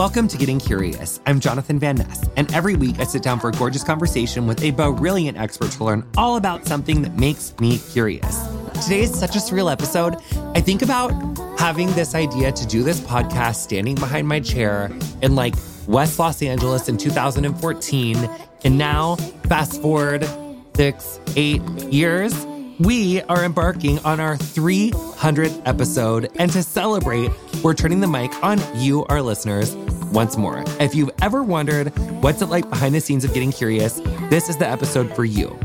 Welcome 0.00 0.28
to 0.28 0.38
Getting 0.38 0.58
Curious. 0.58 1.20
I'm 1.26 1.40
Jonathan 1.40 1.78
Van 1.78 1.96
Ness, 1.96 2.26
and 2.34 2.50
every 2.54 2.74
week 2.74 2.98
I 2.98 3.04
sit 3.04 3.22
down 3.22 3.38
for 3.38 3.50
a 3.50 3.52
gorgeous 3.52 3.84
conversation 3.84 4.46
with 4.46 4.64
a 4.64 4.70
brilliant 4.70 5.36
expert 5.36 5.72
to 5.72 5.84
learn 5.84 6.08
all 6.16 6.38
about 6.38 6.66
something 6.66 7.02
that 7.02 7.18
makes 7.18 7.52
me 7.60 7.76
curious. 7.76 8.48
Today 8.82 9.00
is 9.02 9.12
such 9.12 9.36
a 9.36 9.40
surreal 9.40 9.70
episode. 9.70 10.16
I 10.56 10.62
think 10.62 10.80
about 10.80 11.10
having 11.58 11.92
this 11.92 12.14
idea 12.14 12.50
to 12.50 12.66
do 12.66 12.82
this 12.82 12.98
podcast 12.98 13.56
standing 13.56 13.94
behind 13.94 14.26
my 14.26 14.40
chair 14.40 14.90
in 15.20 15.34
like 15.34 15.54
West 15.86 16.18
Los 16.18 16.40
Angeles 16.40 16.88
in 16.88 16.96
2014. 16.96 18.30
And 18.64 18.78
now, 18.78 19.16
fast 19.50 19.82
forward 19.82 20.26
six, 20.76 21.20
eight 21.36 21.60
years, 21.92 22.32
we 22.80 23.20
are 23.22 23.44
embarking 23.44 23.98
on 24.00 24.20
our 24.20 24.36
300th 24.36 25.62
episode. 25.66 26.30
And 26.38 26.50
to 26.52 26.62
celebrate, 26.62 27.30
we're 27.62 27.74
turning 27.74 28.00
the 28.00 28.06
mic 28.06 28.32
on 28.42 28.58
you, 28.74 29.04
our 29.06 29.20
listeners, 29.20 29.76
once 30.12 30.36
more. 30.36 30.64
If 30.80 30.94
you've 30.94 31.10
ever 31.20 31.42
wondered 31.42 31.96
what's 32.22 32.42
it 32.42 32.46
like 32.46 32.68
behind 32.70 32.94
the 32.94 33.00
scenes 33.00 33.24
of 33.24 33.34
getting 33.34 33.52
curious, 33.52 34.00
this 34.30 34.48
is 34.48 34.56
the 34.56 34.66
episode 34.66 35.14
for 35.14 35.24
you. 35.24 35.58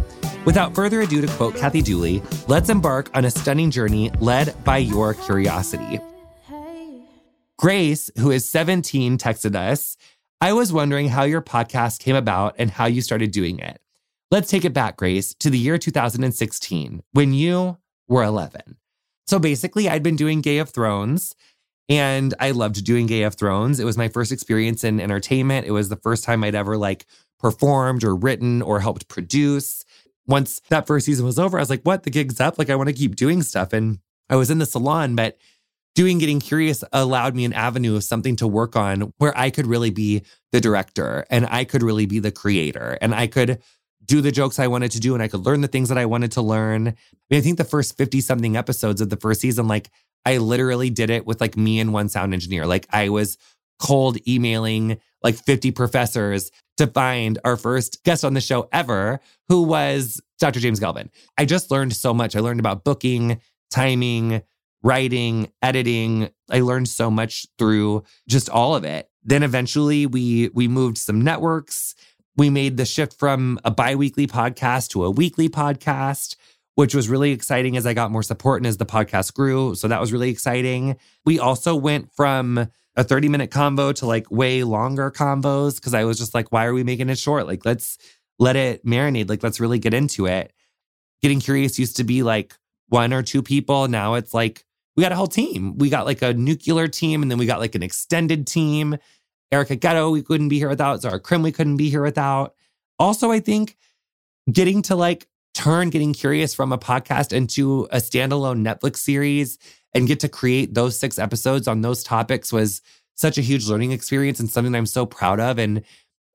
Without 0.46 0.76
further 0.76 1.02
ado, 1.02 1.22
to 1.22 1.28
quote 1.28 1.56
Kathy 1.56 1.82
Dooley, 1.82 2.22
let's 2.48 2.70
embark 2.70 3.10
on 3.14 3.26
a 3.26 3.32
stunning 3.32 3.72
journey 3.72 4.12
led 4.20 4.54
by 4.64 4.78
your 4.78 5.14
curiosity. 5.14 6.00
Grace, 7.58 8.12
who 8.20 8.32
is 8.32 8.48
17, 8.48 9.18
texted 9.18 9.56
us 9.56 9.98
I 10.42 10.52
was 10.52 10.74
wondering 10.74 11.08
how 11.08 11.24
your 11.24 11.42
podcast 11.42 12.00
came 12.00 12.16
about 12.16 12.56
and 12.60 12.70
how 12.70 12.86
you 12.86 13.02
started 13.02 13.32
doing 13.32 13.60
it. 13.60 13.80
Let's 14.32 14.50
take 14.50 14.66
it 14.66 14.74
back, 14.74 14.98
Grace, 14.98 15.34
to 15.36 15.50
the 15.50 15.58
year 15.58 15.78
2016 15.78 17.04
when 17.12 17.34
you 17.34 17.78
were 18.08 18.24
11. 18.24 18.78
So 19.28 19.40
basically, 19.40 19.88
I'd 19.90 20.04
been 20.04 20.16
doing 20.16 20.42
Gay 20.42 20.58
of 20.58 20.70
Thrones 20.70 21.36
and 21.90 22.34
I 22.40 22.52
loved 22.52 22.84
doing 22.84 23.06
Gay 23.06 23.24
of 23.24 23.36
Thrones. 23.36 23.80
It 23.80 23.86
was 23.86 23.98
my 23.98 24.08
first 24.08 24.32
experience 24.32 24.84
in 24.84 25.00
entertainment. 25.00 25.68
It 25.68 25.72
was 25.72 25.90
the 25.90 25.96
first 25.96 26.24
time 26.24 26.44
I'd 26.44 26.56
ever 26.56 26.78
like 26.78 27.06
performed 27.40 28.04
or 28.04 28.16
written 28.16 28.62
or 28.62 28.80
helped 28.80 29.08
produce. 29.08 29.86
Once 30.28 30.62
that 30.70 30.88
first 30.88 31.06
season 31.06 31.26
was 31.26 31.38
over, 31.38 31.58
I 31.58 31.62
was 31.62 31.70
like, 31.70 31.84
what? 31.84 32.04
The 32.04 32.10
gig's 32.10 32.40
up. 32.40 32.58
Like, 32.58 32.72
I 32.72 32.76
want 32.76 32.90
to 32.90 32.94
keep 32.94 33.16
doing 33.16 33.44
stuff. 33.44 33.74
And 33.74 34.00
I 34.30 34.36
was 34.36 34.50
in 34.50 34.58
the 34.58 34.66
salon, 34.66 35.16
but 35.16 35.38
doing 35.94 36.18
Getting 36.18 36.40
Curious 36.40 36.84
allowed 36.92 37.36
me 37.36 37.46
an 37.46 37.54
avenue 37.54 37.96
of 37.96 38.04
something 38.04 38.36
to 38.38 38.48
work 38.48 38.76
on 38.76 39.14
where 39.18 39.38
I 39.38 39.52
could 39.52 39.68
really 39.68 39.92
be 39.92 40.24
the 40.52 40.60
director 40.60 41.26
and 41.30 41.46
I 41.46 41.64
could 41.64 41.84
really 41.84 42.06
be 42.06 42.20
the 42.20 42.32
creator 42.32 42.98
and 43.02 43.14
I 43.14 43.28
could 43.28 43.62
do 44.06 44.22
the 44.22 44.32
jokes 44.32 44.60
I 44.60 44.68
wanted 44.68 44.92
to 44.92 45.00
do 45.00 45.14
and 45.14 45.24
I 45.24 45.28
could 45.28 45.46
learn 45.46 45.62
the 45.62 45.68
things 45.68 45.90
that 45.90 45.98
I 45.98 46.06
wanted 46.06 46.32
to 46.34 46.42
learn. 46.42 46.90
I 46.90 46.94
mean, 47.30 47.40
I 47.40 47.42
think 47.42 47.58
the 47.58 47.64
first 47.64 47.98
50 47.98 48.22
something 48.22 48.56
episodes 48.56 49.02
of 49.02 49.10
the 49.10 49.18
first 49.18 49.42
season, 49.42 49.68
like 49.68 49.90
I 50.26 50.38
literally 50.38 50.90
did 50.90 51.10
it 51.10 51.26
with 51.26 51.42
like 51.42 51.58
me 51.58 51.80
and 51.80 51.94
one 51.94 52.10
sound 52.10 52.34
engineer. 52.34 52.66
Like 52.66 52.88
I 52.92 53.10
was 53.10 53.38
cold 53.80 54.18
emailing 54.28 55.00
like 55.24 55.36
50 55.36 55.72
professors 55.72 56.52
to 56.78 56.88
find 56.88 57.40
our 57.44 57.58
first 57.58 58.04
guest 58.04 58.24
on 58.24 58.34
the 58.34 58.42
show 58.42 58.68
ever, 58.72 59.20
who 59.50 59.64
was 59.64 60.22
Dr. 60.40 60.60
James 60.60 60.80
Galvin. 60.80 61.10
I 61.38 61.46
just 61.46 61.72
learned 61.72 61.96
so 61.96 62.14
much. 62.14 62.36
I 62.36 62.40
learned 62.40 62.60
about 62.60 62.84
booking, 62.84 63.40
timing, 63.72 64.42
writing, 64.84 65.52
editing. 65.62 66.30
I 66.52 66.60
learned 66.60 66.88
so 66.88 67.10
much 67.10 67.48
through 67.58 68.04
just 68.28 68.50
all 68.50 68.76
of 68.76 68.84
it. 68.84 69.10
Then 69.24 69.42
eventually 69.42 70.06
we 70.06 70.50
we 70.54 70.68
moved 70.68 70.98
some 70.98 71.22
networks. 71.22 71.96
We 72.38 72.50
made 72.50 72.78
the 72.78 72.86
shift 72.86 73.18
from 73.18 73.60
a 73.64 73.72
bi-weekly 73.72 74.28
podcast 74.28 74.90
to 74.90 75.06
a 75.06 75.12
weekly 75.12 75.48
podcast, 75.50 76.36
which 76.76 76.94
was 76.94 77.08
really 77.08 77.32
exciting 77.32 77.78
as 77.78 77.86
I 77.86 77.94
got 77.94 78.12
more 78.12 78.24
support 78.24 78.60
and 78.62 78.68
as 78.68 78.78
the 78.78 78.86
podcast 78.86 79.34
grew. 79.34 79.76
So 79.76 79.88
that 79.88 80.02
was 80.02 80.12
really 80.12 80.30
exciting. 80.30 80.98
We 81.26 81.40
also 81.40 81.76
went 81.76 82.12
from 82.14 82.70
a 82.98 83.04
30 83.04 83.30
minute 83.30 83.52
convo 83.52 83.94
to 83.96 84.06
like 84.06 84.30
way 84.32 84.64
longer 84.64 85.12
combos 85.12 85.76
because 85.76 85.94
I 85.94 86.04
was 86.04 86.18
just 86.18 86.34
like, 86.34 86.52
why 86.52 86.66
are 86.66 86.74
we 86.74 86.84
making 86.84 87.10
it 87.10 87.18
short? 87.18 87.48
Like, 87.48 87.66
let's 87.66 87.98
let 88.40 88.56
it 88.56 88.86
marinate. 88.86 89.30
Like, 89.30 89.44
let's 89.44 89.60
really 89.60 89.80
get 89.80 89.94
into 89.94 90.26
it. 90.26 90.52
Getting 91.22 91.40
curious 91.40 91.80
used 91.80 91.98
to 91.98 92.04
be 92.04 92.24
like 92.24 92.56
one 92.90 93.14
or 93.14 93.24
two 93.24 93.42
people. 93.42 93.88
Now 93.88 94.16
it's 94.16 94.34
like 94.34 94.66
we 94.96 95.04
got 95.04 95.12
a 95.12 95.16
whole 95.16 95.28
team. 95.28 95.78
We 95.78 95.90
got 95.90 96.06
like 96.06 96.22
a 96.22 96.34
nuclear 96.34 96.88
team 96.88 97.22
and 97.22 97.30
then 97.30 97.38
we 97.38 97.46
got 97.46 97.60
like 97.60 97.76
an 97.76 97.84
extended 97.84 98.48
team. 98.48 98.98
Erica 99.52 99.76
Getto, 99.76 100.12
we 100.12 100.22
couldn't 100.22 100.50
be 100.50 100.58
here 100.58 100.70
without. 100.70 101.02
Zara 101.02 101.20
Krim, 101.20 101.42
we 101.42 101.52
couldn't 101.52 101.78
be 101.78 101.90
here 101.90 102.02
without. 102.02 102.56
Also, 103.00 103.32
I 103.32 103.40
think 103.40 103.78
getting 104.52 104.82
to 104.84 104.96
like 104.96 105.28
turn 105.54 105.90
getting 105.90 106.14
curious 106.14 106.54
from 106.54 106.72
a 106.72 106.78
podcast 106.78 107.32
into 107.34 107.88
a 107.92 107.98
standalone 107.98 108.62
Netflix 108.62 108.98
series 108.98 109.58
and 109.94 110.08
get 110.08 110.20
to 110.20 110.30
create 110.30 110.74
those 110.74 111.00
six 111.00 111.18
episodes 111.18 111.68
on 111.68 111.82
those 111.82 112.04
topics 112.04 112.52
was 112.52 112.82
such 113.16 113.38
a 113.38 113.42
huge 113.42 113.68
learning 113.68 113.92
experience 113.92 114.40
and 114.40 114.50
something 114.50 114.76
I'm 114.76 114.86
so 114.86 115.06
proud 115.06 115.40
of. 115.40 115.58
And 115.58 115.82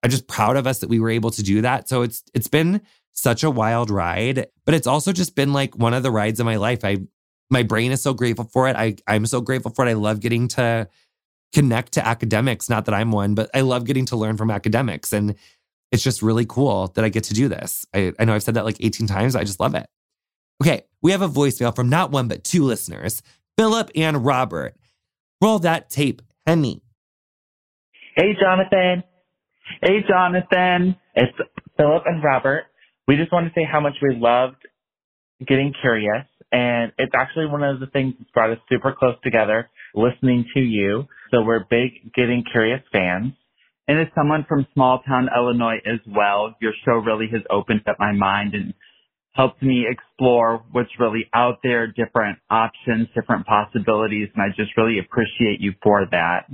I'm 0.02 0.10
just 0.10 0.26
proud 0.26 0.56
of 0.56 0.66
us 0.66 0.78
that 0.78 0.88
we 0.88 0.98
were 0.98 1.10
able 1.10 1.30
to 1.32 1.42
do 1.42 1.60
that. 1.60 1.88
So 1.88 2.02
it's 2.02 2.22
it's 2.32 2.48
been 2.48 2.80
such 3.12 3.44
a 3.44 3.50
wild 3.50 3.90
ride, 3.90 4.46
but 4.64 4.74
it's 4.74 4.86
also 4.86 5.12
just 5.12 5.34
been 5.34 5.52
like 5.52 5.76
one 5.76 5.92
of 5.92 6.02
the 6.02 6.10
rides 6.10 6.40
of 6.40 6.46
my 6.46 6.56
life. 6.56 6.84
I 6.84 6.98
my 7.50 7.62
brain 7.62 7.92
is 7.92 8.02
so 8.02 8.14
grateful 8.14 8.46
for 8.46 8.68
it. 8.68 8.76
I 8.76 8.96
I'm 9.06 9.26
so 9.26 9.42
grateful 9.42 9.72
for 9.72 9.86
it. 9.86 9.90
I 9.90 9.94
love 9.94 10.20
getting 10.20 10.48
to 10.48 10.88
connect 11.52 11.92
to 11.92 12.06
academics. 12.06 12.68
Not 12.68 12.84
that 12.84 12.94
I'm 12.94 13.12
one, 13.12 13.34
but 13.34 13.50
I 13.54 13.62
love 13.62 13.84
getting 13.84 14.06
to 14.06 14.16
learn 14.16 14.36
from 14.36 14.50
academics. 14.50 15.12
And 15.12 15.34
it's 15.90 16.02
just 16.02 16.22
really 16.22 16.46
cool 16.46 16.88
that 16.88 17.04
I 17.04 17.08
get 17.08 17.24
to 17.24 17.34
do 17.34 17.48
this. 17.48 17.84
I, 17.94 18.12
I 18.18 18.24
know 18.24 18.34
I've 18.34 18.42
said 18.42 18.54
that 18.54 18.64
like 18.64 18.76
18 18.80 19.06
times. 19.06 19.34
I 19.34 19.44
just 19.44 19.60
love 19.60 19.74
it. 19.74 19.86
Okay, 20.62 20.82
we 21.02 21.10
have 21.12 21.22
a 21.22 21.28
voicemail 21.28 21.74
from 21.74 21.88
not 21.88 22.10
one, 22.10 22.28
but 22.28 22.44
two 22.44 22.64
listeners, 22.64 23.22
Philip 23.56 23.90
and 23.94 24.24
Robert. 24.24 24.76
Roll 25.42 25.58
that 25.60 25.88
tape, 25.88 26.20
Henny. 26.46 26.82
Hey, 28.14 28.36
Jonathan. 28.38 29.02
Hey, 29.82 30.00
Jonathan. 30.06 30.96
It's 31.14 31.32
Philip 31.78 32.02
and 32.04 32.22
Robert. 32.22 32.64
We 33.08 33.16
just 33.16 33.32
want 33.32 33.46
to 33.46 33.52
say 33.58 33.64
how 33.64 33.80
much 33.80 33.94
we 34.02 34.14
loved 34.14 34.56
getting 35.46 35.72
curious. 35.80 36.26
And 36.52 36.92
it's 36.98 37.12
actually 37.14 37.46
one 37.46 37.62
of 37.62 37.80
the 37.80 37.86
things 37.86 38.14
that's 38.18 38.30
brought 38.32 38.50
us 38.50 38.58
super 38.68 38.94
close 38.96 39.14
together, 39.22 39.70
listening 39.94 40.44
to 40.54 40.60
you. 40.60 41.04
So 41.30 41.42
we're 41.42 41.64
big 41.70 42.12
Getting 42.14 42.44
Curious 42.50 42.82
fans. 42.92 43.32
And 43.88 44.00
as 44.00 44.06
someone 44.14 44.44
from 44.48 44.66
small 44.74 45.02
town 45.06 45.28
Illinois 45.34 45.78
as 45.86 46.00
well, 46.06 46.54
your 46.60 46.72
show 46.84 46.92
really 46.92 47.28
has 47.32 47.42
opened 47.50 47.82
up 47.88 47.96
my 47.98 48.12
mind 48.12 48.54
and 48.54 48.74
helped 49.32 49.62
me 49.62 49.86
explore 49.88 50.64
what's 50.72 50.90
really 50.98 51.26
out 51.34 51.58
there, 51.62 51.86
different 51.86 52.38
options, 52.50 53.08
different 53.14 53.46
possibilities. 53.46 54.28
And 54.34 54.42
I 54.42 54.48
just 54.56 54.76
really 54.76 54.98
appreciate 54.98 55.60
you 55.60 55.72
for 55.82 56.06
that. 56.10 56.50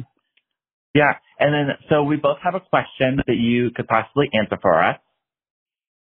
Yeah. 0.95 1.15
And 1.39 1.53
then, 1.53 1.77
so 1.91 2.05
we 2.05 2.17
both 2.17 2.39
have 2.43 2.55
a 2.55 2.61
question 2.61 3.21
that 3.27 3.37
you 3.37 3.71
could 3.75 3.87
possibly 3.87 4.29
answer 4.33 4.59
for 4.61 4.83
us. 4.83 4.97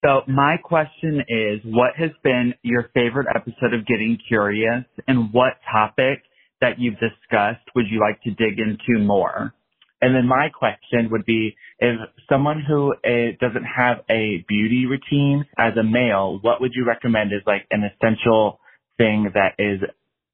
So 0.03 0.21
my 0.27 0.57
question 0.57 1.21
is, 1.27 1.59
what 1.65 1.95
has 1.97 2.11
been 2.23 2.53
your 2.63 2.89
favorite 2.93 3.27
episode 3.35 3.73
of 3.73 3.85
Getting 3.85 4.17
Curious 4.27 4.85
and 5.07 5.33
what 5.33 5.53
topic 5.71 6.23
that 6.61 6.79
you've 6.79 6.99
discussed 6.99 7.63
would 7.75 7.85
you 7.89 7.99
like 7.99 8.21
to 8.23 8.31
dig 8.31 8.59
into 8.59 8.99
more? 8.99 9.53
And 10.01 10.15
then 10.15 10.27
my 10.27 10.49
question 10.49 11.09
would 11.11 11.25
be, 11.25 11.55
if 11.79 11.99
someone 12.29 12.63
who 12.65 12.93
uh, 12.93 13.35
doesn't 13.41 13.65
have 13.65 13.97
a 14.09 14.45
beauty 14.47 14.85
routine 14.85 15.45
as 15.57 15.73
a 15.77 15.83
male, 15.83 16.39
what 16.41 16.61
would 16.61 16.71
you 16.73 16.85
recommend 16.85 17.31
as 17.33 17.41
like 17.45 17.67
an 17.71 17.83
essential 17.83 18.59
thing 18.97 19.31
that 19.33 19.55
is 19.59 19.81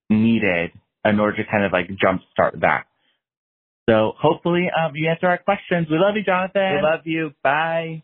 needed 0.09 0.71
in 1.03 1.19
order 1.19 1.37
to 1.37 1.49
kind 1.49 1.63
of 1.63 1.71
like 1.71 1.89
jumpstart 1.89 2.61
that? 2.61 2.85
So 3.89 4.13
hopefully 4.19 4.67
um, 4.69 4.95
you 4.95 5.09
answer 5.09 5.27
our 5.27 5.39
questions. 5.39 5.87
We 5.89 5.97
love 5.97 6.15
you, 6.15 6.23
Jonathan. 6.23 6.75
We 6.75 6.81
love 6.81 7.01
you. 7.05 7.31
Bye 7.43 8.03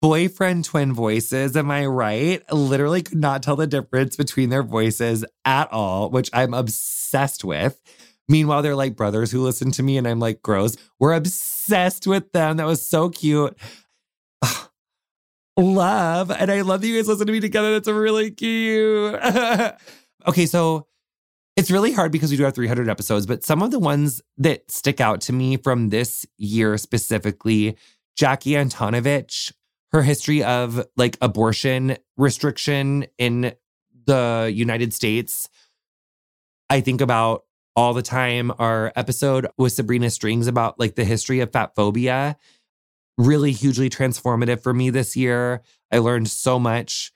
boyfriend 0.00 0.64
twin 0.64 0.92
voices. 0.92 1.56
Am 1.56 1.70
I 1.70 1.86
right? 1.86 2.42
Literally 2.52 3.02
could 3.02 3.18
not 3.18 3.42
tell 3.42 3.56
the 3.56 3.66
difference 3.66 4.16
between 4.16 4.48
their 4.50 4.62
voices 4.62 5.24
at 5.44 5.72
all, 5.72 6.10
which 6.10 6.30
I'm 6.32 6.54
obsessed 6.54 7.44
with. 7.44 7.80
Meanwhile, 8.28 8.62
they're 8.62 8.76
like 8.76 8.96
brothers 8.96 9.30
who 9.30 9.42
listen 9.42 9.72
to 9.72 9.82
me, 9.82 9.98
and 9.98 10.06
I'm 10.06 10.20
like, 10.20 10.40
gross. 10.40 10.76
We're 10.98 11.14
obsessed 11.14 12.06
with 12.06 12.32
them. 12.32 12.58
That 12.58 12.66
was 12.66 12.86
so 12.86 13.10
cute. 13.10 13.56
love. 15.56 16.30
And 16.30 16.50
I 16.50 16.60
love 16.62 16.80
that 16.80 16.86
you 16.86 16.96
guys 16.96 17.08
listen 17.08 17.26
to 17.26 17.32
me 17.32 17.40
together. 17.40 17.72
That's 17.72 17.88
really 17.88 18.30
cute. 18.30 19.16
okay, 20.26 20.46
so 20.46 20.86
it's 21.56 21.70
really 21.70 21.92
hard 21.92 22.12
because 22.12 22.30
we 22.30 22.36
do 22.36 22.44
have 22.44 22.54
300 22.54 22.88
episodes, 22.88 23.26
but 23.26 23.44
some 23.44 23.62
of 23.62 23.70
the 23.70 23.80
ones 23.80 24.22
that 24.38 24.70
stick 24.70 25.00
out 25.00 25.20
to 25.22 25.32
me 25.32 25.56
from 25.56 25.88
this 25.90 26.24
year 26.38 26.78
specifically, 26.78 27.76
Jackie 28.16 28.52
Antonovich 28.52 29.52
her 29.92 30.02
history 30.02 30.42
of 30.42 30.86
like 30.96 31.16
abortion 31.20 31.96
restriction 32.16 33.06
in 33.18 33.52
the 34.06 34.50
United 34.54 34.94
States. 34.94 35.48
I 36.68 36.80
think 36.80 37.00
about 37.00 37.44
all 37.76 37.94
the 37.94 38.02
time 38.02 38.52
our 38.58 38.92
episode 38.96 39.48
with 39.58 39.72
Sabrina 39.72 40.10
Strings 40.10 40.46
about 40.46 40.78
like 40.78 40.94
the 40.94 41.04
history 41.04 41.40
of 41.40 41.52
fat 41.52 41.74
phobia. 41.74 42.36
Really 43.18 43.52
hugely 43.52 43.90
transformative 43.90 44.62
for 44.62 44.72
me 44.72 44.90
this 44.90 45.16
year. 45.16 45.62
I 45.90 45.98
learned 45.98 46.28
so 46.28 46.58
much. 46.58 47.12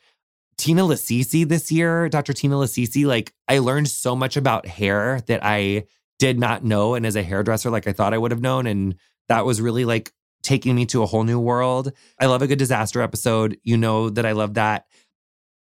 Tina 0.57 0.83
Lasisi 0.83 1.49
this 1.49 1.73
year, 1.73 2.09
Dr. 2.09 2.33
Tina 2.33 2.57
Lasisi, 2.57 3.05
like 3.07 3.33
I 3.49 3.59
learned 3.59 3.89
so 3.89 4.15
much 4.15 4.37
about 4.37 4.67
hair 4.67 5.21
that 5.27 5.41
I 5.43 5.87
did 6.19 6.39
not 6.39 6.65
know. 6.65 6.95
And 6.95 7.05
as 7.07 7.17
a 7.17 7.23
hairdresser, 7.23 7.71
like 7.71 7.89
I 7.89 7.93
thought 7.93 8.15
I 8.15 8.19
would 8.19 8.31
have 8.31 8.41
known. 8.41 8.67
And 8.67 8.97
that 9.29 9.45
was 9.45 9.61
really 9.61 9.85
like 9.85 10.13
taking 10.45 10.77
me 10.77 10.87
to 10.87 11.03
a 11.03 11.07
whole 11.07 11.25
new 11.25 11.41
world. 11.41 11.93
I 12.21 12.27
love 12.27 12.43
a 12.43 12.47
good 12.47 12.59
disaster 12.59 13.01
episode. 13.01 13.59
You 13.65 13.77
know 13.77 14.11
that 14.11 14.25
I 14.25 14.33
love 14.33 14.55
that. 14.55 14.87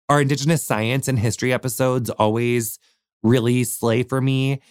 Our 0.07 0.21
Indigenous 0.21 0.63
science 0.63 1.09
and 1.09 1.19
history 1.19 1.51
episodes 1.51 2.09
always 2.09 2.79
really 3.23 3.65
slay 3.65 4.03
for 4.03 4.21
me. 4.21 4.61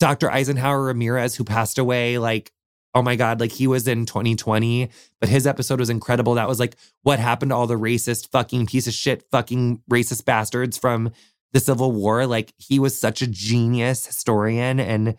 Dr. 0.00 0.30
Eisenhower 0.30 0.84
Ramirez, 0.84 1.34
who 1.34 1.44
passed 1.44 1.78
away, 1.78 2.18
like, 2.18 2.52
oh 2.94 3.02
my 3.02 3.16
God, 3.16 3.40
like 3.40 3.52
he 3.52 3.66
was 3.66 3.86
in 3.88 4.06
2020, 4.06 4.90
but 5.20 5.28
his 5.28 5.46
episode 5.46 5.80
was 5.80 5.90
incredible. 5.90 6.34
That 6.34 6.48
was 6.48 6.60
like 6.60 6.76
what 7.02 7.18
happened 7.18 7.50
to 7.50 7.56
all 7.56 7.66
the 7.66 7.78
racist, 7.78 8.30
fucking 8.30 8.66
piece 8.66 8.86
of 8.86 8.94
shit, 8.94 9.24
fucking 9.30 9.82
racist 9.90 10.24
bastards 10.24 10.76
from 10.76 11.10
the 11.52 11.60
Civil 11.60 11.92
War. 11.92 12.26
Like 12.26 12.52
he 12.58 12.78
was 12.78 12.98
such 12.98 13.22
a 13.22 13.26
genius 13.26 14.06
historian. 14.06 14.80
And 14.80 15.16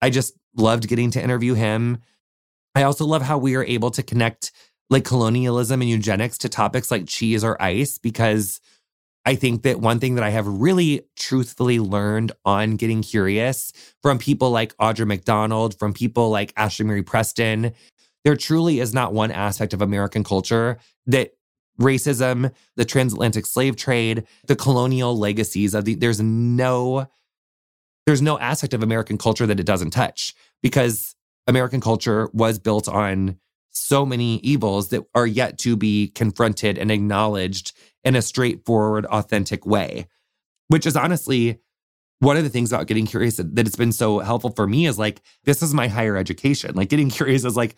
I 0.00 0.10
just 0.10 0.36
loved 0.56 0.88
getting 0.88 1.10
to 1.12 1.22
interview 1.22 1.54
him. 1.54 1.98
I 2.74 2.82
also 2.82 3.04
love 3.04 3.22
how 3.22 3.38
we 3.38 3.54
are 3.54 3.64
able 3.64 3.90
to 3.92 4.02
connect 4.02 4.52
like 4.90 5.04
colonialism 5.04 5.80
and 5.80 5.90
eugenics 5.90 6.38
to 6.38 6.48
topics 6.48 6.90
like 6.90 7.06
cheese 7.06 7.44
or 7.44 7.60
ice 7.60 7.98
because 7.98 8.60
I 9.24 9.36
think 9.36 9.62
that 9.62 9.80
one 9.80 10.00
thing 10.00 10.16
that 10.16 10.24
I 10.24 10.30
have 10.30 10.46
really 10.46 11.06
truthfully 11.16 11.78
learned 11.80 12.32
on 12.44 12.76
getting 12.76 13.02
curious 13.02 13.72
from 14.02 14.18
people 14.18 14.50
like 14.50 14.76
Audra 14.76 15.06
McDonald, 15.06 15.78
from 15.78 15.94
people 15.94 16.30
like 16.30 16.52
Ashley 16.56 16.84
Marie 16.84 17.02
Preston, 17.02 17.72
there 18.24 18.36
truly 18.36 18.80
is 18.80 18.92
not 18.92 19.14
one 19.14 19.30
aspect 19.30 19.72
of 19.72 19.80
American 19.80 20.24
culture 20.24 20.78
that 21.06 21.32
racism, 21.80 22.52
the 22.76 22.84
transatlantic 22.84 23.46
slave 23.46 23.76
trade, 23.76 24.24
the 24.46 24.56
colonial 24.56 25.16
legacies 25.18 25.74
of 25.74 25.84
the 25.84 25.94
there's 25.94 26.20
no 26.20 27.08
there's 28.06 28.22
no 28.22 28.38
aspect 28.38 28.74
of 28.74 28.82
American 28.82 29.16
culture 29.16 29.46
that 29.46 29.58
it 29.58 29.66
doesn't 29.66 29.90
touch 29.90 30.34
because 30.62 31.14
American 31.46 31.80
culture 31.80 32.28
was 32.32 32.58
built 32.58 32.88
on 32.88 33.38
so 33.70 34.06
many 34.06 34.36
evils 34.36 34.88
that 34.88 35.04
are 35.14 35.26
yet 35.26 35.58
to 35.58 35.76
be 35.76 36.08
confronted 36.08 36.78
and 36.78 36.90
acknowledged 36.90 37.72
in 38.04 38.16
a 38.16 38.22
straightforward, 38.22 39.04
authentic 39.06 39.66
way, 39.66 40.06
which 40.68 40.86
is 40.86 40.96
honestly 40.96 41.58
one 42.20 42.36
of 42.36 42.44
the 42.44 42.50
things 42.50 42.72
about 42.72 42.86
getting 42.86 43.06
curious 43.06 43.36
that 43.36 43.58
it's 43.58 43.76
been 43.76 43.92
so 43.92 44.20
helpful 44.20 44.50
for 44.50 44.66
me 44.66 44.86
is 44.86 44.98
like, 44.98 45.20
this 45.44 45.62
is 45.62 45.74
my 45.74 45.88
higher 45.88 46.16
education. 46.16 46.74
Like, 46.74 46.88
getting 46.88 47.10
curious 47.10 47.44
is 47.44 47.56
like, 47.56 47.76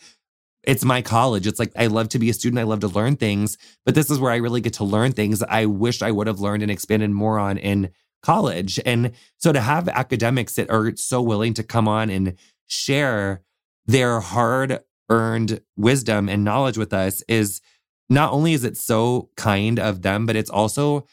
it's 0.62 0.84
my 0.84 1.00
college. 1.00 1.46
It's 1.46 1.58
like, 1.58 1.72
I 1.76 1.86
love 1.86 2.08
to 2.10 2.18
be 2.18 2.28
a 2.28 2.34
student. 2.34 2.58
I 2.58 2.64
love 2.64 2.80
to 2.80 2.88
learn 2.88 3.16
things, 3.16 3.56
but 3.84 3.94
this 3.94 4.10
is 4.10 4.18
where 4.18 4.32
I 4.32 4.36
really 4.36 4.60
get 4.60 4.74
to 4.74 4.84
learn 4.84 5.12
things 5.12 5.42
I 5.42 5.66
wish 5.66 6.02
I 6.02 6.10
would 6.10 6.26
have 6.26 6.40
learned 6.40 6.62
and 6.62 6.70
expanded 6.70 7.10
more 7.10 7.38
on 7.38 7.56
in 7.56 7.90
college. 8.22 8.80
And 8.84 9.12
so 9.38 9.52
to 9.52 9.60
have 9.60 9.88
academics 9.88 10.54
that 10.54 10.70
are 10.70 10.94
so 10.96 11.22
willing 11.22 11.54
to 11.54 11.62
come 11.62 11.86
on 11.86 12.10
and 12.10 12.34
share 12.66 13.42
their 13.86 14.20
hard 14.20 14.80
earned 15.08 15.60
wisdom 15.76 16.28
and 16.28 16.44
knowledge 16.44 16.76
with 16.76 16.92
us 16.92 17.22
is 17.28 17.60
not 18.08 18.32
only 18.32 18.52
is 18.52 18.64
it 18.64 18.76
so 18.76 19.30
kind 19.36 19.78
of 19.78 20.02
them, 20.02 20.26
but 20.26 20.36
it's 20.36 20.50
also 20.50 21.06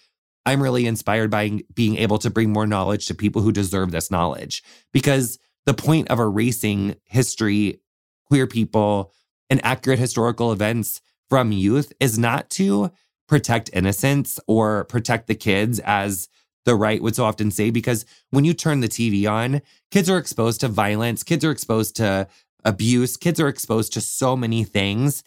I'm 0.46 0.62
really 0.62 0.86
inspired 0.86 1.32
by 1.32 1.62
being 1.74 1.98
able 1.98 2.18
to 2.20 2.30
bring 2.30 2.52
more 2.52 2.68
knowledge 2.68 3.08
to 3.08 3.16
people 3.16 3.42
who 3.42 3.52
deserve 3.52 3.92
this 3.92 4.12
knowledge. 4.12 4.62
Because 4.92 5.40
the 5.66 5.74
point 5.74 6.10
of 6.10 6.20
erasing 6.20 6.96
history, 7.06 7.80
queer 8.28 8.46
people, 8.46 9.14
and 9.50 9.64
accurate 9.64 10.00
historical 10.00 10.52
events 10.52 11.02
from 11.30 11.52
youth 11.52 11.94
is 12.00 12.20
not 12.20 12.50
to 12.50 12.92
protect 13.28 13.70
innocence 13.74 14.40
or 14.48 14.84
protect 14.86 15.28
the 15.28 15.36
kids 15.36 15.80
as 15.80 16.28
the 16.66 16.76
right 16.76 17.02
would 17.02 17.16
so 17.16 17.24
often 17.24 17.52
say. 17.52 17.70
Because 17.70 18.06
when 18.30 18.46
you 18.46 18.54
turn 18.54 18.82
the 18.82 18.90
TV 18.90 19.30
on, 19.30 19.62
kids 19.92 20.10
are 20.10 20.18
exposed 20.18 20.60
to 20.62 20.68
violence, 20.68 21.24
kids 21.24 21.46
are 21.46 21.52
exposed 21.52 21.96
to 21.98 22.28
abuse, 22.66 23.18
kids 23.18 23.40
are 23.40 23.48
exposed 23.48 23.94
to 23.94 24.02
so 24.02 24.36
many 24.36 24.64
things 24.64 25.24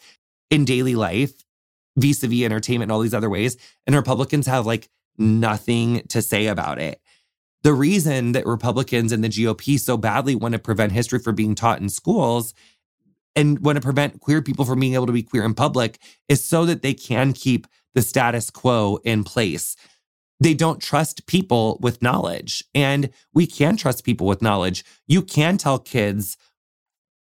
in 0.49 0.65
daily 0.65 0.95
life 0.95 1.33
vis 1.97 2.23
a 2.23 2.27
vis 2.27 2.43
entertainment 2.43 2.89
and 2.89 2.91
all 2.91 2.99
these 2.99 3.13
other 3.13 3.29
ways. 3.29 3.57
And 3.85 3.95
Republicans 3.95 4.47
have 4.47 4.65
like 4.65 4.89
nothing 5.17 6.01
to 6.09 6.21
say 6.21 6.47
about 6.47 6.79
it. 6.79 7.01
The 7.63 7.73
reason 7.73 8.31
that 8.33 8.45
Republicans 8.45 9.11
and 9.11 9.23
the 9.23 9.29
GOP 9.29 9.79
so 9.79 9.97
badly 9.97 10.35
want 10.35 10.53
to 10.53 10.59
prevent 10.59 10.91
history 10.91 11.19
from 11.19 11.35
being 11.35 11.55
taught 11.55 11.81
in 11.81 11.89
schools 11.89 12.53
and 13.35 13.59
want 13.59 13.75
to 13.75 13.81
prevent 13.81 14.21
queer 14.21 14.41
people 14.41 14.65
from 14.65 14.79
being 14.79 14.93
able 14.93 15.07
to 15.07 15.11
be 15.11 15.23
queer 15.23 15.43
in 15.43 15.53
public 15.53 15.99
is 16.29 16.43
so 16.43 16.65
that 16.65 16.81
they 16.81 16.93
can 16.93 17.33
keep 17.33 17.67
the 17.93 18.01
status 18.01 18.49
quo 18.49 18.99
in 19.03 19.23
place. 19.23 19.75
They 20.39 20.53
don't 20.53 20.81
trust 20.81 21.25
people 21.25 21.79
with 21.81 22.01
knowledge. 22.01 22.63
And 22.75 23.09
we 23.33 23.47
can 23.47 23.75
trust 23.75 24.03
people 24.03 24.27
with 24.27 24.41
knowledge. 24.41 24.85
You 25.07 25.21
can 25.23 25.57
tell 25.57 25.79
kids 25.79 26.37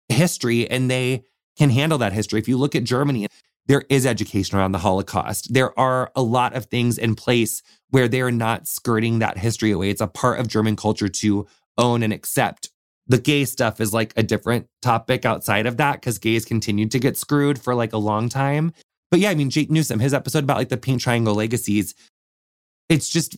history 0.09 0.69
and 0.69 0.91
they 0.91 1.25
can 1.57 1.71
handle 1.71 1.99
that 1.99 2.13
history. 2.13 2.39
If 2.39 2.49
you 2.49 2.57
look 2.57 2.75
at 2.75 2.85
Germany, 2.85 3.29
there 3.67 3.85
is 3.89 4.05
education 4.05 4.59
around 4.59 4.73
the 4.73 4.79
Holocaust. 4.79 5.53
There 5.53 5.79
are 5.79 6.11
a 6.15 6.23
lot 6.23 6.55
of 6.55 6.67
things 6.67 6.99
in 6.99 7.15
place 7.15 7.63
where 7.91 8.09
they're 8.09 8.31
not 8.31 8.67
skirting 8.67 9.21
that 9.21 9.39
history 9.39 9.71
away. 9.71 9.91
It's 9.91 10.01
a 10.01 10.07
part 10.07 10.39
of 10.39 10.49
German 10.49 10.77
culture 10.77 11.09
to 11.09 11.47
own 11.79 12.03
and 12.03 12.13
accept. 12.13 12.71
The 13.07 13.19
gay 13.19 13.45
stuff 13.45 13.81
is 13.81 13.93
like 13.93 14.13
a 14.17 14.23
different 14.23 14.67
topic 14.83 15.25
outside 15.25 15.67
of 15.67 15.77
that 15.77 16.01
because 16.01 16.19
gays 16.19 16.45
continued 16.45 16.91
to 16.93 16.99
get 16.99 17.17
screwed 17.17 17.59
for 17.59 17.75
like 17.75 17.93
a 17.93 17.99
long 17.99 18.29
time. 18.29 18.73
But 19.11 19.21
yeah, 19.21 19.31
I 19.31 19.35
mean, 19.35 19.51
Jake 19.51 19.71
Newsome, 19.71 20.01
his 20.01 20.15
episode 20.15 20.45
about 20.45 20.57
like 20.57 20.71
the 20.71 20.77
pink 20.77 21.01
triangle 21.01 21.35
legacies, 21.35 21.95
it's 22.89 23.09
just 23.09 23.37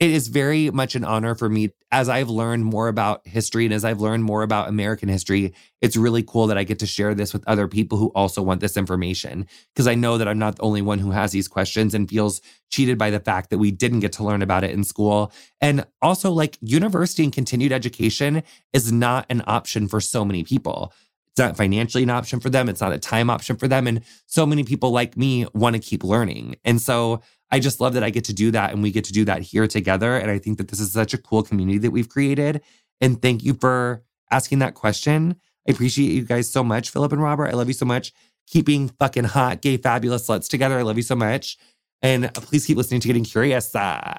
it 0.00 0.10
is 0.10 0.28
very 0.28 0.70
much 0.70 0.96
an 0.96 1.04
honor 1.04 1.34
for 1.34 1.48
me 1.48 1.70
as 1.92 2.08
I've 2.08 2.28
learned 2.28 2.64
more 2.64 2.88
about 2.88 3.26
history 3.26 3.64
and 3.64 3.72
as 3.72 3.84
I've 3.84 4.00
learned 4.00 4.24
more 4.24 4.42
about 4.42 4.68
American 4.68 5.08
history. 5.08 5.54
It's 5.80 5.96
really 5.96 6.24
cool 6.24 6.48
that 6.48 6.58
I 6.58 6.64
get 6.64 6.80
to 6.80 6.86
share 6.86 7.14
this 7.14 7.32
with 7.32 7.44
other 7.46 7.68
people 7.68 7.96
who 7.96 8.08
also 8.08 8.42
want 8.42 8.60
this 8.60 8.76
information 8.76 9.46
because 9.72 9.86
I 9.86 9.94
know 9.94 10.18
that 10.18 10.26
I'm 10.26 10.38
not 10.38 10.56
the 10.56 10.62
only 10.62 10.82
one 10.82 10.98
who 10.98 11.12
has 11.12 11.30
these 11.30 11.46
questions 11.46 11.94
and 11.94 12.08
feels 12.08 12.40
cheated 12.70 12.98
by 12.98 13.10
the 13.10 13.20
fact 13.20 13.50
that 13.50 13.58
we 13.58 13.70
didn't 13.70 14.00
get 14.00 14.12
to 14.14 14.24
learn 14.24 14.42
about 14.42 14.64
it 14.64 14.72
in 14.72 14.82
school. 14.82 15.32
And 15.60 15.86
also, 16.02 16.32
like, 16.32 16.58
university 16.60 17.22
and 17.22 17.32
continued 17.32 17.72
education 17.72 18.42
is 18.72 18.90
not 18.90 19.26
an 19.30 19.44
option 19.46 19.86
for 19.86 20.00
so 20.00 20.24
many 20.24 20.42
people. 20.42 20.92
It's 21.34 21.40
not 21.40 21.56
financially 21.56 22.04
an 22.04 22.10
option 22.10 22.38
for 22.38 22.48
them. 22.48 22.68
It's 22.68 22.80
not 22.80 22.92
a 22.92 22.98
time 22.98 23.28
option 23.28 23.56
for 23.56 23.66
them. 23.66 23.88
And 23.88 24.02
so 24.26 24.46
many 24.46 24.62
people 24.62 24.92
like 24.92 25.16
me 25.16 25.46
want 25.52 25.74
to 25.74 25.80
keep 25.80 26.04
learning. 26.04 26.54
And 26.64 26.80
so 26.80 27.22
I 27.50 27.58
just 27.58 27.80
love 27.80 27.94
that 27.94 28.04
I 28.04 28.10
get 28.10 28.22
to 28.26 28.32
do 28.32 28.52
that 28.52 28.72
and 28.72 28.84
we 28.84 28.92
get 28.92 29.02
to 29.06 29.12
do 29.12 29.24
that 29.24 29.42
here 29.42 29.66
together. 29.66 30.16
And 30.16 30.30
I 30.30 30.38
think 30.38 30.58
that 30.58 30.68
this 30.68 30.78
is 30.78 30.92
such 30.92 31.12
a 31.12 31.18
cool 31.18 31.42
community 31.42 31.78
that 31.78 31.90
we've 31.90 32.08
created. 32.08 32.60
And 33.00 33.20
thank 33.20 33.42
you 33.42 33.54
for 33.54 34.04
asking 34.30 34.60
that 34.60 34.74
question. 34.74 35.34
I 35.68 35.72
appreciate 35.72 36.12
you 36.12 36.22
guys 36.22 36.48
so 36.48 36.62
much, 36.62 36.90
Philip 36.90 37.10
and 37.10 37.20
Robert. 37.20 37.48
I 37.48 37.54
love 37.54 37.66
you 37.66 37.74
so 37.74 37.84
much. 37.84 38.12
Keep 38.46 38.66
being 38.66 38.90
fucking 39.00 39.24
hot, 39.24 39.60
gay, 39.60 39.76
fabulous 39.76 40.28
sluts 40.28 40.48
together. 40.48 40.78
I 40.78 40.82
love 40.82 40.98
you 40.98 41.02
so 41.02 41.16
much. 41.16 41.58
And 42.00 42.32
please 42.34 42.64
keep 42.64 42.76
listening 42.76 43.00
to 43.00 43.08
Getting 43.08 43.24
Curious. 43.24 43.74
Uh, 43.74 44.18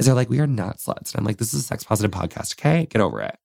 as 0.00 0.06
they're 0.06 0.14
like, 0.14 0.30
we 0.30 0.40
are 0.40 0.46
not 0.48 0.78
sluts. 0.78 1.12
And 1.12 1.20
I'm 1.20 1.24
like, 1.24 1.36
this 1.36 1.54
is 1.54 1.60
a 1.60 1.62
sex 1.62 1.84
positive 1.84 2.10
podcast. 2.10 2.58
Okay. 2.58 2.86
Get 2.86 3.00
over 3.00 3.20
it. 3.20 3.38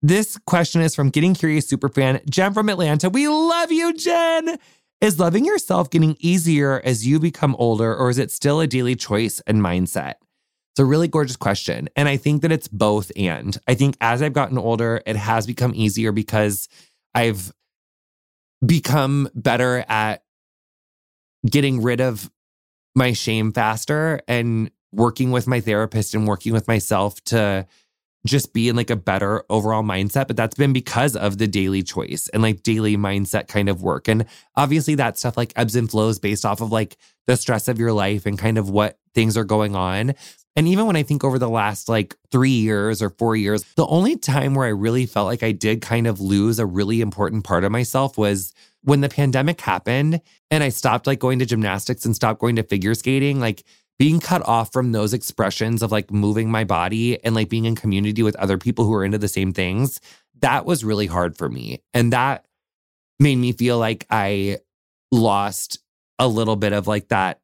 This 0.00 0.38
question 0.46 0.80
is 0.80 0.94
from 0.94 1.10
Getting 1.10 1.34
Curious 1.34 1.66
Superfan, 1.66 2.24
Jen 2.30 2.54
from 2.54 2.68
Atlanta. 2.68 3.10
We 3.10 3.26
love 3.26 3.72
you, 3.72 3.92
Jen. 3.92 4.56
Is 5.00 5.18
loving 5.18 5.44
yourself 5.44 5.90
getting 5.90 6.16
easier 6.20 6.80
as 6.84 7.04
you 7.04 7.18
become 7.18 7.56
older, 7.58 7.96
or 7.96 8.08
is 8.08 8.18
it 8.18 8.30
still 8.30 8.60
a 8.60 8.66
daily 8.68 8.94
choice 8.94 9.40
and 9.46 9.60
mindset? 9.60 10.14
It's 10.72 10.80
a 10.80 10.84
really 10.84 11.08
gorgeous 11.08 11.36
question. 11.36 11.88
And 11.96 12.08
I 12.08 12.16
think 12.16 12.42
that 12.42 12.52
it's 12.52 12.68
both 12.68 13.10
and. 13.16 13.58
I 13.66 13.74
think 13.74 13.96
as 14.00 14.22
I've 14.22 14.32
gotten 14.32 14.56
older, 14.56 15.02
it 15.04 15.16
has 15.16 15.48
become 15.48 15.74
easier 15.74 16.12
because 16.12 16.68
I've 17.12 17.52
become 18.64 19.28
better 19.34 19.84
at 19.88 20.22
getting 21.48 21.82
rid 21.82 22.00
of 22.00 22.30
my 22.94 23.12
shame 23.12 23.52
faster 23.52 24.20
and 24.28 24.70
working 24.92 25.32
with 25.32 25.48
my 25.48 25.60
therapist 25.60 26.14
and 26.14 26.26
working 26.26 26.52
with 26.52 26.68
myself 26.68 27.20
to 27.24 27.66
just 28.26 28.52
be 28.52 28.68
in 28.68 28.76
like 28.76 28.90
a 28.90 28.96
better 28.96 29.44
overall 29.48 29.82
mindset. 29.82 30.26
But 30.26 30.36
that's 30.36 30.56
been 30.56 30.72
because 30.72 31.16
of 31.16 31.38
the 31.38 31.46
daily 31.46 31.82
choice 31.82 32.28
and 32.28 32.42
like 32.42 32.62
daily 32.62 32.96
mindset 32.96 33.48
kind 33.48 33.68
of 33.68 33.82
work. 33.82 34.08
And 34.08 34.26
obviously, 34.56 34.94
that 34.96 35.18
stuff 35.18 35.36
like 35.36 35.52
ebbs 35.56 35.76
and 35.76 35.90
flows 35.90 36.18
based 36.18 36.44
off 36.44 36.60
of 36.60 36.72
like 36.72 36.96
the 37.26 37.36
stress 37.36 37.68
of 37.68 37.78
your 37.78 37.92
life 37.92 38.26
and 38.26 38.38
kind 38.38 38.58
of 38.58 38.70
what 38.70 38.98
things 39.14 39.36
are 39.36 39.44
going 39.44 39.76
on. 39.76 40.14
And 40.56 40.66
even 40.66 40.86
when 40.86 40.96
I 40.96 41.04
think 41.04 41.22
over 41.22 41.38
the 41.38 41.48
last 41.48 41.88
like 41.88 42.16
three 42.32 42.50
years 42.50 43.00
or 43.00 43.10
four 43.10 43.36
years, 43.36 43.64
the 43.76 43.86
only 43.86 44.16
time 44.16 44.54
where 44.54 44.66
I 44.66 44.70
really 44.70 45.06
felt 45.06 45.26
like 45.26 45.44
I 45.44 45.52
did 45.52 45.82
kind 45.82 46.08
of 46.08 46.20
lose 46.20 46.58
a 46.58 46.66
really 46.66 47.00
important 47.00 47.44
part 47.44 47.62
of 47.62 47.70
myself 47.70 48.18
was 48.18 48.52
when 48.82 49.00
the 49.00 49.08
pandemic 49.08 49.60
happened 49.60 50.20
and 50.50 50.64
I 50.64 50.70
stopped 50.70 51.06
like 51.06 51.20
going 51.20 51.38
to 51.38 51.46
gymnastics 51.46 52.04
and 52.04 52.16
stopped 52.16 52.40
going 52.40 52.56
to 52.56 52.64
figure 52.64 52.94
skating. 52.94 53.38
Like 53.38 53.62
being 53.98 54.20
cut 54.20 54.46
off 54.46 54.72
from 54.72 54.92
those 54.92 55.12
expressions 55.12 55.82
of 55.82 55.90
like 55.90 56.10
moving 56.10 56.50
my 56.50 56.64
body 56.64 57.22
and 57.24 57.34
like 57.34 57.48
being 57.48 57.64
in 57.64 57.74
community 57.74 58.22
with 58.22 58.36
other 58.36 58.58
people 58.58 58.84
who 58.84 58.94
are 58.94 59.04
into 59.04 59.18
the 59.18 59.28
same 59.28 59.52
things, 59.52 60.00
that 60.40 60.64
was 60.64 60.84
really 60.84 61.06
hard 61.06 61.36
for 61.36 61.48
me. 61.48 61.82
And 61.92 62.12
that 62.12 62.46
made 63.18 63.36
me 63.36 63.52
feel 63.52 63.78
like 63.78 64.06
I 64.10 64.58
lost 65.10 65.78
a 66.18 66.28
little 66.28 66.56
bit 66.56 66.72
of 66.72 66.86
like 66.86 67.08
that 67.08 67.40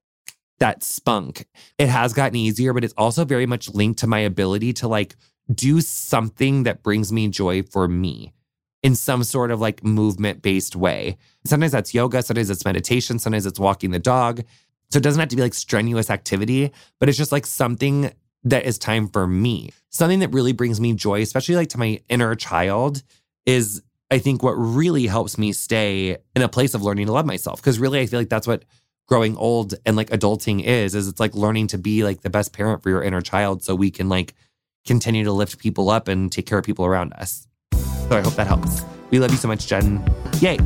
that 0.61 0.85
spunk. 0.85 1.47
It 1.79 1.89
has 1.89 2.13
gotten 2.13 2.37
easier, 2.37 2.73
but 2.73 2.85
it's 2.85 2.95
also 2.97 3.25
very 3.25 3.47
much 3.47 3.69
linked 3.75 3.99
to 4.01 4.07
my 4.07 4.21
ability 4.21 4.73
to 4.75 4.89
like 4.89 5.17
do 5.53 5.81
something 5.81 6.63
that 6.63 6.83
brings 6.83 7.13
me 7.13 7.29
joy 7.29 7.63
for 7.63 7.89
me 7.89 8.33
in 8.83 8.95
some 8.95 9.25
sort 9.25 9.51
of 9.51 9.61
like 9.61 9.83
movement 9.83 10.43
based 10.43 10.77
way. 10.77 11.17
Sometimes 11.45 11.73
that's 11.73 11.95
yoga, 11.95 12.23
sometimes 12.23 12.51
it's 12.51 12.65
meditation, 12.65 13.19
sometimes 13.19 13.47
it's 13.47 13.59
walking 13.59 13.91
the 13.91 13.99
dog. 13.99 14.43
So 14.91 14.99
it 14.99 15.03
doesn't 15.03 15.21
have 15.21 15.29
to 15.31 15.37
be 15.37 15.43
like 15.43 15.55
strenuous 15.55 16.11
activity, 16.11 16.73
but 17.01 17.09
it's 17.09 17.19
just 17.19 17.33
like 17.33 17.47
something 17.47 18.13
that 18.45 18.65
is 18.65 18.79
time 18.79 19.09
for 19.09 19.27
me. 19.27 19.71
Something 19.91 20.21
that 20.21 20.33
really 20.33 20.53
brings 20.53 20.81
me 20.81 20.93
joy, 20.93 21.23
especially 21.23 21.57
like 21.57 21.69
to 21.71 21.79
my 21.79 22.01
inner 22.09 22.35
child, 22.35 23.03
is 23.47 23.83
I 24.11 24.19
think 24.19 24.43
what 24.43 24.53
really 24.53 25.07
helps 25.07 25.39
me 25.39 25.53
stay 25.53 26.19
in 26.37 26.43
a 26.43 26.49
place 26.49 26.75
of 26.75 26.83
learning 26.83 27.07
to 27.07 27.13
love 27.13 27.27
myself. 27.27 27.61
Cause 27.63 27.79
really, 27.79 28.01
I 28.01 28.07
feel 28.07 28.21
like 28.21 28.29
that's 28.29 28.47
what 28.47 28.65
growing 29.09 29.37
old 29.37 29.75
and 29.85 29.97
like 29.97 30.11
adulting 30.11 30.63
is, 30.63 30.95
is 30.95 31.09
it's 31.09 31.21
like 31.21 31.35
learning 31.35 31.67
to 31.69 31.79
be 31.79 32.05
like 32.05 32.23
the 32.23 32.31
best 32.31 32.53
parent 32.53 32.83
for 32.83 32.91
your 32.91 33.03
inner 33.03 33.21
child 33.21 33.63
so 33.63 33.75
we 33.75 33.91
can 33.91 34.09
like 34.09 34.35
continue 34.87 35.25
to 35.25 35.33
lift 35.33 35.59
people 35.59 35.91
up 35.91 36.09
and 36.09 36.31
take 36.31 36.47
care 36.47 36.59
of 36.59 36.65
people 36.65 36.85
around 36.85 37.13
us. 37.15 37.47
So 37.73 38.17
I 38.17 38.21
hope 38.21 38.35
that 38.35 38.47
helps. 38.47 38.83
We 39.11 39.19
love 39.19 39.31
you 39.31 39.39
so 39.39 39.49
much, 39.49 39.67
Jen. 39.67 40.03
Yay. 40.41 40.59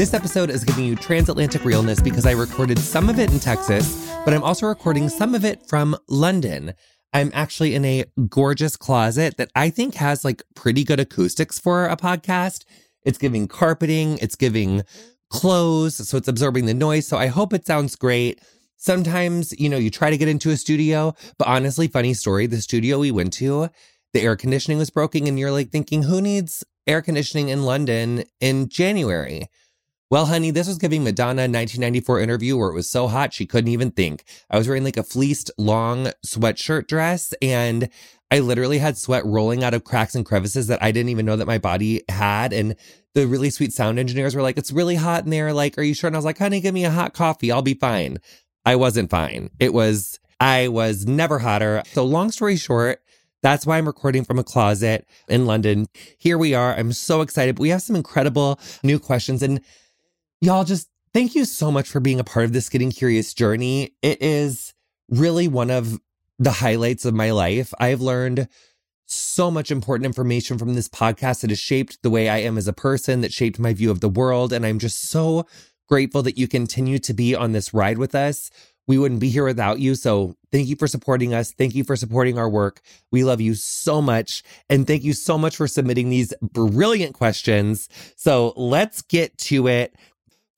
This 0.00 0.14
episode 0.14 0.48
is 0.48 0.64
giving 0.64 0.86
you 0.86 0.96
transatlantic 0.96 1.62
realness 1.62 2.00
because 2.00 2.24
I 2.24 2.30
recorded 2.30 2.78
some 2.78 3.10
of 3.10 3.18
it 3.18 3.30
in 3.30 3.38
Texas, 3.38 4.10
but 4.24 4.32
I'm 4.32 4.42
also 4.42 4.66
recording 4.66 5.10
some 5.10 5.34
of 5.34 5.44
it 5.44 5.68
from 5.68 5.94
London. 6.08 6.72
I'm 7.12 7.30
actually 7.34 7.74
in 7.74 7.84
a 7.84 8.06
gorgeous 8.26 8.78
closet 8.78 9.36
that 9.36 9.50
I 9.54 9.68
think 9.68 9.96
has 9.96 10.24
like 10.24 10.42
pretty 10.54 10.84
good 10.84 11.00
acoustics 11.00 11.58
for 11.58 11.84
a 11.84 11.98
podcast. 11.98 12.64
It's 13.04 13.18
giving 13.18 13.46
carpeting, 13.46 14.16
it's 14.22 14.36
giving 14.36 14.84
clothes, 15.28 16.08
so 16.08 16.16
it's 16.16 16.28
absorbing 16.28 16.64
the 16.64 16.72
noise. 16.72 17.06
So 17.06 17.18
I 17.18 17.26
hope 17.26 17.52
it 17.52 17.66
sounds 17.66 17.94
great. 17.94 18.40
Sometimes, 18.78 19.52
you 19.60 19.68
know, 19.68 19.76
you 19.76 19.90
try 19.90 20.08
to 20.08 20.16
get 20.16 20.28
into 20.28 20.48
a 20.48 20.56
studio, 20.56 21.14
but 21.36 21.46
honestly, 21.46 21.88
funny 21.88 22.14
story, 22.14 22.46
the 22.46 22.62
studio 22.62 23.00
we 23.00 23.10
went 23.10 23.34
to, 23.34 23.68
the 24.14 24.22
air 24.22 24.34
conditioning 24.34 24.78
was 24.78 24.88
broken 24.88 25.26
and 25.26 25.38
you're 25.38 25.52
like 25.52 25.68
thinking, 25.68 26.04
who 26.04 26.22
needs 26.22 26.64
air 26.86 27.02
conditioning 27.02 27.50
in 27.50 27.64
London 27.64 28.24
in 28.40 28.70
January? 28.70 29.50
Well, 30.10 30.26
honey, 30.26 30.50
this 30.50 30.66
was 30.66 30.78
giving 30.78 31.04
Madonna 31.04 31.42
a 31.42 31.46
1994 31.46 32.18
interview 32.20 32.56
where 32.56 32.70
it 32.70 32.74
was 32.74 32.90
so 32.90 33.06
hot 33.06 33.32
she 33.32 33.46
couldn't 33.46 33.70
even 33.70 33.92
think. 33.92 34.24
I 34.50 34.58
was 34.58 34.66
wearing 34.66 34.82
like 34.82 34.96
a 34.96 35.04
fleeced 35.04 35.52
long 35.56 36.08
sweatshirt 36.26 36.88
dress 36.88 37.32
and 37.40 37.88
I 38.28 38.40
literally 38.40 38.78
had 38.78 38.98
sweat 38.98 39.24
rolling 39.24 39.62
out 39.62 39.72
of 39.72 39.84
cracks 39.84 40.16
and 40.16 40.26
crevices 40.26 40.66
that 40.66 40.82
I 40.82 40.90
didn't 40.90 41.10
even 41.10 41.26
know 41.26 41.36
that 41.36 41.46
my 41.46 41.58
body 41.58 42.02
had. 42.08 42.52
And 42.52 42.74
the 43.14 43.28
really 43.28 43.50
sweet 43.50 43.72
sound 43.72 44.00
engineers 44.00 44.34
were 44.34 44.42
like, 44.42 44.58
it's 44.58 44.72
really 44.72 44.96
hot 44.96 45.24
in 45.24 45.30
there. 45.30 45.52
Like, 45.52 45.78
are 45.78 45.82
you 45.82 45.94
sure? 45.94 46.08
And 46.08 46.16
I 46.16 46.18
was 46.18 46.24
like, 46.24 46.38
honey, 46.38 46.60
give 46.60 46.74
me 46.74 46.84
a 46.84 46.90
hot 46.90 47.14
coffee. 47.14 47.52
I'll 47.52 47.62
be 47.62 47.74
fine. 47.74 48.18
I 48.66 48.74
wasn't 48.74 49.10
fine. 49.10 49.50
It 49.60 49.72
was, 49.72 50.18
I 50.40 50.66
was 50.66 51.06
never 51.06 51.38
hotter. 51.38 51.84
So 51.92 52.04
long 52.04 52.32
story 52.32 52.56
short, 52.56 53.00
that's 53.42 53.64
why 53.64 53.78
I'm 53.78 53.86
recording 53.86 54.24
from 54.24 54.40
a 54.40 54.44
closet 54.44 55.06
in 55.28 55.46
London. 55.46 55.86
Here 56.18 56.36
we 56.36 56.52
are. 56.52 56.74
I'm 56.74 56.92
so 56.92 57.20
excited. 57.20 57.60
We 57.60 57.68
have 57.68 57.82
some 57.82 57.94
incredible 57.94 58.58
new 58.82 58.98
questions 58.98 59.40
and 59.40 59.60
Y'all 60.42 60.64
just 60.64 60.88
thank 61.12 61.34
you 61.34 61.44
so 61.44 61.70
much 61.70 61.86
for 61.86 62.00
being 62.00 62.18
a 62.18 62.24
part 62.24 62.46
of 62.46 62.54
this 62.54 62.70
Getting 62.70 62.90
Curious 62.90 63.34
journey. 63.34 63.94
It 64.00 64.22
is 64.22 64.72
really 65.10 65.48
one 65.48 65.70
of 65.70 66.00
the 66.38 66.50
highlights 66.50 67.04
of 67.04 67.12
my 67.12 67.30
life. 67.30 67.74
I've 67.78 68.00
learned 68.00 68.48
so 69.04 69.50
much 69.50 69.70
important 69.70 70.06
information 70.06 70.56
from 70.56 70.72
this 70.72 70.88
podcast 70.88 71.42
that 71.42 71.50
has 71.50 71.58
shaped 71.58 72.02
the 72.02 72.08
way 72.08 72.30
I 72.30 72.38
am 72.38 72.56
as 72.56 72.66
a 72.66 72.72
person, 72.72 73.20
that 73.20 73.34
shaped 73.34 73.58
my 73.58 73.74
view 73.74 73.90
of 73.90 74.00
the 74.00 74.08
world. 74.08 74.54
And 74.54 74.64
I'm 74.64 74.78
just 74.78 75.10
so 75.10 75.46
grateful 75.90 76.22
that 76.22 76.38
you 76.38 76.48
continue 76.48 76.98
to 77.00 77.12
be 77.12 77.34
on 77.34 77.52
this 77.52 77.74
ride 77.74 77.98
with 77.98 78.14
us. 78.14 78.50
We 78.86 78.96
wouldn't 78.96 79.20
be 79.20 79.28
here 79.28 79.44
without 79.44 79.78
you. 79.78 79.94
So 79.94 80.36
thank 80.50 80.68
you 80.68 80.76
for 80.76 80.86
supporting 80.86 81.34
us. 81.34 81.52
Thank 81.52 81.74
you 81.74 81.84
for 81.84 81.96
supporting 81.96 82.38
our 82.38 82.48
work. 82.48 82.80
We 83.12 83.24
love 83.24 83.42
you 83.42 83.54
so 83.54 84.00
much. 84.00 84.42
And 84.70 84.86
thank 84.86 85.04
you 85.04 85.12
so 85.12 85.36
much 85.36 85.54
for 85.54 85.68
submitting 85.68 86.08
these 86.08 86.32
brilliant 86.40 87.14
questions. 87.14 87.88
So 88.16 88.54
let's 88.56 89.02
get 89.02 89.36
to 89.38 89.68
it. 89.68 89.94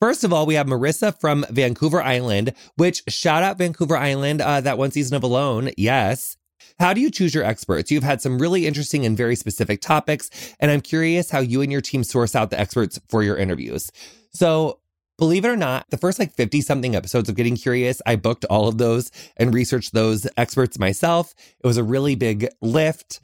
First 0.03 0.25
of 0.25 0.33
all, 0.33 0.47
we 0.47 0.55
have 0.55 0.67
Marissa 0.67 1.17
from 1.21 1.47
Vancouver 1.49 2.03
Island, 2.03 2.55
which 2.75 3.05
shout 3.07 3.45
out 3.45 3.59
Vancouver 3.59 3.97
Island, 3.97 4.41
uh, 4.41 4.61
that 4.61 4.77
one 4.77 4.91
season 4.91 5.15
of 5.15 5.23
Alone. 5.23 5.71
Yes. 5.77 6.37
How 6.81 6.93
do 6.93 7.01
you 7.01 7.09
choose 7.09 7.33
your 7.33 7.45
experts? 7.45 7.89
You've 7.89 8.03
had 8.03 8.21
some 8.21 8.41
really 8.41 8.67
interesting 8.67 9.07
and 9.07 9.17
very 9.17 9.37
specific 9.37 9.81
topics, 9.81 10.29
and 10.59 10.73
I'm 10.73 10.81
curious 10.81 11.31
how 11.31 11.39
you 11.39 11.63
and 11.63 11.71
your 11.71 11.81
team 11.81 12.03
source 12.03 12.35
out 12.35 12.51
the 12.51 12.59
experts 12.59 12.99
for 13.09 13.23
your 13.23 13.37
interviews. 13.37 13.93
So, 14.33 14.81
believe 15.19 15.45
it 15.45 15.51
or 15.51 15.57
not, 15.57 15.89
the 15.91 15.99
first 15.99 16.19
like 16.19 16.35
50 16.35 16.63
something 16.63 16.97
episodes 16.97 17.29
of 17.29 17.37
Getting 17.37 17.55
Curious, 17.55 18.03
I 18.05 18.17
booked 18.17 18.45
all 18.47 18.67
of 18.67 18.79
those 18.79 19.13
and 19.37 19.55
researched 19.55 19.95
those 19.95 20.27
experts 20.37 20.81
myself. 20.81 21.33
It 21.63 21.67
was 21.69 21.77
a 21.77 21.85
really 21.85 22.17
big 22.17 22.49
lift 22.61 23.21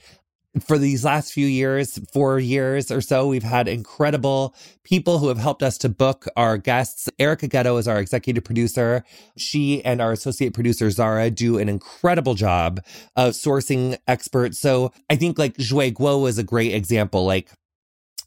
for 0.62 0.79
these 0.79 1.05
last 1.05 1.33
few 1.33 1.47
years, 1.47 1.99
four 2.12 2.38
years 2.38 2.91
or 2.91 3.00
so, 3.00 3.27
we've 3.29 3.43
had 3.43 3.69
incredible 3.69 4.55
people 4.85 5.19
who 5.19 5.29
have 5.29 5.38
helped 5.38 5.62
us 5.62 5.77
to 5.79 5.88
book 5.88 6.27
our 6.37 6.57
guests. 6.57 7.09
Erica 7.19 7.49
Getto 7.49 7.79
is 7.79 7.87
our 7.87 7.99
executive 7.99 8.45
producer. 8.45 9.05
She 9.37 9.85
and 9.85 10.00
our 10.00 10.12
associate 10.12 10.55
producer, 10.55 10.91
Zara, 10.91 11.31
do 11.31 11.59
an 11.59 11.69
incredible 11.69 12.35
job 12.35 12.81
of 13.17 13.35
sourcing 13.35 13.99
experts. 14.07 14.59
So 14.59 14.93
I 15.11 15.17
think 15.17 15.38
like 15.38 15.57
Zhui 15.59 15.93
Guo 15.93 16.29
is 16.29 16.38
a 16.38 16.43
great 16.43 16.75
example. 16.75 17.25
Like 17.25 17.50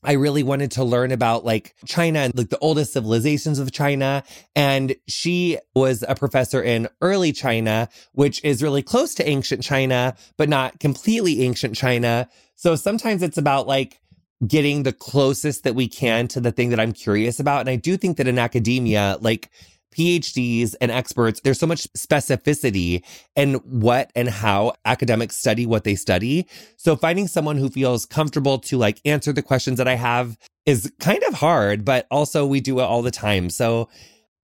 I 0.03 0.13
really 0.13 0.43
wanted 0.43 0.71
to 0.71 0.83
learn 0.83 1.11
about 1.11 1.45
like 1.45 1.75
China 1.85 2.19
and 2.19 2.35
like 2.35 2.49
the 2.49 2.57
oldest 2.59 2.93
civilizations 2.93 3.59
of 3.59 3.71
China. 3.71 4.23
And 4.55 4.95
she 5.07 5.59
was 5.75 6.03
a 6.07 6.15
professor 6.15 6.61
in 6.61 6.87
early 7.01 7.31
China, 7.31 7.87
which 8.13 8.43
is 8.43 8.63
really 8.63 8.81
close 8.81 9.13
to 9.15 9.27
ancient 9.27 9.63
China, 9.63 10.15
but 10.37 10.49
not 10.49 10.79
completely 10.79 11.43
ancient 11.43 11.75
China. 11.75 12.27
So 12.55 12.75
sometimes 12.75 13.21
it's 13.21 13.37
about 13.37 13.67
like 13.67 13.99
getting 14.47 14.83
the 14.83 14.93
closest 14.93 15.63
that 15.63 15.75
we 15.75 15.87
can 15.87 16.27
to 16.29 16.39
the 16.39 16.51
thing 16.51 16.71
that 16.71 16.79
I'm 16.79 16.93
curious 16.93 17.39
about. 17.39 17.61
And 17.61 17.69
I 17.69 17.75
do 17.75 17.95
think 17.95 18.17
that 18.17 18.27
in 18.27 18.39
academia, 18.39 19.17
like 19.21 19.51
PhDs 19.91 20.75
and 20.81 20.91
experts, 20.91 21.41
there's 21.43 21.59
so 21.59 21.67
much 21.67 21.87
specificity 21.93 23.03
in 23.35 23.55
what 23.55 24.11
and 24.15 24.29
how 24.29 24.73
academics 24.85 25.37
study 25.37 25.65
what 25.65 25.83
they 25.83 25.95
study. 25.95 26.47
So 26.77 26.95
finding 26.95 27.27
someone 27.27 27.57
who 27.57 27.69
feels 27.69 28.05
comfortable 28.05 28.59
to 28.59 28.77
like 28.77 29.01
answer 29.05 29.33
the 29.33 29.41
questions 29.41 29.77
that 29.77 29.87
I 29.87 29.95
have 29.95 30.37
is 30.65 30.91
kind 30.99 31.23
of 31.27 31.35
hard, 31.35 31.83
but 31.83 32.07
also 32.09 32.45
we 32.45 32.61
do 32.61 32.79
it 32.79 32.83
all 32.83 33.01
the 33.01 33.11
time. 33.11 33.49
So 33.49 33.89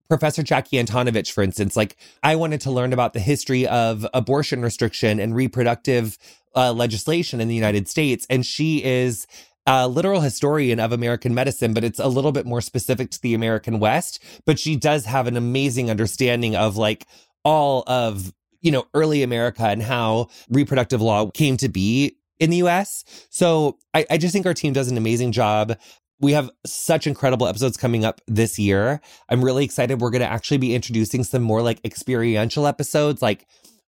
Professor 0.08 0.42
Jackie 0.42 0.82
Antonovich, 0.82 1.30
for 1.30 1.42
instance, 1.42 1.76
like 1.76 1.96
I 2.22 2.36
wanted 2.36 2.60
to 2.62 2.70
learn 2.70 2.92
about 2.92 3.12
the 3.12 3.20
history 3.20 3.66
of 3.66 4.06
abortion 4.14 4.62
restriction 4.62 5.20
and 5.20 5.34
reproductive 5.34 6.16
uh, 6.56 6.72
legislation 6.72 7.40
in 7.40 7.48
the 7.48 7.54
United 7.54 7.88
States. 7.88 8.26
And 8.30 8.44
she 8.44 8.82
is 8.82 9.26
a 9.68 9.86
literal 9.86 10.22
historian 10.22 10.80
of 10.80 10.92
American 10.92 11.34
medicine, 11.34 11.74
but 11.74 11.84
it's 11.84 11.98
a 11.98 12.08
little 12.08 12.32
bit 12.32 12.46
more 12.46 12.62
specific 12.62 13.10
to 13.10 13.20
the 13.20 13.34
American 13.34 13.78
West. 13.78 14.18
But 14.46 14.58
she 14.58 14.76
does 14.76 15.04
have 15.04 15.26
an 15.26 15.36
amazing 15.36 15.90
understanding 15.90 16.56
of 16.56 16.78
like 16.78 17.06
all 17.44 17.84
of, 17.86 18.32
you 18.62 18.72
know, 18.72 18.86
early 18.94 19.22
America 19.22 19.64
and 19.64 19.82
how 19.82 20.28
reproductive 20.48 21.02
law 21.02 21.30
came 21.30 21.58
to 21.58 21.68
be 21.68 22.16
in 22.40 22.48
the 22.48 22.56
US. 22.58 23.04
So 23.28 23.76
I, 23.92 24.06
I 24.10 24.16
just 24.16 24.32
think 24.32 24.46
our 24.46 24.54
team 24.54 24.72
does 24.72 24.90
an 24.90 24.96
amazing 24.96 25.32
job. 25.32 25.76
We 26.18 26.32
have 26.32 26.50
such 26.64 27.06
incredible 27.06 27.46
episodes 27.46 27.76
coming 27.76 28.06
up 28.06 28.22
this 28.26 28.58
year. 28.58 29.02
I'm 29.28 29.44
really 29.44 29.66
excited. 29.66 30.00
We're 30.00 30.10
going 30.10 30.22
to 30.22 30.32
actually 30.32 30.58
be 30.58 30.74
introducing 30.74 31.24
some 31.24 31.42
more 31.42 31.60
like 31.60 31.84
experiential 31.84 32.66
episodes, 32.66 33.20
like 33.20 33.46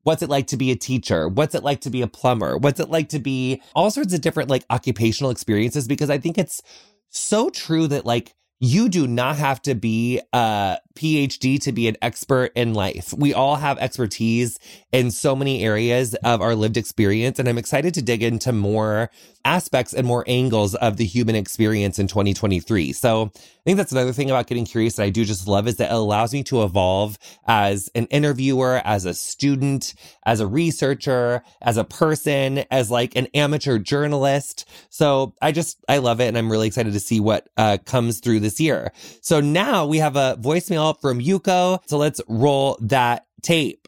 What's 0.07 0.21
it 0.21 0.29
like 0.29 0.47
to 0.47 0.55
be 0.55 0.71
a 0.71 0.75
teacher? 0.77 1.27
What's 1.27 1.53
it 1.53 1.63
like 1.63 1.81
to 1.81 1.89
be 1.89 2.01
a 2.01 2.07
plumber? 2.07 2.57
What's 2.57 2.79
it 2.79 2.89
like 2.89 3.09
to 3.09 3.19
be 3.19 3.61
all 3.75 3.91
sorts 3.91 4.13
of 4.13 4.21
different 4.21 4.49
like 4.49 4.63
occupational 4.69 5.31
experiences? 5.31 5.85
Because 5.85 6.09
I 6.09 6.17
think 6.17 6.37
it's 6.37 6.61
so 7.09 7.49
true 7.49 7.87
that 7.87 8.05
like 8.05 8.33
you 8.61 8.87
do 8.87 9.05
not 9.05 9.35
have 9.35 9.61
to 9.63 9.75
be 9.75 10.21
a 10.31 10.77
PhD 10.97 11.61
to 11.61 11.71
be 11.71 11.87
an 11.87 11.95
expert 12.01 12.51
in 12.55 12.73
life. 12.73 13.13
We 13.15 13.33
all 13.33 13.55
have 13.57 13.77
expertise 13.77 14.59
in 14.91 15.11
so 15.11 15.35
many 15.35 15.63
areas 15.63 16.15
of 16.15 16.41
our 16.41 16.55
lived 16.55 16.75
experience. 16.75 17.37
And 17.37 17.47
I'm 17.47 17.57
excited 17.57 17.93
to 17.93 18.01
dig 18.01 18.23
into 18.23 18.51
more 18.51 19.11
aspects 19.45 19.93
and 19.93 20.05
more 20.05 20.25
angles 20.27 20.75
of 20.75 20.97
the 20.97 21.05
human 21.05 21.35
experience 21.35 21.99
in 21.99 22.07
2023. 22.07 22.91
So 22.93 23.31
I 23.33 23.39
think 23.63 23.77
that's 23.77 23.91
another 23.91 24.11
thing 24.11 24.29
about 24.29 24.47
getting 24.47 24.65
curious 24.65 24.95
that 24.95 25.03
I 25.03 25.09
do 25.09 25.23
just 25.23 25.47
love 25.47 25.67
is 25.67 25.77
that 25.77 25.91
it 25.91 25.93
allows 25.93 26.33
me 26.33 26.43
to 26.43 26.63
evolve 26.63 27.17
as 27.45 27.89
an 27.95 28.07
interviewer, 28.07 28.81
as 28.83 29.05
a 29.05 29.13
student, 29.13 29.93
as 30.25 30.39
a 30.39 30.47
researcher, 30.47 31.43
as 31.61 31.77
a 31.77 31.83
person, 31.83 32.65
as 32.71 32.89
like 32.91 33.15
an 33.15 33.27
amateur 33.33 33.77
journalist. 33.77 34.67
So 34.89 35.33
I 35.41 35.51
just, 35.51 35.83
I 35.87 35.99
love 35.99 36.19
it. 36.19 36.27
And 36.27 36.37
I'm 36.37 36.51
really 36.51 36.67
excited 36.67 36.93
to 36.93 36.99
see 36.99 37.19
what 37.19 37.47
uh, 37.55 37.77
comes 37.85 38.19
through 38.19 38.41
this 38.41 38.59
year. 38.59 38.91
So 39.21 39.39
now 39.39 39.85
we 39.85 39.99
have 39.99 40.15
a 40.15 40.37
voicemail 40.41 40.86
from 40.93 41.19
Yuko. 41.19 41.79
So 41.87 41.97
let's 41.97 42.21
roll 42.27 42.77
that 42.81 43.25
tape. 43.41 43.87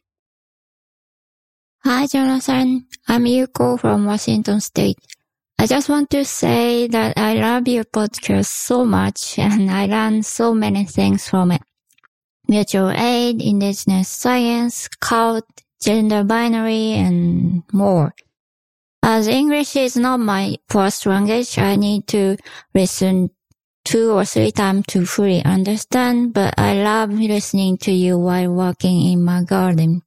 Hi, 1.84 2.08
Jonathan. 2.08 2.88
I'm 3.08 3.24
Yuko 3.24 3.79
from 3.79 4.06
Washington 4.06 4.60
State. 4.60 4.98
I 5.58 5.65
just 5.65 5.89
want 5.89 6.10
to 6.12 6.24
say 6.24 6.88
that 6.88 7.18
I 7.18 7.34
love 7.36 7.68
your 7.68 7.84
podcast 7.84 8.48
so 8.48 8.86
much 8.86 9.38
and 9.46 9.70
I 9.70 9.88
learn 9.88 10.24
so 10.24 10.53
many 10.53 10.86
things 10.86 11.27
from 11.27 11.51
it. 11.51 11.62
Mutual 12.48 12.91
aid, 12.91 13.41
indigenous 13.41 14.10
science, 14.10 14.88
cult, 14.88 15.46
gender 15.82 16.24
binary, 16.24 16.94
and 16.94 17.63
more. 17.72 18.13
As 19.03 19.27
English 19.27 19.75
is 19.75 19.96
not 19.96 20.20
my 20.20 20.58
first 20.68 21.06
language, 21.06 21.58
I 21.58 21.75
need 21.75 22.08
to 22.08 22.38
listen 22.74 23.29
two 23.89 24.12
or 24.12 24.24
three 24.24 24.51
times 24.51 24.86
to 24.88 25.03
fully 25.03 25.43
understand, 25.43 26.31
but 26.31 26.53
I 26.60 26.75
love 26.84 27.10
listening 27.10 27.75
to 27.79 27.91
you 27.91 28.19
while 28.19 28.53
walking 28.53 29.01
in 29.01 29.24
my 29.24 29.43
garden. 29.43 30.03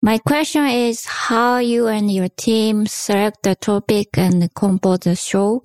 My 0.00 0.18
question 0.18 0.66
is 0.66 1.04
how 1.04 1.58
you 1.58 1.88
and 1.88 2.12
your 2.12 2.28
team 2.28 2.86
select 2.86 3.42
the 3.42 3.56
topic 3.56 4.16
and 4.16 4.54
compose 4.54 5.00
the 5.00 5.16
show. 5.16 5.64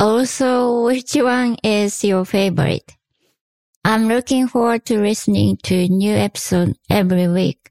Also, 0.00 0.86
which 0.86 1.14
one 1.16 1.56
is 1.62 2.02
your 2.02 2.24
favorite? 2.24 2.90
I'm 3.84 4.08
looking 4.08 4.48
forward 4.48 4.86
to 4.86 4.98
listening 4.98 5.58
to 5.64 5.86
new 5.86 6.14
episode 6.14 6.78
every 6.88 7.28
week. 7.28 7.70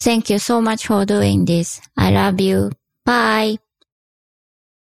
Thank 0.00 0.28
you 0.28 0.38
so 0.38 0.60
much 0.60 0.86
for 0.86 1.06
doing 1.06 1.46
this. 1.46 1.80
I 1.96 2.10
love 2.10 2.42
you. 2.42 2.72
Bye. 3.06 3.56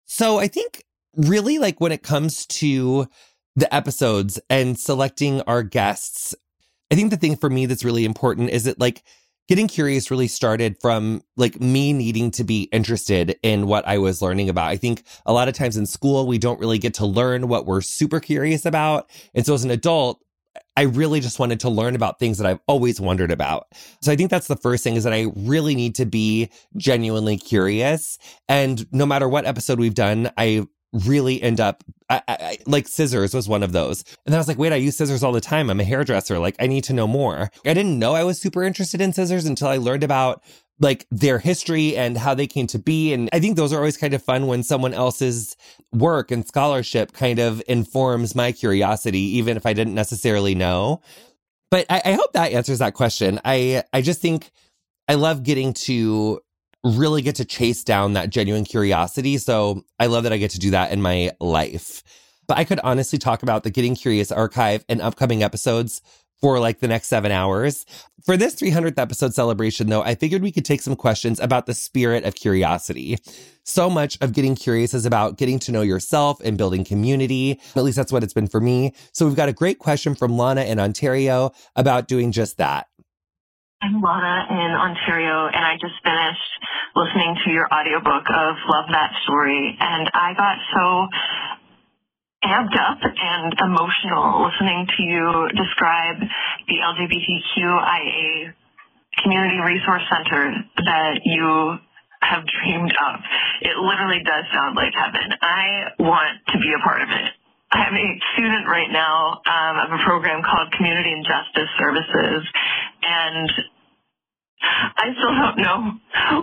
So 0.06 0.40
I 0.40 0.48
think 0.48 0.86
really 1.16 1.60
like 1.60 1.80
when 1.80 1.92
it 1.92 2.04
comes 2.04 2.46
to 2.48 3.08
the 3.56 3.74
episodes 3.74 4.40
and 4.50 4.80
selecting 4.80 5.42
our 5.42 5.64
guests, 5.64 6.36
I 6.92 6.96
think 6.96 7.12
the 7.12 7.18
thing 7.18 7.36
for 7.36 7.50
me 7.50 7.66
that's 7.66 7.86
really 7.86 8.06
important 8.06 8.50
is 8.50 8.64
that 8.64 8.80
like 8.80 9.04
getting 9.48 9.68
curious 9.68 10.10
really 10.10 10.28
started 10.28 10.78
from 10.82 11.22
like 11.36 11.60
me 11.60 11.94
needing 11.94 12.32
to 12.32 12.44
be 12.44 12.64
interested 12.72 13.38
in 13.44 13.68
what 13.68 13.88
I 13.88 13.98
was 13.98 14.22
learning 14.22 14.50
about. 14.50 14.70
I 14.70 14.78
think 14.78 15.04
a 15.26 15.34
lot 15.34 15.48
of 15.48 15.54
times 15.54 15.78
in 15.78 15.86
school, 15.86 16.26
we 16.26 16.38
don't 16.38 16.60
really 16.60 16.78
get 16.78 16.94
to 16.96 17.06
learn 17.06 17.48
what 17.48 17.66
we're 17.66 17.82
super 17.82 18.20
curious 18.20 18.66
about. 18.66 19.10
And 19.34 19.46
so 19.46 19.54
as 19.54 19.64
an 19.64 19.72
adult, 19.72 20.20
I 20.78 20.84
really 20.84 21.20
just 21.20 21.40
wanted 21.40 21.60
to 21.62 21.70
learn 21.70 21.96
about 21.96 22.20
things 22.20 22.38
that 22.38 22.48
I've 22.48 22.60
always 22.68 23.02
wondered 23.02 23.32
about. 23.32 23.68
So 24.02 24.12
I 24.12 24.16
think 24.16 24.30
that's 24.30 24.48
the 24.48 24.56
first 24.56 24.84
thing 24.84 24.96
is 24.96 25.04
that 25.04 25.14
I 25.14 25.28
really 25.36 25.76
need 25.76 25.96
to 25.96 26.06
be 26.06 26.50
genuinely 26.78 27.38
curious. 27.38 28.18
And 28.48 28.86
no 28.92 29.06
matter 29.06 29.28
what 29.28 29.46
episode 29.46 29.80
we've 29.80 29.94
done, 29.94 30.32
I 30.38 30.68
really 30.94 31.42
end 31.42 31.60
up 31.60 31.84
I, 32.10 32.22
I, 32.28 32.58
like 32.66 32.88
scissors 32.88 33.34
was 33.34 33.50
one 33.50 33.64
of 33.64 33.72
those. 33.72 34.04
And 34.26 34.32
then 34.32 34.36
I 34.36 34.38
was 34.38 34.48
like, 34.48 34.60
wait, 34.60 34.74
I 34.74 34.78
use 34.78 34.96
scissors 34.96 35.24
all 35.24 35.32
the 35.32 35.42
time. 35.42 35.70
I'm 35.70 35.80
a 35.80 35.84
hairdresser. 35.84 36.38
Like, 36.38 36.56
I 36.60 36.68
need 36.68 36.84
to 36.86 36.94
know 36.94 37.08
more. 37.08 37.50
I 37.66 37.74
didn't 37.74 37.98
know 37.98 38.14
I 38.14 38.24
was 38.24 38.40
super 38.40 38.64
interested 38.64 39.02
in 39.02 39.14
scissors 39.14 39.46
until 39.46 39.68
I 39.68 39.78
learned 39.78 40.04
about 40.04 40.44
like 40.80 41.06
their 41.12 41.40
history 41.40 41.96
and 41.96 42.18
how 42.18 42.34
they 42.34 42.48
came 42.48 42.68
to 42.68 42.80
be. 42.80 43.14
And 43.14 43.30
I 43.32 43.40
think 43.40 43.56
those 43.56 43.72
are 43.74 43.78
always 43.78 43.98
kind 43.98 44.14
of 44.14 44.22
fun 44.22 44.48
when 44.48 44.64
someone 44.64 44.94
else's 44.94 45.56
work 45.92 46.32
and 46.32 46.46
scholarship 46.48 47.14
kind 47.14 47.40
of 47.40 47.62
informs 47.68 48.36
my 48.36 48.52
curiosity, 48.52 49.38
even 49.38 49.56
if 49.56 49.66
I 49.66 49.74
didn't 49.74 49.96
necessarily 49.96 50.56
know. 50.56 51.02
But 51.72 51.86
I, 51.90 52.02
I 52.06 52.12
hope 52.14 52.34
that 52.34 52.52
answers 52.52 52.80
that 52.80 52.94
question. 52.94 53.40
I, 53.46 53.84
I 53.94 54.02
just 54.02 54.22
think 54.22 54.52
I 55.08 55.16
love 55.16 55.44
getting 55.44 55.74
to 55.74 56.42
really 56.84 57.22
get 57.22 57.36
to 57.36 57.46
chase 57.46 57.84
down 57.84 58.14
that 58.14 58.30
genuine 58.30 58.66
curiosity. 58.66 59.38
So 59.38 59.84
I 60.00 60.08
love 60.08 60.24
that 60.24 60.34
I 60.34 60.38
get 60.38 60.52
to 60.52 60.60
do 60.60 60.72
that 60.72 60.92
in 60.92 61.02
my 61.02 61.32
life. 61.40 62.04
But 62.48 62.58
I 62.58 62.66
could 62.66 62.80
honestly 62.84 63.18
talk 63.18 63.42
about 63.42 63.64
the 63.64 63.70
Getting 63.70 63.96
Curious 63.96 64.32
archive 64.32 64.84
and 64.90 65.02
upcoming 65.02 65.44
episodes 65.44 66.02
for 66.42 66.60
like 66.60 66.80
the 66.80 66.90
next 66.90 67.08
seven 67.08 67.32
hours. 67.32 67.86
For 68.26 68.36
this 68.36 68.54
300th 68.56 69.00
episode 69.00 69.34
celebration, 69.34 69.88
though, 69.88 70.02
I 70.02 70.16
figured 70.16 70.42
we 70.42 70.52
could 70.52 70.66
take 70.66 70.82
some 70.82 70.96
questions 70.96 71.40
about 71.40 71.68
the 71.68 71.74
spirit 71.74 72.26
of 72.26 72.36
curiosity. 72.36 73.18
So 73.64 73.90
much 73.90 74.18
of 74.20 74.34
getting 74.34 74.56
curious 74.56 74.94
is 74.94 75.06
about 75.06 75.38
getting 75.38 75.58
to 75.60 75.72
know 75.72 75.84
yourself 75.84 76.42
and 76.42 76.58
building 76.58 76.84
community. 76.84 77.62
At 77.78 77.84
least 77.84 77.96
that's 77.96 78.12
what 78.12 78.24
it's 78.24 78.34
been 78.34 78.48
for 78.48 78.60
me. 78.60 78.94
So 79.14 79.26
we've 79.26 79.38
got 79.38 79.48
a 79.48 79.54
great 79.54 79.80
question 79.80 80.16
from 80.16 80.38
Lana 80.38 80.64
in 80.64 80.80
Ontario 80.80 81.52
about 81.78 82.10
doing 82.10 82.34
just 82.34 82.58
that. 82.58 82.88
I'm 83.84 84.00
Lana 84.00 84.48
in 84.48 84.72
Ontario, 84.80 85.52
and 85.52 85.60
I 85.60 85.76
just 85.76 86.00
finished 86.08 86.52
listening 86.96 87.36
to 87.44 87.52
your 87.52 87.68
audiobook 87.68 88.24
of 88.32 88.56
Love 88.72 88.88
That 88.96 89.12
Story, 89.28 89.76
and 89.76 90.08
I 90.14 90.32
got 90.40 90.56
so 90.72 90.84
amped 92.48 92.80
up 92.80 93.04
and 93.04 93.52
emotional 93.60 94.48
listening 94.48 94.88
to 94.88 95.04
you 95.04 95.50
describe 95.60 96.16
the 96.16 96.80
LGBTQIA 96.80 98.56
Community 99.22 99.60
Resource 99.60 100.04
Center 100.08 100.64
that 100.80 101.20
you 101.28 101.76
have 102.24 102.48
dreamed 102.48 102.96
of. 102.96 103.20
It 103.68 103.76
literally 103.76 104.24
does 104.24 104.46
sound 104.56 104.78
like 104.78 104.96
heaven. 104.96 105.28
I 105.42 105.92
want 106.00 106.40
to 106.56 106.58
be 106.58 106.72
a 106.72 106.80
part 106.88 107.02
of 107.02 107.10
it. 107.10 107.36
I'm 107.74 107.96
a 107.96 108.10
student 108.32 108.64
right 108.64 108.92
now 108.94 109.42
um, 109.44 109.76
of 109.84 110.00
a 110.00 110.04
program 110.06 110.40
called 110.40 110.72
Community 110.72 111.12
and 111.12 111.26
Justice 111.26 111.68
Services, 111.76 112.48
and 113.04 113.52
I 114.64 115.12
still 115.18 115.36
don't 115.36 115.60
know 115.60 115.80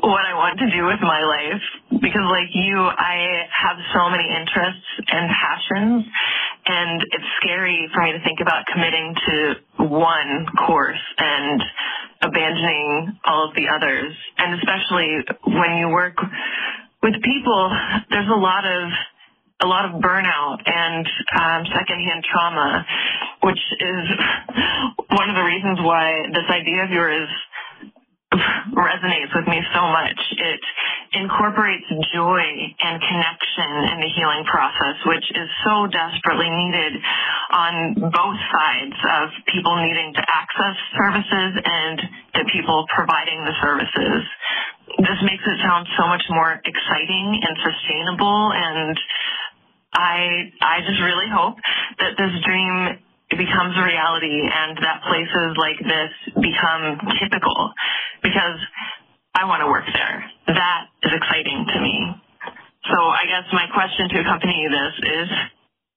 what 0.05 0.25
I 0.29 0.35
want 0.37 0.59
to 0.61 0.69
do 0.71 0.85
with 0.87 1.01
my 1.01 1.25
life 1.25 1.65
because 2.01 2.27
like 2.29 2.53
you, 2.53 2.77
I 2.77 3.49
have 3.49 3.77
so 3.95 4.11
many 4.11 4.29
interests 4.29 4.89
and 5.09 5.31
passions 5.33 6.05
and 6.67 7.01
it's 7.01 7.31
scary 7.41 7.89
for 7.95 8.03
me 8.05 8.13
to 8.13 8.21
think 8.23 8.41
about 8.41 8.67
committing 8.73 9.15
to 9.27 9.35
one 9.89 10.47
course 10.67 11.01
and 11.19 11.63
abandoning 12.23 13.19
all 13.25 13.49
of 13.49 13.55
the 13.55 13.69
others. 13.73 14.13
And 14.39 14.61
especially 14.61 15.25
when 15.57 15.79
you 15.79 15.89
work 15.89 16.17
with 17.03 17.15
people, 17.25 17.73
there's 18.11 18.29
a 18.29 18.39
lot 18.39 18.65
of 18.67 18.91
a 19.63 19.67
lot 19.67 19.85
of 19.85 20.01
burnout 20.01 20.57
and 20.65 21.07
um, 21.37 21.67
secondhand 21.69 22.25
trauma, 22.25 22.87
which 23.43 23.61
is 23.79 24.05
one 25.11 25.29
of 25.29 25.37
the 25.37 25.43
reasons 25.45 25.79
why 25.83 26.25
this 26.33 26.49
idea 26.49 26.85
of 26.85 26.91
yours 26.91 27.29
resonates 28.75 29.35
with 29.35 29.47
me 29.49 29.61
so 29.75 29.83
much. 29.91 30.19
It 30.39 30.61
incorporates 31.13 31.87
joy 32.15 32.43
and 32.79 33.03
connection 33.03 33.71
in 33.91 33.99
the 34.01 34.11
healing 34.15 34.45
process, 34.47 34.97
which 35.07 35.27
is 35.35 35.49
so 35.65 35.87
desperately 35.91 36.51
needed 36.51 37.03
on 37.51 37.95
both 38.15 38.39
sides 38.53 38.99
of 39.11 39.31
people 39.51 39.75
needing 39.83 40.15
to 40.15 40.23
access 40.23 40.77
services 40.95 41.51
and 41.65 41.99
the 42.35 42.45
people 42.53 42.87
providing 42.95 43.43
the 43.45 43.55
services. 43.63 44.23
This 44.99 45.21
makes 45.23 45.43
it 45.47 45.59
sound 45.63 45.87
so 45.99 46.07
much 46.07 46.23
more 46.31 46.61
exciting 46.63 47.27
and 47.43 47.55
sustainable 47.63 48.53
and 48.55 48.99
I 49.93 50.53
I 50.63 50.81
just 50.87 51.01
really 51.03 51.27
hope 51.29 51.59
that 51.99 52.15
this 52.17 52.31
dream 52.47 52.99
becomes 53.39 53.77
a 53.77 53.85
reality 53.85 54.43
and 54.43 54.79
that 54.83 55.03
places 55.07 55.55
like 55.57 55.79
this 55.79 56.13
become 56.35 56.99
typical 57.23 57.73
because 58.23 58.59
I 59.35 59.45
want 59.47 59.63
to 59.63 59.69
work 59.69 59.85
there. 59.93 60.25
That 60.49 60.91
is 61.03 61.13
exciting 61.15 61.67
to 61.75 61.81
me. 61.81 62.11
So 62.91 62.97
I 62.97 63.27
guess 63.27 63.45
my 63.53 63.67
question 63.73 64.09
to 64.11 64.21
accompany 64.21 64.67
this 64.69 64.95
is 65.07 65.29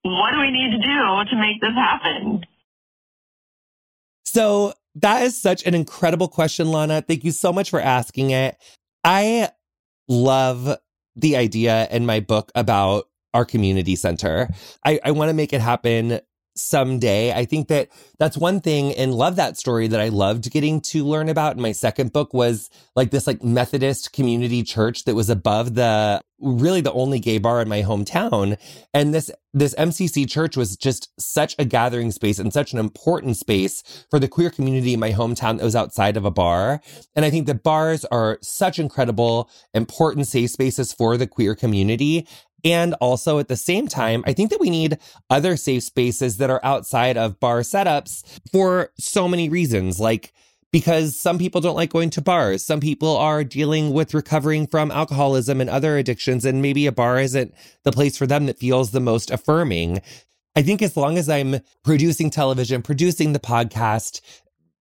what 0.02 0.32
do 0.32 0.40
we 0.40 0.50
need 0.50 0.70
to 0.76 0.82
do 0.82 1.30
to 1.30 1.36
make 1.36 1.60
this 1.60 1.74
happen? 1.74 2.44
So 4.24 4.74
that 4.96 5.22
is 5.22 5.40
such 5.40 5.66
an 5.66 5.74
incredible 5.74 6.28
question, 6.28 6.70
Lana. 6.70 7.02
Thank 7.02 7.24
you 7.24 7.32
so 7.32 7.52
much 7.52 7.70
for 7.70 7.80
asking 7.80 8.30
it. 8.30 8.56
I 9.02 9.50
love 10.08 10.76
the 11.16 11.36
idea 11.36 11.88
in 11.90 12.06
my 12.06 12.20
book 12.20 12.52
about 12.54 13.08
our 13.32 13.44
community 13.44 13.96
center. 13.96 14.48
I, 14.84 15.00
I 15.04 15.10
want 15.10 15.30
to 15.30 15.34
make 15.34 15.52
it 15.52 15.60
happen 15.60 16.20
someday. 16.54 17.32
I 17.32 17.44
think 17.44 17.68
that 17.68 17.88
that's 18.18 18.36
one 18.36 18.60
thing 18.60 18.94
and 18.94 19.14
love 19.14 19.36
that 19.36 19.56
story 19.56 19.88
that 19.88 20.00
I 20.00 20.08
loved 20.08 20.50
getting 20.50 20.80
to 20.82 21.04
learn 21.04 21.28
about 21.28 21.56
in 21.56 21.62
my 21.62 21.72
second 21.72 22.12
book 22.12 22.32
was 22.32 22.70
like 22.94 23.10
this 23.10 23.26
like 23.26 23.42
Methodist 23.42 24.12
community 24.12 24.62
church 24.62 25.04
that 25.04 25.14
was 25.14 25.30
above 25.30 25.74
the 25.74 26.22
really 26.44 26.80
the 26.80 26.92
only 26.92 27.18
gay 27.18 27.38
bar 27.38 27.60
in 27.62 27.68
my 27.68 27.82
hometown. 27.82 28.58
And 28.92 29.14
this 29.14 29.30
this 29.52 29.74
MCC 29.76 30.28
church 30.28 30.56
was 30.56 30.76
just 30.76 31.08
such 31.18 31.54
a 31.58 31.64
gathering 31.64 32.10
space 32.10 32.38
and 32.38 32.52
such 32.52 32.72
an 32.72 32.78
important 32.78 33.36
space 33.36 34.06
for 34.10 34.18
the 34.18 34.28
queer 34.28 34.50
community 34.50 34.94
in 34.94 35.00
my 35.00 35.12
hometown 35.12 35.58
that 35.58 35.64
was 35.64 35.76
outside 35.76 36.16
of 36.16 36.24
a 36.24 36.30
bar. 36.30 36.80
And 37.14 37.24
I 37.24 37.30
think 37.30 37.46
that 37.46 37.62
bars 37.62 38.04
are 38.06 38.38
such 38.42 38.78
incredible, 38.78 39.48
important 39.72 40.26
safe 40.26 40.50
spaces 40.50 40.92
for 40.92 41.16
the 41.16 41.26
queer 41.26 41.54
community. 41.54 42.26
And 42.64 42.94
also 42.94 43.38
at 43.38 43.48
the 43.48 43.56
same 43.56 43.86
time, 43.86 44.24
I 44.26 44.32
think 44.32 44.50
that 44.50 44.60
we 44.60 44.70
need 44.70 44.98
other 45.30 45.56
safe 45.56 45.82
spaces 45.82 46.38
that 46.38 46.50
are 46.50 46.64
outside 46.64 47.16
of 47.16 47.38
bar 47.38 47.60
setups 47.60 48.40
for 48.50 48.90
so 48.98 49.28
many 49.28 49.48
reasons. 49.48 50.00
Like, 50.00 50.32
because 50.74 51.16
some 51.16 51.38
people 51.38 51.60
don't 51.60 51.76
like 51.76 51.92
going 51.92 52.10
to 52.10 52.20
bars. 52.20 52.64
Some 52.64 52.80
people 52.80 53.16
are 53.16 53.44
dealing 53.44 53.92
with 53.92 54.12
recovering 54.12 54.66
from 54.66 54.90
alcoholism 54.90 55.60
and 55.60 55.70
other 55.70 55.96
addictions, 55.98 56.44
and 56.44 56.60
maybe 56.60 56.88
a 56.88 56.90
bar 56.90 57.20
isn't 57.20 57.54
the 57.84 57.92
place 57.92 58.18
for 58.18 58.26
them 58.26 58.46
that 58.46 58.58
feels 58.58 58.90
the 58.90 58.98
most 58.98 59.30
affirming. 59.30 60.02
I 60.56 60.62
think 60.62 60.82
as 60.82 60.96
long 60.96 61.16
as 61.16 61.28
I'm 61.28 61.60
producing 61.84 62.28
television, 62.28 62.82
producing 62.82 63.34
the 63.34 63.38
podcast, 63.38 64.20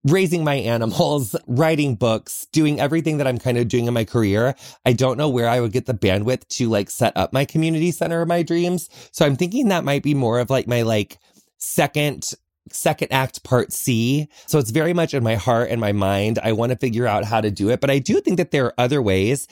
raising 0.05 0.45
my 0.45 0.55
animals, 0.55 1.37
writing 1.47 1.97
books, 1.97 2.47
doing 2.53 2.81
everything 2.81 3.19
that 3.19 3.27
I'm 3.27 3.39
kind 3.39 3.59
of 3.59 3.69
doing 3.69 3.85
in 3.85 3.93
my 3.93 4.07
career, 4.07 4.55
I 4.87 4.95
don't 4.95 5.19
know 5.19 5.29
where 5.29 5.47
I 5.47 5.61
would 5.61 5.73
get 5.73 5.85
the 5.85 5.93
bandwidth 5.93 6.49
to 6.57 6.71
like 6.71 6.89
set 6.89 7.15
up 7.19 7.35
my 7.35 7.45
community 7.45 7.91
center 7.91 8.23
of 8.23 8.29
my 8.29 8.43
dreams. 8.43 8.89
So 9.13 9.27
I'm 9.27 9.37
thinking 9.37 9.69
that 9.69 9.85
might 9.85 10.03
be 10.03 10.15
more 10.15 10.41
of 10.41 10.49
like 10.49 10.67
my 10.67 10.81
like 10.81 11.19
second 11.59 12.33
second 12.71 13.13
act 13.13 13.43
part 13.45 13.73
C. 13.73 14.29
So 14.47 14.59
it's 14.59 14.71
very 14.71 14.93
much 14.93 15.15
in 15.15 15.23
my 15.23 15.35
heart 15.35 15.71
and 15.71 15.81
my 15.81 15.93
mind. 15.93 16.39
I 16.43 16.53
want 16.53 16.71
to 16.71 16.79
figure 16.79 17.07
out 17.07 17.25
how 17.25 17.41
to 17.41 17.51
do 17.51 17.71
it. 17.71 17.81
But 17.81 17.91
I 17.91 17.99
do 17.99 18.21
think 18.21 18.37
that 18.37 18.51
there 18.51 18.67
are 18.67 18.75
other 18.79 19.03
ways 19.03 19.47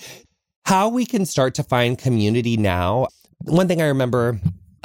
how 0.65 0.89
we 0.89 1.07
can 1.07 1.27
start 1.27 1.55
to 1.55 1.63
find 1.63 1.99
community 1.99 2.57
now. 2.57 3.09
One 3.45 3.67
thing 3.67 3.83
I 3.83 3.87
remember 3.87 4.39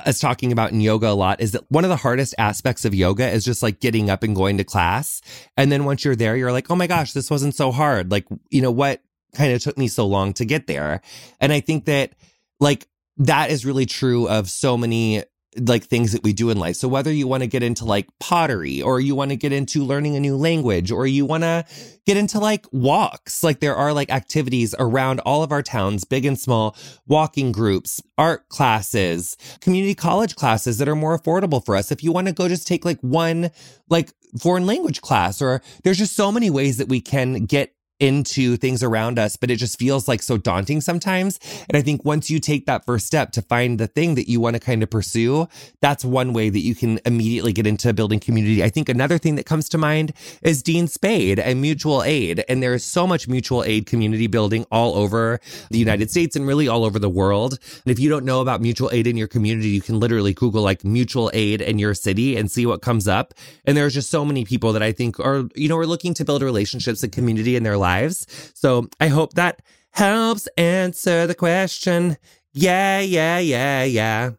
us 0.06 0.20
talking 0.20 0.52
about 0.52 0.72
in 0.72 0.82
yoga 0.82 1.10
a 1.10 1.14
lot 1.14 1.42
is 1.42 1.52
that 1.54 1.70
one 1.70 1.84
of 1.84 1.90
the 1.90 1.96
hardest 1.96 2.36
aspects 2.38 2.86
of 2.86 2.94
yoga 2.94 3.30
is 3.30 3.46
just 3.46 3.64
like 3.64 3.80
getting 3.80 4.10
up 4.10 4.24
and 4.24 4.36
going 4.36 4.58
to 4.58 4.64
class. 4.64 5.22
And 5.58 5.72
then 5.72 5.86
once 5.86 6.04
you're 6.04 6.16
there, 6.16 6.36
you're 6.36 6.52
like, 6.52 6.70
oh 6.70 6.76
my 6.76 6.88
gosh, 6.88 7.14
this 7.14 7.30
wasn't 7.30 7.56
so 7.56 7.72
hard. 7.72 8.12
Like, 8.12 8.26
you 8.50 8.62
know, 8.62 8.72
what 8.72 9.02
kind 9.36 9.54
of 9.54 9.62
took 9.62 9.78
me 9.78 9.88
so 9.88 10.06
long 10.06 10.34
to 10.34 10.46
get 10.46 10.68
there? 10.68 11.02
And 11.40 11.54
I 11.54 11.60
think 11.60 11.86
that 11.86 12.14
like 12.60 12.88
that 13.18 13.52
is 13.52 13.66
really 13.66 13.86
true 13.86 14.28
of 14.28 14.50
so 14.50 14.78
many 14.78 15.24
like 15.58 15.86
things 15.86 16.12
that 16.12 16.24
we 16.24 16.34
do 16.34 16.50
in 16.50 16.58
life. 16.58 16.76
So 16.76 16.88
whether 16.88 17.12
you 17.12 17.28
want 17.28 17.44
to 17.44 17.48
get 17.48 17.64
into 17.64 17.86
like 17.86 18.08
pottery 18.20 18.82
or 18.82 19.00
you 19.00 19.16
want 19.16 19.32
to 19.32 19.38
get 19.38 19.54
into 19.54 19.84
learning 19.84 20.16
a 20.16 20.20
new 20.20 20.36
language 20.36 20.92
or 20.92 21.08
you 21.08 21.26
want 21.26 21.44
to 21.44 21.66
get 22.06 22.18
into 22.18 22.40
like 22.40 22.66
walks, 22.72 23.44
like 23.44 23.60
there 23.60 23.76
are 23.76 23.94
like 23.94 24.10
activities 24.10 24.76
around 24.80 25.20
all 25.22 25.44
of 25.44 25.52
our 25.52 25.64
towns, 25.64 26.04
big 26.04 26.26
and 26.26 26.40
small, 26.40 26.76
walking 27.08 27.52
groups, 27.52 28.02
art 28.18 28.48
classes, 28.50 29.38
community 29.62 29.96
college 29.96 30.36
classes 30.36 30.78
that 30.78 30.88
are 30.88 30.96
more 30.96 31.18
affordable 31.18 31.64
for 31.64 31.76
us. 31.76 31.92
If 31.92 32.04
you 32.04 32.12
want 32.12 32.28
to 32.28 32.34
go 32.34 32.48
just 32.48 32.68
take 32.68 32.84
like 32.84 33.00
one 33.02 33.52
like 33.90 34.12
foreign 34.40 34.66
language 34.66 35.02
class 35.02 35.42
or 35.42 35.62
there's 35.84 35.98
just 35.98 36.16
so 36.16 36.32
many 36.32 36.50
ways 36.50 36.78
that 36.78 36.90
we 36.90 37.00
can 37.00 37.46
get 37.46 37.75
into 38.00 38.58
things 38.58 38.84
around 38.84 39.18
us, 39.18 39.38
but 39.38 39.50
it 39.50 39.56
just 39.56 39.80
feels 39.80 40.08
like 40.08 40.22
so 40.22 40.38
daunting 40.38 40.82
sometimes. 40.82 41.40
And 41.70 41.78
I 41.78 41.82
think 41.82 42.04
once 42.04 42.30
you 42.30 42.40
take 42.40 42.66
that 42.66 42.86
first 42.86 43.08
step 43.08 43.32
to 43.34 43.42
find 43.42 43.80
the 43.80 43.88
thing 43.88 44.16
that 44.16 44.30
you 44.30 44.42
want 44.42 44.56
to 44.56 44.60
kind 44.60 44.84
of 44.84 44.90
pursue, 44.90 45.48
that's 45.82 46.04
one 46.04 46.34
way 46.34 46.50
that 46.50 46.60
you 46.60 46.76
can 46.76 47.00
immediately 47.06 47.54
get 47.54 47.66
into 47.66 47.94
building 47.94 48.20
community. 48.20 48.64
I 48.64 48.70
think 48.70 48.90
another 48.90 49.18
thing 49.18 49.36
that 49.36 49.46
comes 49.46 49.70
to 49.70 49.78
mind 49.78 50.14
is 50.42 50.62
Dean 50.62 50.88
Spade 50.88 51.40
and 51.40 51.62
mutual 51.62 52.04
aid. 52.04 52.44
And 52.50 52.62
there 52.62 52.74
is 52.74 52.84
so 52.84 53.08
much 53.08 53.28
mutual 53.28 53.64
aid 53.64 53.86
community 53.86 54.28
building 54.28 54.66
all 54.72 54.96
over 54.96 55.40
the 55.70 55.80
United 55.80 56.12
States 56.12 56.36
and 56.36 56.46
really 56.46 56.68
all 56.68 56.84
over 56.84 57.00
the 57.00 57.10
world. 57.10 57.58
And 57.86 57.92
if 57.92 58.00
you 58.00 58.10
don't 58.10 58.26
know 58.26 58.42
about 58.42 58.62
mutual 58.62 58.90
aid 58.92 59.08
in 59.08 59.16
your 59.16 59.28
community, 59.28 59.70
you 59.70 59.82
can 59.82 60.00
literally 60.00 60.34
Google 60.34 60.64
like 60.64 60.84
mutual 60.84 61.32
aid 61.34 61.62
in 61.62 61.80
your 61.80 61.94
city 61.94 62.36
and 62.36 62.52
see 62.52 62.66
what 62.66 62.82
comes 62.82 63.08
up. 63.08 63.34
And 63.64 63.78
there's 63.78 63.94
just 63.94 64.10
so 64.10 64.26
many 64.26 64.44
people 64.44 64.74
that 64.74 64.84
I 64.84 64.92
think 64.92 65.18
are, 65.20 65.46
you 65.56 65.70
know, 65.70 65.78
are 65.78 65.88
looking 65.88 66.14
to 66.16 66.26
build 66.26 66.42
relationships 66.42 67.02
and 67.02 67.12
community 67.12 67.56
in 67.56 67.64
their 67.64 67.78
lives 67.78 67.85
lives. 67.86 68.52
So 68.56 68.90
I 69.00 69.08
hope 69.08 69.36
that 69.36 69.62
helps 69.92 70.48
answer 70.58 71.28
the 71.28 71.36
question. 71.36 72.18
Yeah, 72.54 73.00
yeah, 73.00 73.38
yeah, 73.38 73.84
yeah. 73.84 74.32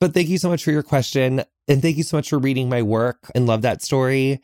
But 0.00 0.14
thank 0.14 0.28
you 0.28 0.38
so 0.38 0.48
much 0.48 0.62
for 0.62 0.70
your 0.70 0.82
question. 0.82 1.42
And 1.66 1.82
thank 1.82 1.96
you 1.96 2.02
so 2.02 2.16
much 2.18 2.28
for 2.28 2.38
reading 2.38 2.68
my 2.68 2.82
work 2.82 3.18
and 3.34 3.46
love 3.46 3.62
that 3.62 3.82
story. 3.82 4.40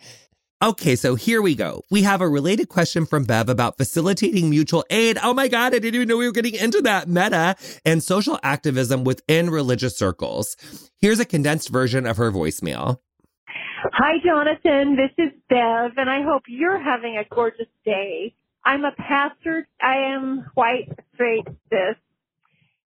Okay, 0.62 0.96
so 0.96 1.14
here 1.14 1.40
we 1.40 1.54
go. 1.54 1.82
We 1.90 2.02
have 2.02 2.20
a 2.20 2.28
related 2.28 2.68
question 2.68 3.06
from 3.06 3.24
Bev 3.24 3.48
about 3.48 3.78
facilitating 3.78 4.50
mutual 4.50 4.84
aid. 4.90 5.16
Oh 5.22 5.32
my 5.32 5.48
God, 5.48 5.74
I 5.74 5.78
didn't 5.78 5.94
even 5.94 6.08
know 6.08 6.18
we 6.18 6.26
were 6.26 6.32
getting 6.32 6.54
into 6.54 6.82
that 6.82 7.08
meta 7.08 7.56
and 7.84 8.02
social 8.02 8.38
activism 8.42 9.04
within 9.04 9.48
religious 9.48 9.96
circles. 9.96 10.56
Here's 11.00 11.20
a 11.20 11.24
condensed 11.24 11.70
version 11.70 12.06
of 12.06 12.18
her 12.18 12.30
voicemail. 12.30 12.98
Hi, 13.94 14.18
Jonathan. 14.22 14.96
This 14.96 15.12
is 15.16 15.32
Bev, 15.48 15.92
and 15.96 16.10
I 16.10 16.22
hope 16.22 16.42
you're 16.46 16.78
having 16.78 17.16
a 17.16 17.24
gorgeous 17.34 17.72
day. 17.84 18.34
I'm 18.64 18.84
a 18.84 18.92
pastor. 18.92 19.68
I 19.82 19.96
am 20.14 20.46
white, 20.54 20.88
straight, 21.14 21.46
cis. 21.70 21.96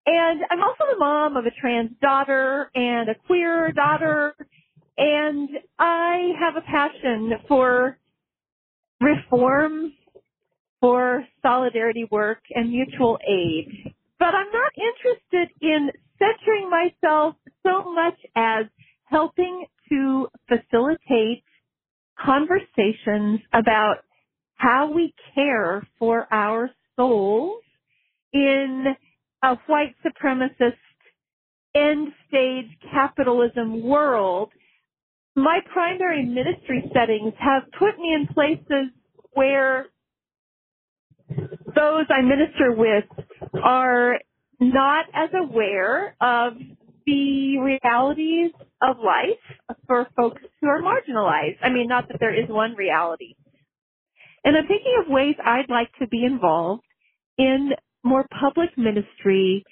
And 0.06 0.42
I'm 0.50 0.62
also 0.62 0.84
the 0.92 0.98
mom 0.98 1.36
of 1.36 1.46
a 1.46 1.50
trans 1.60 1.90
daughter 2.02 2.70
and 2.74 3.08
a 3.10 3.14
queer 3.26 3.72
daughter. 3.72 4.34
And 4.98 5.48
I 5.78 6.32
have 6.40 6.56
a 6.56 6.62
passion 6.62 7.32
for 7.48 7.98
reform, 9.00 9.92
for 10.80 11.24
solidarity 11.42 12.06
work 12.10 12.40
and 12.54 12.70
mutual 12.70 13.18
aid. 13.28 13.94
But 14.18 14.34
I'm 14.34 14.52
not 14.52 14.72
interested 14.76 15.50
in 15.62 15.90
centering 16.18 16.70
myself 16.70 17.36
so 17.66 17.92
much 17.92 18.18
as 18.36 18.66
helping 19.04 19.66
to 19.90 20.28
facilitate 20.48 21.44
conversations 22.24 23.40
about 23.52 23.96
how 24.64 24.90
we 24.90 25.12
care 25.34 25.86
for 25.98 26.26
our 26.32 26.70
souls 26.96 27.62
in 28.32 28.86
a 29.42 29.56
white 29.66 29.94
supremacist 30.02 30.72
end 31.74 32.08
stage 32.28 32.70
capitalism 32.90 33.82
world, 33.82 34.50
my 35.36 35.58
primary 35.70 36.24
ministry 36.24 36.82
settings 36.94 37.34
have 37.38 37.64
put 37.78 37.98
me 37.98 38.14
in 38.14 38.26
places 38.32 38.90
where 39.34 39.86
those 41.28 42.06
I 42.08 42.22
minister 42.22 42.72
with 42.74 43.04
are 43.62 44.18
not 44.60 45.04
as 45.12 45.28
aware 45.34 46.16
of 46.22 46.54
the 47.04 47.58
realities 47.58 48.52
of 48.80 48.96
life 49.04 49.76
for 49.86 50.06
folks 50.16 50.40
who 50.62 50.68
are 50.68 50.80
marginalized. 50.80 51.58
I 51.62 51.68
mean, 51.68 51.86
not 51.86 52.08
that 52.08 52.18
there 52.18 52.34
is 52.34 52.48
one 52.48 52.74
reality, 52.76 53.34
and 54.44 54.56
I'm 54.56 54.66
thinking 54.66 54.94
of 55.00 55.10
ways 55.10 55.34
I'd 55.44 55.70
like 55.70 55.90
to 56.00 56.06
be 56.06 56.24
involved 56.24 56.82
in 57.38 57.70
more 58.04 58.26
public 58.40 58.70
ministry, 58.76 59.64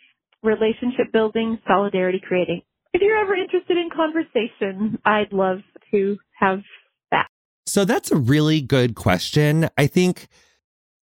relationship 0.43 1.13
building, 1.13 1.59
solidarity 1.67 2.21
creating. 2.27 2.63
If 2.93 3.01
you're 3.01 3.19
ever 3.19 3.35
interested 3.35 3.77
in 3.77 3.89
conversation, 3.95 4.99
I'd 5.05 5.33
love 5.33 5.59
to 5.93 6.17
have 6.39 6.61
that. 7.11 7.27
So 7.67 7.85
that's 7.85 8.11
a 8.11 8.17
really 8.17 8.61
good 8.61 8.95
question. 8.95 9.69
I 9.79 9.87
think 9.87 10.29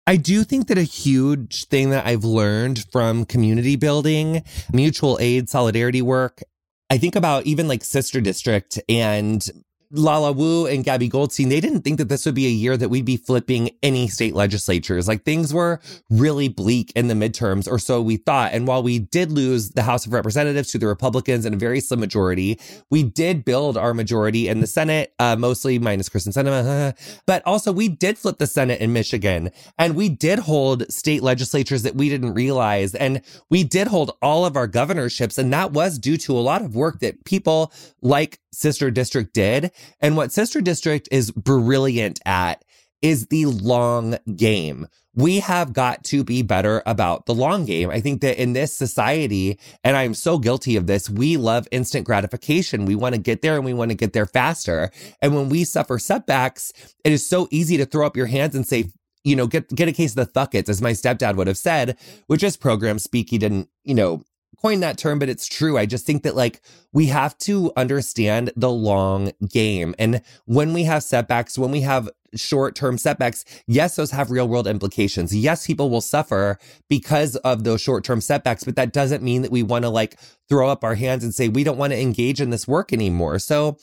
I 0.06 0.18
do 0.18 0.44
think 0.44 0.68
that 0.68 0.78
a 0.78 0.84
huge 0.84 1.66
thing 1.66 1.90
that 1.92 2.06
I've 2.06 2.26
learned 2.26 2.86
from 2.92 3.26
community 3.26 3.78
building, 3.78 4.44
mutual 4.72 5.18
aid, 5.22 5.50
solidarity 5.50 6.02
work, 6.02 6.42
I 6.90 6.98
think 6.98 7.16
about 7.16 7.46
even 7.46 7.68
like 7.68 7.84
Sister 7.84 8.22
District 8.22 8.80
and 8.90 9.46
Lala 9.94 10.32
Wu 10.32 10.66
and 10.66 10.84
Gaby 10.84 11.08
Goldstein, 11.08 11.50
they 11.50 11.62
didn't 11.62 11.82
think 11.82 12.00
that 12.00 12.10
this 12.10 12.26
would 12.26 12.34
be 12.34 12.48
a 12.48 12.50
year 12.50 12.76
that 12.76 12.90
we'd 12.90 13.06
be 13.06 13.16
flipping 13.16 13.70
any 13.84 14.08
state 14.08 14.34
legislatures. 14.34 15.08
Like 15.08 15.24
things 15.24 15.54
were 15.54 15.80
really 16.10 16.48
bleak 16.48 16.92
in 16.96 17.08
the 17.08 17.14
midterms, 17.14 17.72
or 17.72 17.78
so 17.78 18.02
we 18.02 18.18
thought. 18.18 18.54
And 18.54 18.68
while 18.68 18.82
we 18.82 18.98
did 19.00 19.32
lose 19.32 19.70
the 19.70 19.84
House 19.84 20.08
of 20.08 20.14
Representatives 20.14 20.72
to 20.72 20.80
the 20.80 20.88
Republicans 20.88 21.46
in 21.46 21.54
a 21.54 21.58
very 21.58 21.80
slim 21.80 22.00
majority, 22.00 22.60
we 22.90 23.04
did 23.04 23.46
build 23.46 23.78
our 23.78 23.94
majority 23.94 24.48
in 24.48 24.62
the 24.62 24.68
Senate, 24.68 25.14
uh, 25.20 25.36
mostly 25.36 25.78
minus 25.78 26.10
Kyrsten 26.10 26.34
Sinema. 26.34 26.96
but 27.28 27.44
also 27.46 27.72
we 27.72 27.88
did 27.88 28.18
flip 28.18 28.40
the 28.40 28.48
Senate 28.48 28.82
in 28.82 28.94
Michigan 28.94 29.52
and 29.78 29.96
we 29.96 30.10
did 30.10 30.40
hold 30.40 30.92
state 30.92 31.22
legislatures 31.22 31.84
that 31.84 31.96
we 31.96 32.10
didn't 32.10 32.34
realize. 32.34 32.96
And 32.96 33.22
we 33.50 33.64
did 33.64 33.88
hold 33.88 34.18
all 34.22 34.46
of 34.46 34.56
our 34.56 34.68
governorships. 34.68 35.38
And 35.38 35.54
that 35.54 35.72
was 35.72 36.00
due 36.00 36.18
to 36.18 36.38
a 36.38 36.42
lot 36.42 36.64
of 36.64 36.76
work 36.76 37.00
that 37.00 37.26
people 37.26 37.72
like 38.02 38.40
Sister 38.54 38.92
District 38.92 39.34
did. 39.34 39.72
And 40.00 40.16
what 40.16 40.32
Sister 40.32 40.62
District 40.62 41.08
is 41.12 41.32
brilliant 41.32 42.20
at 42.26 42.64
is 43.02 43.28
the 43.28 43.46
long 43.48 44.18
game. 44.36 44.88
We 45.16 45.42
have 45.42 45.74
got 45.74 46.04
to 46.06 46.24
be 46.24 46.42
better 46.42 46.82
about 46.88 47.28
the 47.28 47.36
long 47.36 47.66
game. 47.66 47.92
I 47.92 48.00
think 48.00 48.22
that 48.22 48.42
in 48.42 48.54
this 48.54 48.74
society, 48.74 49.60
and 49.84 49.96
I'm 49.96 50.16
so 50.16 50.40
guilty 50.40 50.76
of 50.76 50.88
this, 50.88 51.10
we 51.10 51.38
love 51.38 51.68
instant 51.72 52.06
gratification. 52.06 52.86
We 52.86 52.96
want 52.96 53.14
to 53.14 53.22
get 53.22 53.42
there 53.42 53.56
and 53.56 53.66
we 53.66 53.74
want 53.74 53.92
to 53.92 53.96
get 53.96 54.14
there 54.14 54.26
faster. 54.26 54.90
And 55.22 55.36
when 55.36 55.50
we 55.50 55.66
suffer 55.66 56.00
setbacks, 56.00 56.72
it 57.04 57.12
is 57.12 57.28
so 57.28 57.48
easy 57.52 57.78
to 57.78 57.86
throw 57.86 58.08
up 58.08 58.18
your 58.18 58.26
hands 58.26 58.56
and 58.56 58.66
say, 58.66 58.92
you 59.24 59.36
know, 59.36 59.48
get 59.48 59.70
get 59.70 59.88
a 59.88 59.94
case 59.94 60.12
of 60.12 60.16
the 60.16 60.26
thuckets, 60.26 60.70
as 60.70 60.82
my 60.82 60.92
stepdad 60.92 61.36
would 61.36 61.48
have 61.48 61.58
said, 61.58 61.98
which 62.28 62.44
is 62.44 62.58
program 62.58 63.00
speak. 63.00 63.30
He 63.30 63.38
didn't, 63.38 63.70
you 63.84 63.96
know, 63.96 64.24
coin 64.62 64.80
that 64.82 64.98
term, 64.98 65.20
but 65.20 65.30
it's 65.30 65.48
true. 65.48 65.78
I 65.78 65.86
just 65.86 66.06
think 66.06 66.24
that 66.24 66.36
like 66.36 66.62
we 66.92 67.08
have 67.08 67.38
to 67.40 67.72
understand 67.76 68.52
the 68.56 68.72
long 68.72 69.32
game. 69.48 69.96
And 70.00 70.22
when 70.46 70.74
we 70.74 70.84
have 70.84 71.04
setbacks, 71.04 71.58
when 71.58 71.72
we 71.72 71.82
have 71.82 72.10
short 72.36 72.76
term 72.76 72.98
setbacks, 72.98 73.46
yes, 73.68 73.96
those 73.96 74.12
have 74.12 74.32
real 74.32 74.48
world 74.48 74.68
implications. 74.68 75.36
Yes, 75.36 75.68
people 75.68 75.90
will 75.90 76.02
suffer 76.02 76.58
because 76.90 77.36
of 77.38 77.64
those 77.64 77.82
short 77.82 78.04
term 78.04 78.22
setbacks, 78.22 78.64
but 78.64 78.76
that 78.76 78.94
doesn't 78.94 79.24
mean 79.24 79.42
that 79.42 79.52
we 79.52 79.64
want 79.64 79.84
to 79.84 79.90
like 79.90 80.20
throw 80.50 80.70
up 80.70 80.84
our 80.84 80.96
hands 80.96 81.24
and 81.24 81.34
say, 81.34 81.48
we 81.48 81.64
don't 81.64 81.78
want 81.78 81.94
to 81.94 82.00
engage 82.00 82.42
in 82.42 82.50
this 82.50 82.68
work 82.68 82.94
anymore. 82.94 83.40
So 83.40 83.78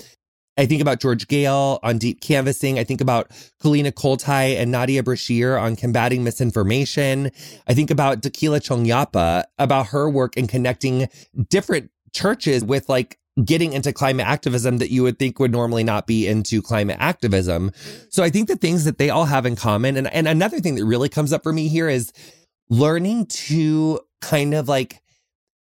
I 0.61 0.66
think 0.66 0.83
about 0.83 1.01
George 1.01 1.27
Goehl 1.27 1.79
on 1.83 1.96
deep 1.96 2.20
canvassing. 2.20 2.79
I 2.79 2.85
think 2.85 3.01
about 3.01 3.31
Kolina 3.62 3.90
Koltai 3.90 4.59
and 4.59 4.70
Nadia 4.70 5.03
Brashier 5.03 5.59
on 5.59 5.75
combating 5.75 6.23
misinformation. 6.23 7.31
I 7.66 7.73
think 7.73 7.90
about 7.90 8.20
Dakila 8.20 8.61
Chongyapa 8.61 9.44
about 9.59 9.87
her 9.87 10.11
work 10.11 10.37
in 10.37 10.46
connecting 10.46 11.09
different 11.49 11.90
churches 12.12 12.62
with 12.62 12.90
like 12.90 13.18
getting 13.42 13.73
into 13.73 13.90
climate 13.90 14.27
activism 14.27 14.77
that 14.79 14.90
you 14.90 15.03
would 15.03 15.18
think 15.18 15.38
would 15.38 15.51
normally 15.51 15.83
not 15.83 16.07
be 16.07 16.27
into 16.27 16.61
climate 16.61 16.99
activism. 17.01 17.73
So 18.11 18.23
I 18.23 18.29
think 18.29 18.46
the 18.46 18.57
things 18.57 18.85
that 18.85 18.99
they 18.99 19.09
all 19.09 19.25
have 19.25 19.46
in 19.46 19.57
common, 19.57 19.96
and, 19.96 20.12
and 20.12 20.29
another 20.29 20.61
thing 20.61 20.75
that 20.75 20.85
really 20.85 21.09
comes 21.09 21.33
up 21.33 21.42
for 21.42 21.55
me 21.55 21.68
here 21.68 21.88
is 21.88 22.12
learning 22.68 23.27
to 23.27 23.99
kind 24.20 24.53
of 24.53 24.68
like 24.68 25.01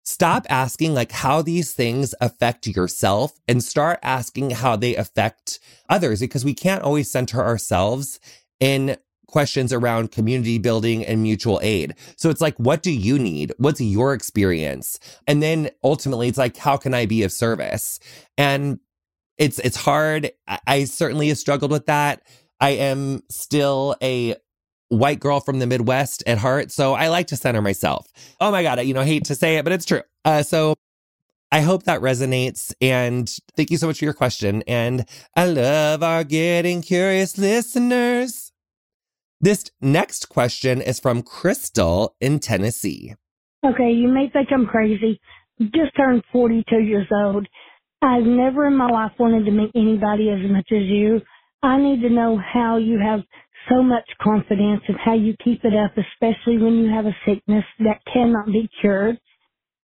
stop 0.08 0.46
asking 0.48 0.94
like 0.94 1.12
how 1.12 1.42
these 1.42 1.74
things 1.74 2.14
affect 2.18 2.66
yourself 2.66 3.38
and 3.46 3.62
start 3.62 3.98
asking 4.02 4.48
how 4.48 4.74
they 4.74 4.96
affect 4.96 5.60
others 5.90 6.18
because 6.18 6.46
we 6.46 6.54
can't 6.54 6.82
always 6.82 7.10
center 7.10 7.44
ourselves 7.44 8.18
in 8.58 8.96
questions 9.26 9.70
around 9.70 10.10
community 10.10 10.56
building 10.56 11.04
and 11.04 11.22
mutual 11.22 11.60
aid. 11.62 11.94
So 12.16 12.30
it's 12.30 12.40
like, 12.40 12.56
what 12.56 12.82
do 12.82 12.90
you 12.90 13.18
need? 13.18 13.52
What's 13.58 13.82
your 13.82 14.14
experience? 14.14 14.98
And 15.26 15.42
then 15.42 15.68
ultimately 15.84 16.28
it's 16.28 16.38
like, 16.38 16.56
how 16.56 16.78
can 16.78 16.94
I 16.94 17.04
be 17.04 17.22
of 17.22 17.30
service? 17.30 18.00
And 18.38 18.80
it's, 19.36 19.58
it's 19.58 19.76
hard. 19.76 20.30
I, 20.46 20.58
I 20.66 20.84
certainly 20.84 21.28
have 21.28 21.36
struggled 21.36 21.70
with 21.70 21.84
that. 21.84 22.22
I 22.60 22.70
am 22.70 23.22
still 23.28 23.94
a 24.02 24.36
white 24.88 25.20
girl 25.20 25.40
from 25.40 25.58
the 25.58 25.66
Midwest 25.66 26.22
at 26.26 26.38
heart. 26.38 26.70
So 26.70 26.94
I 26.94 27.08
like 27.08 27.26
to 27.28 27.36
center 27.36 27.62
myself. 27.62 28.06
Oh 28.40 28.50
my 28.50 28.62
God. 28.62 28.78
I, 28.78 28.82
you 28.82 28.94
know, 28.94 29.02
hate 29.02 29.24
to 29.26 29.34
say 29.34 29.56
it, 29.56 29.64
but 29.64 29.72
it's 29.72 29.84
true. 29.84 30.02
Uh, 30.24 30.42
so 30.42 30.74
I 31.50 31.60
hope 31.60 31.84
that 31.84 32.00
resonates. 32.00 32.72
And 32.80 33.28
thank 33.56 33.70
you 33.70 33.76
so 33.76 33.86
much 33.86 33.98
for 33.98 34.04
your 34.04 34.14
question. 34.14 34.62
And 34.66 35.06
I 35.36 35.46
love 35.46 36.02
our 36.02 36.24
getting 36.24 36.82
curious 36.82 37.38
listeners. 37.38 38.52
This 39.40 39.70
next 39.80 40.28
question 40.28 40.82
is 40.82 40.98
from 40.98 41.22
Crystal 41.22 42.16
in 42.20 42.40
Tennessee. 42.40 43.14
Okay, 43.64 43.90
you 43.90 44.08
may 44.08 44.28
think 44.30 44.48
I'm 44.52 44.66
crazy. 44.66 45.20
Just 45.60 45.96
turned 45.96 46.22
42 46.32 46.78
years 46.78 47.06
old. 47.12 47.46
I've 48.02 48.24
never 48.24 48.66
in 48.66 48.76
my 48.76 48.88
life 48.88 49.12
wanted 49.18 49.44
to 49.44 49.50
meet 49.50 49.70
anybody 49.74 50.30
as 50.30 50.50
much 50.50 50.68
as 50.70 50.82
you. 50.84 51.20
I 51.62 51.78
need 51.78 52.00
to 52.02 52.10
know 52.10 52.38
how 52.38 52.76
you 52.76 52.98
have 52.98 53.20
so 53.68 53.82
much 53.82 54.08
confidence 54.20 54.82
and 54.88 54.96
how 54.98 55.14
you 55.14 55.34
keep 55.42 55.64
it 55.64 55.74
up, 55.74 55.92
especially 55.96 56.58
when 56.58 56.78
you 56.78 56.90
have 56.90 57.06
a 57.06 57.16
sickness 57.26 57.64
that 57.80 58.00
cannot 58.12 58.46
be 58.46 58.68
cured. 58.80 59.18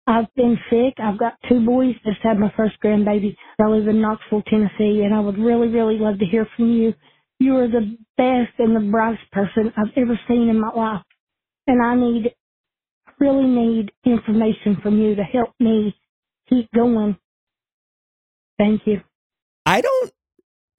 I've 0.07 0.33
been 0.35 0.59
sick. 0.69 0.95
I've 0.99 1.19
got 1.19 1.35
two 1.49 1.65
boys. 1.65 1.95
Just 2.05 2.21
had 2.23 2.39
my 2.39 2.53
first 2.57 2.77
grandbaby. 2.85 3.37
I 3.61 3.67
live 3.67 3.87
in 3.87 4.01
Knoxville, 4.01 4.43
Tennessee, 4.43 5.03
and 5.05 5.15
I 5.15 5.21
would 5.21 5.39
really, 5.39 5.69
really 5.69 5.99
love 5.99 6.19
to 6.19 6.25
hear 6.27 6.47
from 6.57 6.73
you. 6.73 6.95
You 7.39 7.57
are 7.57 7.69
the 7.69 7.97
best 8.17 8.53
and 8.59 8.75
the 8.75 8.91
brightest 8.91 9.31
person 9.31 9.73
I've 9.77 9.97
ever 9.97 10.19
seen 10.29 10.49
in 10.49 10.61
my 10.61 10.71
life, 10.71 11.03
and 11.67 11.83
I 11.83 11.95
need, 11.95 12.35
really 13.19 13.47
need 13.47 13.93
information 14.05 14.77
from 14.83 15.01
you 15.01 15.15
to 15.15 15.23
help 15.23 15.55
me 15.61 15.97
keep 16.49 16.71
going. 16.73 17.17
Thank 18.59 18.87
you. 18.87 19.03
I 19.65 19.81
don't 19.81 20.13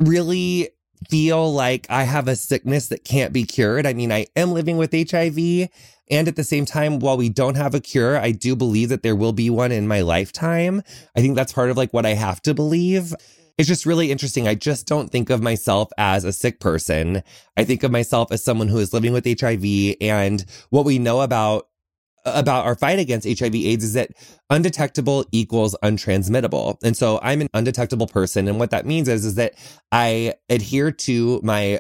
really 0.02 0.73
feel 1.10 1.52
like 1.54 1.88
I 1.90 2.04
have 2.04 2.28
a 2.28 2.36
sickness 2.36 2.88
that 2.88 3.04
can't 3.04 3.34
be 3.34 3.44
cured. 3.44 3.86
I 3.86 3.94
mean, 3.94 4.12
I 4.12 4.28
am 4.36 4.52
living 4.52 4.78
with 4.78 4.94
HIV. 4.94 5.70
And 6.12 6.28
at 6.28 6.36
the 6.36 6.44
same 6.44 6.66
time, 6.66 7.00
while 7.00 7.18
we 7.18 7.30
don't 7.30 7.56
have 7.56 7.74
a 7.74 7.80
cure, 7.80 8.18
I 8.18 8.32
do 8.32 8.56
believe 8.56 8.90
that 8.90 9.04
there 9.04 9.16
will 9.16 9.32
be 9.34 9.50
one 9.50 9.72
in 9.72 9.88
my 9.88 10.02
lifetime. 10.02 10.82
I 11.16 11.22
think 11.22 11.36
that's 11.36 11.54
part 11.54 11.70
of 11.70 11.78
like 11.78 11.94
what 11.94 12.06
I 12.06 12.14
have 12.14 12.42
to 12.44 12.54
believe. 12.54 13.14
It's 13.58 13.68
just 13.68 13.86
really 13.86 14.12
interesting. 14.12 14.48
I 14.48 14.56
just 14.56 14.88
don't 14.88 15.12
think 15.12 15.30
of 15.30 15.42
myself 15.42 15.90
as 15.98 16.24
a 16.24 16.34
sick 16.34 16.60
person. 16.60 17.24
I 17.56 17.64
think 17.64 17.84
of 17.84 17.92
myself 17.92 18.32
as 18.32 18.44
someone 18.44 18.68
who 18.68 18.80
is 18.80 18.94
living 18.94 19.14
with 19.14 19.26
HIV. 19.26 19.96
And 20.02 20.44
what 20.70 20.86
we 20.86 21.00
know 21.00 21.22
about 21.22 21.68
about 22.26 22.66
our 22.66 22.76
fight 22.76 23.00
against 23.00 23.28
HIV 23.28 23.56
AIDS 23.56 23.84
is 23.84 23.94
that 23.94 24.12
undetectable 24.50 25.26
equals 25.32 25.76
untransmittable. 25.84 26.78
And 26.84 26.96
so 26.96 27.20
I'm 27.22 27.42
an 27.42 27.50
undetectable 27.54 28.08
person. 28.08 28.48
And 28.48 28.60
what 28.60 28.72
that 28.72 28.86
means 28.86 29.08
is, 29.08 29.26
is 29.26 29.36
that 29.36 29.54
I 29.92 30.36
adhere 30.50 30.92
to 30.92 31.42
my 31.44 31.80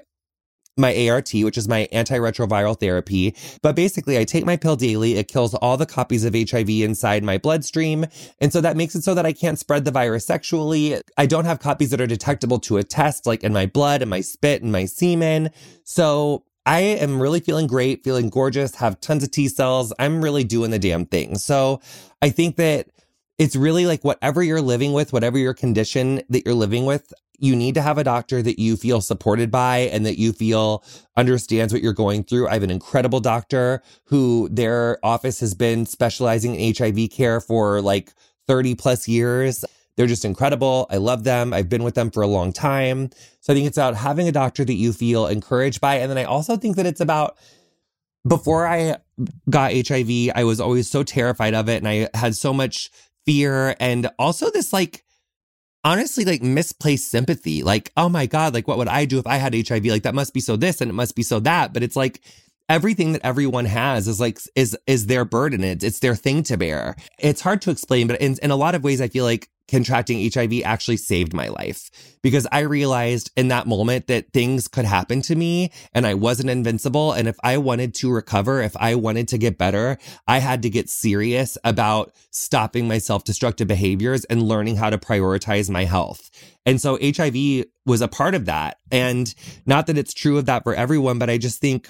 my 0.77 1.08
ART, 1.08 1.29
which 1.34 1.58
is 1.58 1.67
my 1.67 1.88
antiretroviral 1.93 2.79
therapy. 2.79 3.36
But 3.62 3.75
basically, 3.75 4.17
I 4.17 4.23
take 4.23 4.45
my 4.45 4.58
pill 4.58 4.75
daily. 4.75 5.15
It 5.15 5.27
kills 5.27 5.53
all 5.53 5.77
the 5.77 5.86
copies 5.86 6.25
of 6.25 6.34
HIV 6.34 6.69
inside 6.69 7.23
my 7.23 7.38
bloodstream. 7.38 8.06
And 8.39 8.51
so 8.51 8.62
that 8.62 8.77
makes 8.77 8.95
it 8.95 9.03
so 9.03 9.13
that 9.13 9.25
I 9.25 9.34
can't 9.34 9.60
spread 9.60 9.86
the 9.86 9.91
virus 9.91 10.25
sexually. 10.25 10.99
I 11.17 11.25
don't 11.25 11.45
have 11.45 11.60
copies 11.60 11.91
that 11.91 12.01
are 12.01 12.08
detectable 12.08 12.60
to 12.62 12.77
a 12.77 12.84
test, 12.84 13.27
like 13.27 13.43
in 13.43 13.53
my 13.53 13.65
blood 13.65 14.01
and 14.01 14.10
my 14.10 14.21
spit 14.21 14.63
and 14.63 14.71
my 14.71 14.86
semen. 14.86 15.51
So 15.84 16.43
I 16.65 16.80
am 16.80 17.21
really 17.21 17.39
feeling 17.39 17.67
great, 17.67 18.04
feeling 18.04 18.30
gorgeous, 18.30 18.76
have 18.76 18.99
tons 19.02 19.23
of 19.23 19.32
T 19.32 19.47
cells. 19.47 19.91
I'm 19.99 20.23
really 20.23 20.43
doing 20.43 20.71
the 20.71 20.80
damn 20.80 21.06
thing. 21.06 21.38
So 21.38 21.82
I 22.21 22.30
think 22.30 22.56
that 22.56 22.88
it's 23.38 23.56
really 23.56 23.86
like 23.86 24.04
whatever 24.04 24.41
you're 24.41 24.62
living 24.62 24.93
with, 24.93 25.12
whatever 25.12 25.38
your 25.38 25.54
condition 25.54 26.21
that 26.30 26.45
you're 26.45 26.54
living 26.54 26.86
with, 26.86 27.13
you 27.39 27.56
need 27.56 27.76
to 27.76 27.82
have 27.82 27.97
a 27.97 28.04
doctor 28.04 28.41
that 28.41 28.60
you 28.60 28.78
feel 28.78 29.02
supported 29.02 29.52
by 29.52 29.80
and 29.91 30.06
that 30.06 30.17
you 30.17 30.32
feel 30.32 30.84
understands 31.17 31.73
what 31.73 31.82
you're 31.82 31.91
going 31.91 32.23
through. 32.23 32.47
I 32.47 32.54
have 32.54 32.63
an 32.63 32.71
incredible 32.71 33.19
doctor 33.19 33.82
who 34.06 34.47
their 34.49 34.97
office 35.04 35.39
has 35.41 35.54
been 35.54 35.86
specializing 35.86 36.56
in 36.56 36.73
HIV 36.73 37.10
care 37.12 37.41
for 37.41 37.82
like 37.82 38.13
30 38.47 38.76
plus 38.76 39.08
years. 39.08 39.65
They're 39.95 40.08
just 40.08 40.25
incredible. 40.25 40.88
I 40.89 40.97
love 40.97 41.23
them. 41.23 41.53
I've 41.53 41.69
been 41.69 41.84
with 41.84 41.95
them 41.95 42.10
for 42.10 42.23
a 42.23 42.27
long 42.27 42.51
time. 42.51 43.12
So 43.41 43.53
I 43.53 43.56
think 43.56 43.67
it's 43.67 43.77
about 43.77 43.95
having 43.95 44.27
a 44.27 44.32
doctor 44.32 44.65
that 44.65 44.73
you 44.73 44.91
feel 44.91 45.27
encouraged 45.27 45.82
by. 45.82 45.95
And 45.95 46.10
then 46.10 46.17
I 46.17 46.23
also 46.23 46.58
think 46.58 46.75
that 46.77 46.86
it's 46.86 47.01
about 47.01 47.38
before 48.27 48.65
I 48.65 48.97
got 49.49 49.73
HIV, 49.73 50.32
I 50.34 50.43
was 50.43 50.60
always 50.60 50.89
so 50.89 51.03
terrified 51.03 51.53
of 51.53 51.69
it 51.69 51.77
and 51.84 51.88
I 51.88 52.10
had 52.17 52.36
so 52.36 52.53
much 52.53 52.89
fear 53.25 53.75
and 53.79 54.10
also 54.17 54.49
this 54.49 54.73
like 54.73 55.03
honestly 55.84 56.25
like 56.25 56.41
misplaced 56.41 57.12
sympathy. 57.12 57.63
Like, 57.63 57.91
oh 57.97 58.10
my 58.10 58.25
God, 58.25 58.53
like 58.53 58.67
what 58.67 58.77
would 58.77 58.88
I 58.88 59.06
do 59.06 59.19
if 59.19 59.27
I 59.27 59.38
had 59.38 59.53
HIV? 59.53 59.86
Like 59.86 60.03
that 60.03 60.15
must 60.15 60.34
be 60.34 60.39
so 60.39 60.56
this 60.56 60.82
and 60.82 60.89
it 60.89 60.93
must 60.93 61.15
be 61.15 61.23
so 61.23 61.39
that. 61.41 61.73
But 61.73 61.84
it's 61.84 61.95
like 61.95 62.21
everything 62.69 63.13
that 63.13 63.26
everyone 63.26 63.65
has 63.65 64.08
is 64.08 64.19
like 64.19 64.39
is 64.56 64.78
is 64.88 65.08
their 65.08 65.26
burden. 65.26 65.63
It's 65.63 65.84
it's 65.84 65.99
their 65.99 66.15
thing 66.15 66.43
to 66.43 66.58
bear. 66.58 66.95
It's 67.19 67.41
hard 67.41 67.62
to 67.63 67.71
explain, 67.71 68.08
but 68.08 68.19
in, 68.21 68.38
in 68.41 68.52
a 68.52 68.56
lot 68.56 68.76
of 68.76 68.84
ways 68.84 69.02
I 69.02 69.08
feel 69.08 69.26
like 69.26 69.49
contracting 69.69 70.30
HIV 70.32 70.62
actually 70.63 70.97
saved 70.97 71.34
my 71.34 71.47
life 71.47 71.89
because 72.21 72.45
I 72.52 72.60
realized 72.60 73.32
in 73.36 73.47
that 73.47 73.65
moment 73.65 74.08
that 74.08 74.32
things 74.34 74.67
could 74.67 74.86
happen 74.86 75.21
to 75.23 75.36
me 75.36 75.71
and 75.93 76.06
I 76.06 76.13
wasn't 76.13 76.49
invincible. 76.49 77.13
And 77.13 77.28
if 77.28 77.38
I 77.43 77.58
wanted 77.58 77.95
to 77.95 78.12
recover, 78.12 78.62
if 78.62 78.76
I 78.78 78.95
wanted 78.95 79.28
to 79.30 79.38
get 79.38 79.58
better, 79.58 79.97
I 80.28 80.39
had 80.39 80.62
to 80.63 80.69
get 80.69 80.89
serious 80.89 81.58
about 81.63 82.13
stopping 82.30 82.88
my 82.88 82.97
self 82.97 83.23
destructive 83.23 83.67
behaviors 83.67 84.26
and 84.26 84.43
learning 84.43 84.76
how 84.76 84.89
to 84.89 84.97
prioritize 84.97 85.69
my 85.69 85.86
health. 85.86 86.30
And 86.65 86.80
so 86.80 86.97
HIV 87.02 87.65
was 87.86 88.02
a 88.02 88.08
part 88.08 88.36
of 88.36 88.45
that. 88.45 88.78
And 88.91 89.34
not 89.65 89.88
that 89.88 89.97
it's 89.97 90.13
true 90.13 90.38
of 90.38 90.45
that 90.45 90.63
for 90.63 90.73
everyone, 90.73 91.19
but 91.19 91.30
I 91.30 91.38
just 91.38 91.60
think 91.60 91.89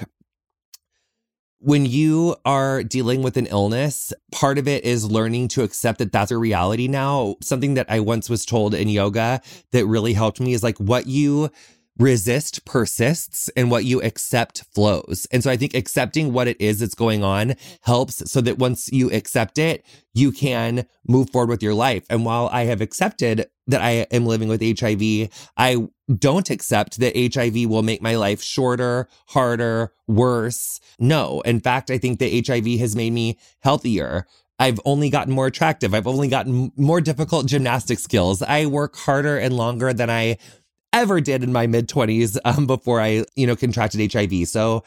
when 1.63 1.86
you 1.86 2.36
are 2.43 2.84
dealing 2.84 3.21
with 3.23 3.38
an 3.38 3.45
illness, 3.45 4.12
part 4.34 4.58
of 4.58 4.67
it 4.67 4.84
is 4.84 5.10
learning 5.10 5.47
to 5.49 5.63
accept 5.63 5.99
that 5.99 6.12
that's 6.12 6.32
a 6.32 6.38
reality 6.38 6.89
now. 6.89 7.38
Something 7.41 7.76
that 7.76 7.86
I 7.89 8.02
once 8.02 8.30
was 8.30 8.45
told 8.45 8.73
in 8.73 8.89
yoga 8.89 9.41
that 9.71 9.86
really 9.86 10.12
helped 10.12 10.41
me 10.41 10.54
is 10.54 10.62
like 10.62 10.78
what 10.78 11.08
you 11.08 11.49
resist 11.97 12.65
persists 12.65 13.49
and 13.56 13.71
what 13.71 13.86
you 13.86 14.02
accept 14.02 14.65
flows. 14.73 15.26
And 15.32 15.41
so 15.41 15.49
I 15.52 15.56
think 15.56 15.73
accepting 15.73 16.34
what 16.34 16.49
it 16.49 16.60
is 16.60 16.80
that's 16.80 16.95
going 16.95 17.23
on 17.23 17.56
helps 17.82 18.30
so 18.30 18.41
that 18.41 18.58
once 18.58 18.91
you 18.91 19.10
accept 19.12 19.58
it, 19.58 19.86
you 20.13 20.32
can 20.32 20.86
move 21.08 21.30
forward 21.30 21.49
with 21.49 21.63
your 21.63 21.76
life. 21.76 22.04
And 22.10 22.26
while 22.26 22.49
I 22.52 22.65
have 22.65 22.82
accepted 22.82 23.45
that 23.67 23.82
I 23.82 24.08
am 24.12 24.26
living 24.26 24.49
with 24.49 24.62
HIV, 24.62 25.30
I 25.58 25.88
don't 26.13 26.49
accept 26.49 26.99
that 26.99 27.15
HIV 27.15 27.69
will 27.69 27.84
make 27.84 28.02
my 28.02 28.15
life 28.15 28.41
shorter, 28.41 29.08
harder, 29.28 29.93
worse. 30.08 30.80
No. 30.99 31.41
In 31.41 31.60
fact, 31.60 31.89
I 31.89 31.97
think 31.97 32.19
that 32.19 32.45
HIV 32.47 32.80
has 32.80 32.95
made 32.95 33.13
me 33.13 33.38
healthier. 33.62 34.28
I've 34.60 34.80
only 34.86 35.10
gotten 35.10 35.34
more 35.34 35.47
attractive. 35.47 35.93
I've 35.93 36.08
only 36.08 36.28
gotten 36.28 36.71
more 36.76 37.02
difficult 37.02 37.47
gymnastic 37.47 37.99
skills. 37.99 38.41
I 38.41 38.65
work 38.65 38.95
harder 38.95 39.38
and 39.38 39.56
longer 39.56 39.93
than 39.93 40.10
I 40.10 40.38
ever 40.91 41.19
did 41.19 41.43
in 41.43 41.52
my 41.52 41.67
mid 41.67 41.89
20s 41.89 42.38
um, 42.45 42.67
before 42.67 43.02
I, 43.02 43.26
you 43.36 43.47
know, 43.47 43.56
contracted 43.56 44.13
HIV. 44.13 44.47
So 44.47 44.84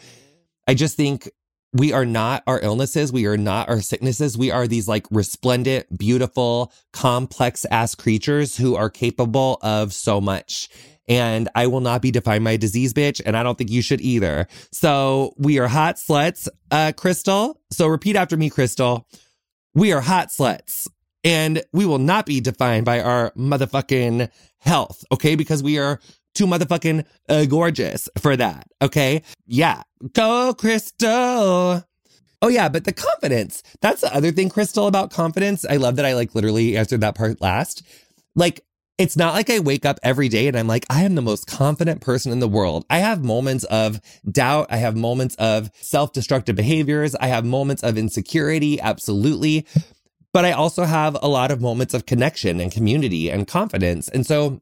I 0.67 0.75
just 0.75 0.97
think 0.97 1.31
we 1.73 1.93
are 1.93 2.07
not 2.07 2.43
our 2.47 2.61
illnesses. 2.61 3.13
We 3.13 3.27
are 3.27 3.37
not 3.37 3.69
our 3.69 3.81
sicknesses. 3.81 4.39
We 4.39 4.51
are 4.51 4.67
these 4.67 4.89
like 4.89 5.07
resplendent, 5.11 5.97
beautiful, 5.97 6.73
complex 6.93 7.67
ass 7.71 7.95
creatures 7.95 8.57
who 8.57 8.77
are 8.77 8.91
capable 8.91 9.59
of 9.63 9.93
so 9.93 10.21
much. 10.21 10.69
And 11.09 11.49
I 11.55 11.69
will 11.69 11.81
not 11.81 12.03
be 12.03 12.11
defined 12.11 12.45
by 12.45 12.57
disease, 12.57 12.93
bitch. 12.93 13.21
And 13.25 13.37
I 13.37 13.43
don't 13.43 13.57
think 13.57 13.71
you 13.71 13.83
should 13.83 14.01
either. 14.01 14.49
So 14.73 15.35
we 15.37 15.59
are 15.59 15.69
hot 15.69 15.97
sluts, 15.97 16.49
uh, 16.71 16.93
Crystal. 16.97 17.61
So 17.71 17.87
repeat 17.87 18.17
after 18.17 18.37
me, 18.37 18.51
Crystal. 18.51 19.07
We 19.75 19.93
are 19.93 20.01
hot 20.01 20.29
sluts 20.29 20.89
and 21.23 21.63
we 21.73 21.87
will 21.87 21.99
not 21.99 22.27
be 22.27 22.41
defined 22.41 22.87
by 22.87 23.01
our 23.01 23.31
motherfucking 23.33 24.31
health. 24.59 25.05
Okay. 25.13 25.35
Because 25.35 25.63
we 25.63 25.79
are 25.79 26.01
too 26.37 26.47
motherfucking 26.47 27.05
uh, 27.29 27.45
gorgeous 27.47 28.09
for 28.19 28.37
that. 28.37 28.67
Okay. 28.83 29.23
Yeah. 29.47 29.83
Go, 30.13 30.55
Crystal. 30.55 31.83
Oh 32.43 32.49
yeah, 32.49 32.69
but 32.69 32.85
the 32.85 32.93
confidence. 32.93 33.63
That's 33.81 34.03
the 34.03 34.15
other 34.15 34.31
thing, 34.31 34.51
Crystal, 34.51 34.87
about 34.87 35.11
confidence. 35.11 35.65
I 35.69 35.77
love 35.79 35.97
that 35.97 36.05
I 36.05 36.15
like 36.15 36.35
literally 36.35 36.77
answered 36.77 37.01
that 37.01 37.15
part 37.15 37.41
last. 37.41 37.83
Like, 38.35 38.61
it's 38.99 39.17
not 39.17 39.35
like 39.35 39.51
I 39.51 39.59
wake 39.59 39.85
up 39.85 39.99
every 40.03 40.29
day 40.29 40.47
and 40.47 40.57
I'm 40.57 40.67
like, 40.67 40.87
I 40.89 41.03
am 41.05 41.15
the 41.17 41.23
most 41.23 41.47
confident 41.47 42.01
person 42.01 42.33
in 42.33 42.41
the 42.41 42.49
world. 42.49 42.85
I 42.89 42.99
have 42.99 43.23
moments 43.25 43.65
of 43.65 44.01
doubt. 44.31 44.69
I 44.71 44.77
have 44.77 44.97
moments 44.97 45.35
of 45.37 45.71
self 45.81 46.13
destructive 46.13 46.57
behaviors. 46.57 47.15
I 47.17 47.27
have 47.27 47.45
moments 47.45 47.83
of 47.83 47.99
insecurity. 47.99 48.81
Absolutely. 48.81 49.67
but 50.33 50.45
I 50.45 50.53
also 50.53 50.85
have 50.85 51.17
a 51.23 51.29
lot 51.29 51.51
of 51.51 51.61
moments 51.63 51.95
of 51.95 52.05
connection 52.07 52.61
and 52.61 52.71
community 52.71 53.31
and 53.31 53.47
confidence. 53.47 54.09
And 54.09 54.27
so 54.27 54.61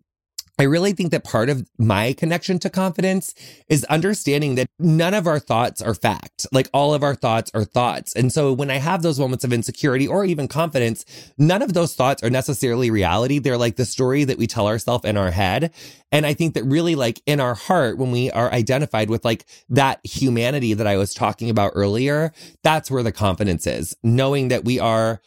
I 0.58 0.64
really 0.64 0.92
think 0.92 1.10
that 1.10 1.24
part 1.24 1.50
of 1.50 1.66
my 1.78 2.12
connection 2.12 2.60
to 2.60 2.70
confidence 2.70 3.34
is 3.68 3.84
understanding 3.86 4.54
that 4.54 4.68
none 4.78 5.12
of 5.12 5.26
our 5.26 5.40
thoughts 5.40 5.82
are 5.82 5.94
fact. 5.94 6.46
Like 6.52 6.68
all 6.72 6.94
of 6.94 7.02
our 7.02 7.16
thoughts 7.16 7.50
are 7.54 7.64
thoughts. 7.64 8.14
And 8.14 8.32
so 8.32 8.52
when 8.52 8.70
I 8.70 8.76
have 8.76 9.02
those 9.02 9.18
moments 9.18 9.42
of 9.42 9.52
insecurity 9.52 10.06
or 10.06 10.24
even 10.24 10.46
confidence, 10.46 11.04
none 11.36 11.60
of 11.60 11.72
those 11.72 11.96
thoughts 11.96 12.22
are 12.22 12.30
necessarily 12.30 12.88
reality. 12.88 13.40
They're 13.40 13.58
like 13.58 13.74
the 13.74 13.84
story 13.84 14.22
that 14.24 14.38
we 14.38 14.46
tell 14.46 14.68
ourselves 14.68 15.04
in 15.04 15.16
our 15.16 15.32
head. 15.32 15.74
And 16.12 16.24
I 16.24 16.34
think 16.34 16.54
that 16.54 16.62
really 16.64 16.94
like 16.94 17.20
in 17.26 17.40
our 17.40 17.56
heart, 17.56 17.98
when 17.98 18.12
we 18.12 18.30
are 18.30 18.52
identified 18.52 19.10
with 19.10 19.24
like 19.24 19.46
that 19.70 19.98
humanity 20.04 20.72
that 20.74 20.86
I 20.86 20.96
was 20.96 21.14
talking 21.14 21.50
about 21.50 21.72
earlier, 21.74 22.32
that's 22.62 22.92
where 22.92 23.02
the 23.02 23.10
confidence 23.10 23.66
is, 23.66 23.96
knowing 24.04 24.48
that 24.48 24.64
we 24.64 24.78
are 24.78 25.20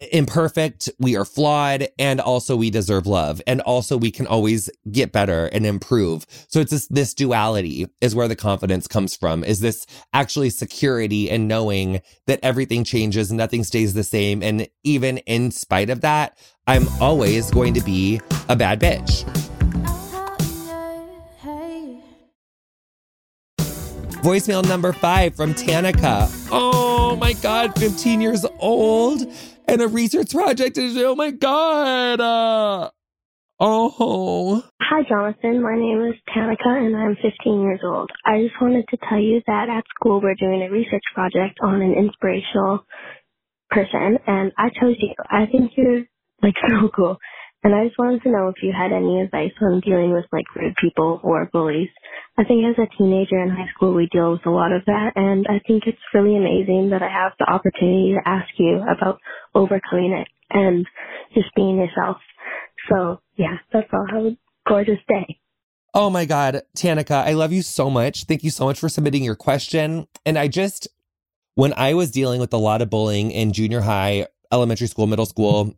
imperfect, 0.00 0.90
we 0.98 1.16
are 1.16 1.24
flawed, 1.24 1.88
and 1.98 2.20
also 2.20 2.56
we 2.56 2.70
deserve 2.70 3.06
love. 3.06 3.40
And 3.46 3.60
also 3.62 3.96
we 3.96 4.10
can 4.10 4.26
always 4.26 4.68
get 4.90 5.12
better 5.12 5.46
and 5.46 5.64
improve. 5.66 6.26
So 6.48 6.60
it's 6.60 6.70
this, 6.70 6.86
this 6.88 7.14
duality 7.14 7.88
is 8.00 8.14
where 8.14 8.28
the 8.28 8.36
confidence 8.36 8.86
comes 8.86 9.16
from, 9.16 9.44
is 9.44 9.60
this 9.60 9.86
actually 10.12 10.50
security 10.50 11.30
and 11.30 11.48
knowing 11.48 12.00
that 12.26 12.40
everything 12.42 12.84
changes, 12.84 13.32
nothing 13.32 13.64
stays 13.64 13.94
the 13.94 14.04
same. 14.04 14.42
And 14.42 14.68
even 14.84 15.18
in 15.18 15.50
spite 15.50 15.90
of 15.90 16.02
that, 16.02 16.38
I'm 16.66 16.88
always 17.00 17.50
going 17.50 17.74
to 17.74 17.80
be 17.80 18.20
a 18.48 18.56
bad 18.56 18.80
bitch. 18.80 19.24
Voicemail 24.22 24.66
number 24.66 24.92
five 24.92 25.36
from 25.36 25.54
Tanika. 25.54 26.28
Oh 26.50 27.14
my 27.14 27.32
God, 27.34 27.78
15 27.78 28.20
years 28.20 28.44
old 28.58 29.20
and 29.66 29.82
a 29.82 29.88
research 29.88 30.30
project 30.32 30.78
is, 30.78 30.96
oh 30.98 31.14
my 31.14 31.30
God. 31.30 32.20
Uh, 32.20 32.90
oh. 33.60 34.62
Hi, 34.80 35.02
Jonathan. 35.08 35.62
My 35.62 35.74
name 35.74 36.02
is 36.02 36.14
Tanika 36.34 36.66
and 36.66 36.96
I'm 36.96 37.16
15 37.16 37.60
years 37.62 37.80
old. 37.84 38.10
I 38.24 38.42
just 38.42 38.54
wanted 38.60 38.86
to 38.88 38.98
tell 39.08 39.18
you 39.18 39.42
that 39.46 39.68
at 39.68 39.84
school 39.94 40.20
we're 40.20 40.34
doing 40.34 40.62
a 40.62 40.70
research 40.70 41.02
project 41.14 41.58
on 41.62 41.82
an 41.82 41.94
inspirational 41.94 42.84
person 43.70 44.18
and 44.26 44.52
I 44.56 44.68
chose 44.80 44.96
you. 44.98 45.14
I 45.28 45.46
think 45.46 45.72
you're 45.76 46.04
like 46.42 46.54
so 46.68 46.88
cool. 46.94 47.18
And 47.66 47.74
I 47.74 47.86
just 47.86 47.98
wanted 47.98 48.22
to 48.22 48.30
know 48.30 48.46
if 48.46 48.62
you 48.62 48.70
had 48.70 48.92
any 48.92 49.20
advice 49.20 49.50
on 49.60 49.80
dealing 49.80 50.12
with 50.12 50.24
like 50.30 50.44
rude 50.54 50.76
people 50.80 51.18
or 51.24 51.50
bullies. 51.52 51.88
I 52.38 52.44
think 52.44 52.64
as 52.64 52.78
a 52.78 52.86
teenager 52.96 53.42
in 53.42 53.48
high 53.48 53.66
school 53.74 53.92
we 53.92 54.06
deal 54.12 54.30
with 54.30 54.46
a 54.46 54.50
lot 54.50 54.70
of 54.70 54.84
that 54.86 55.14
and 55.16 55.44
I 55.48 55.58
think 55.66 55.82
it's 55.84 55.98
really 56.14 56.36
amazing 56.36 56.90
that 56.90 57.02
I 57.02 57.08
have 57.08 57.32
the 57.40 57.50
opportunity 57.50 58.14
to 58.14 58.20
ask 58.24 58.46
you 58.56 58.84
about 58.88 59.18
overcoming 59.52 60.12
it 60.12 60.28
and 60.48 60.86
just 61.34 61.48
being 61.56 61.76
yourself. 61.76 62.18
So 62.88 63.20
yeah, 63.34 63.56
that's 63.72 63.88
all. 63.92 64.06
Have 64.12 64.26
a 64.26 64.38
gorgeous 64.68 65.00
day. 65.08 65.40
Oh 65.92 66.08
my 66.08 66.24
God, 66.24 66.62
Tanika, 66.76 67.26
I 67.26 67.32
love 67.32 67.52
you 67.52 67.62
so 67.62 67.90
much. 67.90 68.26
Thank 68.26 68.44
you 68.44 68.50
so 68.50 68.66
much 68.66 68.78
for 68.78 68.88
submitting 68.88 69.24
your 69.24 69.34
question. 69.34 70.06
And 70.24 70.38
I 70.38 70.46
just, 70.46 70.86
when 71.56 71.74
I 71.76 71.94
was 71.94 72.12
dealing 72.12 72.38
with 72.38 72.52
a 72.52 72.58
lot 72.58 72.80
of 72.80 72.90
bullying 72.90 73.32
in 73.32 73.52
junior 73.52 73.80
high, 73.80 74.28
elementary 74.52 74.86
school, 74.86 75.08
middle 75.08 75.26
school, 75.26 75.74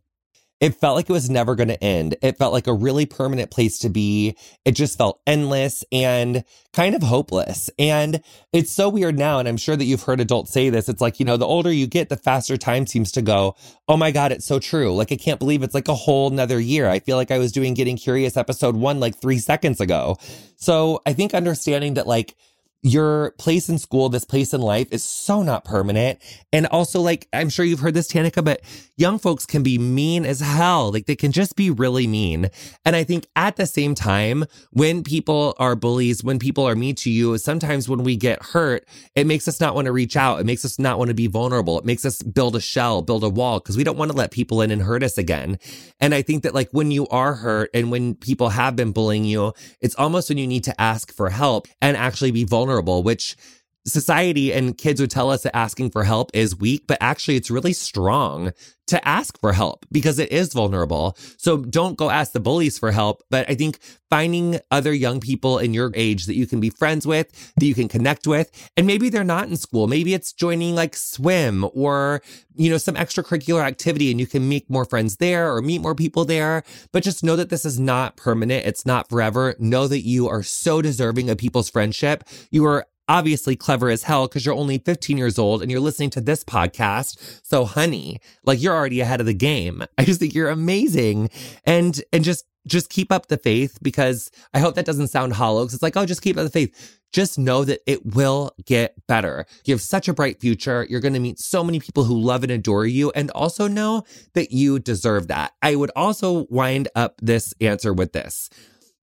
it 0.59 0.75
felt 0.75 0.95
like 0.95 1.09
it 1.09 1.13
was 1.13 1.29
never 1.29 1.55
going 1.55 1.69
to 1.69 1.83
end. 1.83 2.15
It 2.21 2.37
felt 2.37 2.51
like 2.51 2.67
a 2.67 2.73
really 2.73 3.05
permanent 3.05 3.49
place 3.49 3.79
to 3.79 3.89
be. 3.89 4.35
It 4.65 4.73
just 4.73 4.97
felt 4.97 5.21
endless 5.25 5.85
and 5.91 6.43
kind 6.73 6.95
of 6.95 7.01
hopeless. 7.01 7.69
And 7.79 8.21
it's 8.51 8.71
so 8.71 8.89
weird 8.89 9.17
now. 9.17 9.39
And 9.39 9.47
I'm 9.47 9.57
sure 9.57 9.77
that 9.77 9.85
you've 9.85 10.03
heard 10.03 10.19
adults 10.19 10.51
say 10.51 10.69
this. 10.69 10.89
It's 10.89 11.01
like, 11.01 11.19
you 11.19 11.25
know, 11.25 11.37
the 11.37 11.45
older 11.45 11.71
you 11.71 11.87
get, 11.87 12.09
the 12.09 12.17
faster 12.17 12.57
time 12.57 12.87
seems 12.87 13.11
to 13.13 13.21
go. 13.21 13.55
Oh 13.87 13.95
my 13.95 14.11
God, 14.11 14.31
it's 14.31 14.45
so 14.45 14.59
true. 14.59 14.93
Like, 14.93 15.11
I 15.11 15.15
can't 15.15 15.39
believe 15.39 15.63
it's 15.63 15.73
like 15.73 15.87
a 15.87 15.95
whole 15.95 16.29
nother 16.29 16.59
year. 16.59 16.89
I 16.89 16.99
feel 16.99 17.15
like 17.15 17.31
I 17.31 17.39
was 17.39 17.51
doing 17.51 17.73
Getting 17.73 17.97
Curious 17.97 18.35
episode 18.35 18.75
one 18.75 18.99
like 18.99 19.15
three 19.15 19.39
seconds 19.39 19.79
ago. 19.79 20.17
So 20.57 21.01
I 21.05 21.13
think 21.13 21.33
understanding 21.33 21.93
that, 21.93 22.05
like, 22.05 22.35
your 22.81 23.31
place 23.31 23.67
in 23.67 23.77
school, 23.77 24.07
this 24.07 24.23
place 24.23 24.53
in 24.53 24.61
life 24.61 24.87
is 24.91 25.03
so 25.03 25.43
not 25.43 25.65
permanent. 25.65 26.19
And 26.53 26.65
also, 26.67 27.01
like, 27.01 27.27
I'm 27.33 27.49
sure 27.49 27.65
you've 27.65 27.81
heard 27.81 27.93
this, 27.93 28.11
Tanika, 28.11 28.43
but 28.43 28.61
young 28.95 29.19
folks 29.19 29.45
can 29.45 29.63
be 29.63 29.77
mean 29.77 30.25
as 30.25 30.39
hell. 30.39 30.91
Like, 30.91 31.05
they 31.05 31.15
can 31.15 31.33
just 31.33 31.57
be 31.57 31.69
really 31.69 32.07
mean. 32.07 32.49
And 32.85 32.95
I 32.95 33.03
think 33.03 33.27
at 33.35 33.57
the 33.57 33.65
same 33.65 33.95
time, 33.95 34.45
when 34.71 35.03
people 35.03 35.55
are 35.59 35.75
bullies, 35.75 36.23
when 36.23 36.39
people 36.39 36.65
are 36.65 36.75
mean 36.75 36.95
to 36.95 37.09
you, 37.09 37.37
sometimes 37.37 37.89
when 37.89 38.03
we 38.03 38.15
get 38.15 38.41
hurt, 38.41 38.85
it 39.13 39.27
makes 39.27 39.47
us 39.47 39.59
not 39.59 39.75
want 39.75 39.87
to 39.87 39.91
reach 39.91 40.15
out. 40.15 40.39
It 40.39 40.45
makes 40.45 40.63
us 40.63 40.79
not 40.79 40.97
want 40.97 41.09
to 41.09 41.13
be 41.13 41.27
vulnerable. 41.27 41.77
It 41.79 41.85
makes 41.85 42.05
us 42.05 42.23
build 42.23 42.55
a 42.55 42.61
shell, 42.61 43.01
build 43.01 43.25
a 43.25 43.29
wall, 43.29 43.59
because 43.59 43.75
we 43.75 43.83
don't 43.83 43.97
want 43.97 44.11
to 44.11 44.17
let 44.17 44.31
people 44.31 44.61
in 44.61 44.71
and 44.71 44.81
hurt 44.81 45.03
us 45.03 45.17
again. 45.17 45.59
And 45.99 46.13
I 46.13 46.21
think 46.21 46.43
that, 46.43 46.55
like, 46.55 46.69
when 46.71 46.91
you 46.91 47.07
are 47.09 47.33
hurt 47.33 47.69
and 47.73 47.91
when 47.91 48.15
people 48.15 48.49
have 48.49 48.77
been 48.77 48.93
bullying 48.93 49.25
you, 49.25 49.51
it's 49.81 49.95
almost 49.95 50.29
when 50.29 50.37
you 50.37 50.47
need 50.47 50.63
to 50.63 50.81
ask 50.81 51.13
for 51.13 51.29
help 51.29 51.67
and 51.81 51.97
actually 51.97 52.31
be 52.31 52.45
vulnerable 52.45 52.68
vulnerable, 52.69 53.01
which 53.03 53.35
society 53.85 54.53
and 54.53 54.77
kids 54.77 55.01
would 55.01 55.11
tell 55.11 55.29
us 55.31 55.43
that 55.43 55.55
asking 55.55 55.91
for 55.91 56.03
help 56.03 56.31
is 56.33 56.55
weak, 56.55 56.85
but 56.87 56.97
actually 57.01 57.35
it's 57.35 57.51
really 57.51 57.73
strong 57.73 58.51
to 58.89 59.07
ask 59.07 59.39
for 59.39 59.53
help 59.53 59.85
because 59.91 60.17
it 60.17 60.31
is 60.31 60.51
vulnerable. 60.51 61.15
So 61.37 61.57
don't 61.57 61.95
go 61.95 62.09
ask 62.09 62.31
the 62.31 62.39
bullies 62.39 62.79
for 62.79 62.91
help. 62.91 63.21
But 63.29 63.47
I 63.47 63.53
think 63.53 63.77
finding 64.09 64.59
other 64.71 64.91
young 64.91 65.19
people 65.19 65.59
in 65.59 65.75
your 65.75 65.91
age 65.93 66.25
that 66.25 66.33
you 66.35 66.47
can 66.47 66.59
be 66.59 66.71
friends 66.71 67.05
with, 67.05 67.53
that 67.55 67.65
you 67.65 67.75
can 67.75 67.87
connect 67.87 68.25
with, 68.25 68.49
and 68.75 68.87
maybe 68.87 69.09
they're 69.09 69.23
not 69.23 69.47
in 69.47 69.55
school. 69.57 69.85
Maybe 69.85 70.15
it's 70.15 70.33
joining 70.33 70.73
like 70.73 70.95
swim 70.95 71.69
or, 71.73 72.23
you 72.55 72.71
know, 72.71 72.79
some 72.79 72.95
extracurricular 72.95 73.63
activity 73.63 74.09
and 74.09 74.19
you 74.19 74.25
can 74.25 74.49
make 74.49 74.67
more 74.69 74.85
friends 74.85 75.17
there 75.17 75.53
or 75.53 75.61
meet 75.61 75.81
more 75.81 75.95
people 75.95 76.25
there. 76.25 76.63
But 76.91 77.03
just 77.03 77.23
know 77.23 77.35
that 77.35 77.49
this 77.49 77.65
is 77.65 77.79
not 77.79 78.17
permanent. 78.17 78.65
It's 78.65 78.87
not 78.87 79.07
forever. 79.07 79.55
Know 79.59 79.87
that 79.87 80.01
you 80.01 80.27
are 80.27 80.41
so 80.41 80.81
deserving 80.81 81.29
of 81.29 81.37
people's 81.37 81.69
friendship. 81.69 82.23
You 82.49 82.65
are 82.65 82.87
obviously 83.09 83.55
clever 83.55 83.89
as 83.89 84.03
hell 84.03 84.27
because 84.27 84.45
you're 84.45 84.55
only 84.55 84.77
15 84.77 85.17
years 85.17 85.37
old 85.37 85.61
and 85.61 85.69
you're 85.69 85.81
listening 85.81 86.11
to 86.11 86.21
this 86.21 86.43
podcast. 86.43 87.41
So, 87.43 87.65
honey, 87.65 88.21
like 88.45 88.61
you're 88.61 88.75
already 88.75 89.01
ahead 89.01 89.19
of 89.19 89.25
the 89.25 89.33
game. 89.33 89.83
I 89.97 90.05
just 90.05 90.21
think 90.21 90.33
you're 90.33 90.49
amazing. 90.49 91.29
And 91.65 92.01
and 92.13 92.23
just 92.23 92.45
just 92.67 92.89
keep 92.89 93.11
up 93.11 93.27
the 93.27 93.37
faith 93.37 93.79
because 93.81 94.31
I 94.53 94.59
hope 94.59 94.75
that 94.75 94.85
doesn't 94.85 95.07
sound 95.07 95.33
hollow 95.33 95.63
because 95.63 95.73
it's 95.73 95.83
like, 95.83 95.97
oh, 95.97 96.05
just 96.05 96.21
keep 96.21 96.37
up 96.37 96.43
the 96.43 96.49
faith. 96.49 96.97
Just 97.11 97.39
know 97.39 97.63
that 97.63 97.79
it 97.87 98.05
will 98.05 98.51
get 98.65 98.93
better. 99.07 99.45
You 99.65 99.73
have 99.73 99.81
such 99.81 100.07
a 100.07 100.13
bright 100.13 100.39
future. 100.39 100.85
You're 100.87 100.99
going 100.99 101.15
to 101.15 101.19
meet 101.19 101.39
so 101.39 101.63
many 101.63 101.79
people 101.79 102.03
who 102.03 102.19
love 102.19 102.43
and 102.43 102.51
adore 102.51 102.85
you 102.85 103.11
and 103.15 103.31
also 103.31 103.67
know 103.67 104.03
that 104.33 104.51
you 104.51 104.77
deserve 104.77 105.27
that. 105.29 105.53
I 105.63 105.75
would 105.75 105.89
also 105.95 106.45
wind 106.49 106.87
up 106.95 107.15
this 107.19 107.53
answer 107.59 107.93
with 107.93 108.13
this. 108.13 108.51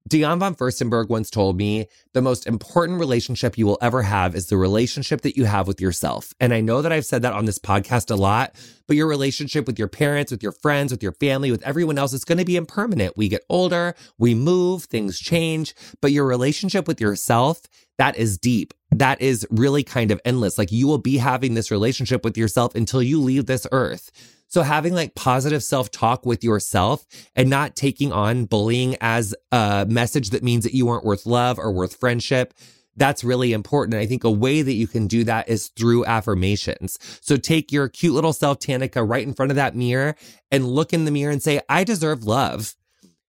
Diane 0.09 0.39
von 0.39 0.55
Furstenberg 0.55 1.09
once 1.09 1.31
told 1.31 1.57
me 1.57 1.89
the 2.13 2.23
most 2.23 2.47
important 2.47 3.01
relationship 3.01 3.59
you 3.59 3.67
will 3.67 3.79
ever 3.83 4.03
have 4.03 4.37
is 4.37 4.47
the 4.47 4.57
relationship 4.57 5.23
that 5.23 5.37
you 5.37 5.47
have 5.47 5.67
with 5.67 5.81
yourself. 5.81 6.33
And 6.39 6.55
I 6.55 6.61
know 6.61 6.81
that 6.81 6.93
I've 6.93 7.05
said 7.05 7.23
that 7.23 7.33
on 7.33 7.45
this 7.45 7.59
podcast 7.59 8.13
a 8.13 8.15
lot, 8.15 8.55
but 8.87 8.97
your 8.97 9.09
relationship 9.09 9.67
with 9.67 9.81
your 9.81 9.89
parents, 9.89 10.31
with 10.31 10.45
your 10.45 10.53
friends, 10.53 10.93
with 10.93 11.03
your 11.03 11.15
family, 11.15 11.51
with 11.51 11.63
everyone 11.65 11.99
else 11.99 12.13
is 12.13 12.25
going 12.25 12.39
to 12.39 12.45
be 12.45 12.55
impermanent. 12.55 13.17
We 13.17 13.29
get 13.29 13.45
older, 13.49 13.97
we 14.17 14.35
move, 14.35 14.85
things 14.85 15.19
change, 15.19 15.75
but 16.01 16.13
your 16.13 16.25
relationship 16.25 16.87
with 16.87 17.01
yourself, 17.01 17.63
that 17.99 18.17
is 18.17 18.39
deep. 18.39 18.75
That 18.93 19.21
is 19.21 19.45
really 19.51 19.83
kind 19.83 20.13
of 20.13 20.21
endless. 20.25 20.57
Like 20.57 20.71
you 20.71 20.87
will 20.87 20.99
be 20.99 21.17
having 21.19 21.55
this 21.55 21.73
relationship 21.73 22.23
with 22.23 22.39
yourself 22.39 22.77
until 22.77 23.03
you 23.03 23.21
leave 23.21 23.47
this 23.47 23.67
earth. 23.73 24.13
So 24.49 24.63
having 24.63 24.95
like 24.95 25.15
positive 25.15 25.63
self 25.63 25.91
talk 25.91 26.25
with 26.25 26.45
yourself 26.45 27.05
and 27.35 27.51
not 27.51 27.77
taking 27.77 28.13
on 28.13 28.45
bullying 28.45 28.97
as 29.01 29.35
a 29.53 29.87
message 29.89 30.31
that 30.31 30.43
means 30.43 30.65
that 30.65 30.75
you 30.75 30.89
aren't 30.89 31.05
worth 31.05 31.27
love 31.27 31.59
or 31.59 31.73
worth 31.73 31.97
friendship. 31.97 32.55
That's 32.97 33.23
really 33.23 33.53
important. 33.53 34.01
I 34.01 34.07
think 34.07 34.25
a 34.25 34.31
way 34.31 34.63
that 34.63 34.73
you 34.73 34.87
can 34.87 35.07
do 35.07 35.25
that 35.25 35.49
is 35.49 35.69
through 35.69 36.07
affirmations. 36.07 36.99
So 37.21 37.37
take 37.37 37.71
your 37.71 37.89
cute 37.89 38.15
little 38.15 38.33
self, 38.33 38.59
Tanika, 38.59 39.07
right 39.07 39.27
in 39.27 39.35
front 39.35 39.53
of 39.53 39.57
that 39.57 39.77
mirror 39.77 40.17
and 40.51 40.67
look 40.67 40.93
in 40.93 41.05
the 41.05 41.11
mirror 41.11 41.33
and 41.33 41.43
say, 41.43 41.61
I 41.69 41.85
deserve 41.85 42.25
love. 42.25 42.75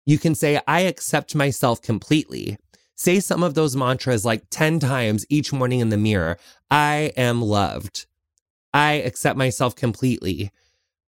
You 0.06 0.20
can 0.20 0.36
say, 0.36 0.62
I 0.68 0.82
accept 0.82 1.34
myself 1.34 1.82
completely. 1.82 2.58
Say 2.96 3.20
some 3.20 3.42
of 3.42 3.56
those 3.56 3.76
mantras 3.76 4.24
like 4.24 4.44
10 4.52 4.80
times 4.80 5.26
each 5.30 5.52
morning 5.52 5.80
in 5.80 5.90
the 5.90 5.98
mirror. 5.98 6.38
I 6.70 7.12
am 7.18 7.42
loved. 7.42 8.06
I 8.74 8.94
accept 8.94 9.38
myself 9.38 9.76
completely. 9.76 10.52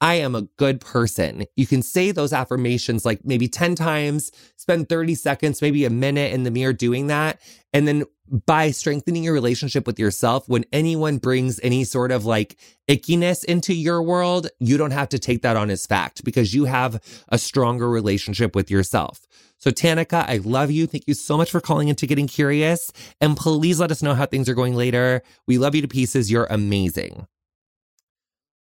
I 0.01 0.15
am 0.15 0.35
a 0.35 0.43
good 0.57 0.81
person. 0.81 1.45
You 1.55 1.67
can 1.67 1.83
say 1.83 2.11
those 2.11 2.33
affirmations 2.33 3.05
like 3.05 3.23
maybe 3.23 3.47
10 3.47 3.75
times, 3.75 4.31
spend 4.57 4.89
30 4.89 5.15
seconds, 5.15 5.61
maybe 5.61 5.85
a 5.85 5.91
minute 5.91 6.33
in 6.33 6.43
the 6.43 6.51
mirror 6.51 6.73
doing 6.73 7.07
that. 7.07 7.39
And 7.71 7.87
then 7.87 8.03
by 8.47 8.71
strengthening 8.71 9.23
your 9.23 9.33
relationship 9.33 9.85
with 9.85 9.99
yourself, 9.99 10.49
when 10.49 10.65
anyone 10.73 11.19
brings 11.19 11.59
any 11.61 11.83
sort 11.83 12.11
of 12.11 12.25
like 12.25 12.57
ickiness 12.89 13.45
into 13.45 13.73
your 13.73 14.01
world, 14.01 14.47
you 14.59 14.77
don't 14.77 14.91
have 14.91 15.09
to 15.09 15.19
take 15.19 15.43
that 15.43 15.57
on 15.57 15.69
as 15.69 15.85
fact 15.85 16.23
because 16.23 16.53
you 16.53 16.65
have 16.65 17.01
a 17.29 17.37
stronger 17.37 17.89
relationship 17.89 18.55
with 18.55 18.71
yourself. 18.71 19.27
So, 19.57 19.69
Tanika, 19.69 20.27
I 20.27 20.37
love 20.37 20.71
you. 20.71 20.87
Thank 20.87 21.03
you 21.07 21.13
so 21.13 21.37
much 21.37 21.51
for 21.51 21.61
calling 21.61 21.89
into 21.89 22.07
Getting 22.07 22.27
Curious. 22.27 22.91
And 23.19 23.37
please 23.37 23.79
let 23.79 23.91
us 23.91 24.01
know 24.01 24.15
how 24.15 24.25
things 24.25 24.49
are 24.49 24.55
going 24.55 24.75
later. 24.75 25.21
We 25.45 25.59
love 25.59 25.75
you 25.75 25.83
to 25.83 25.87
pieces. 25.87 26.31
You're 26.31 26.47
amazing. 26.49 27.27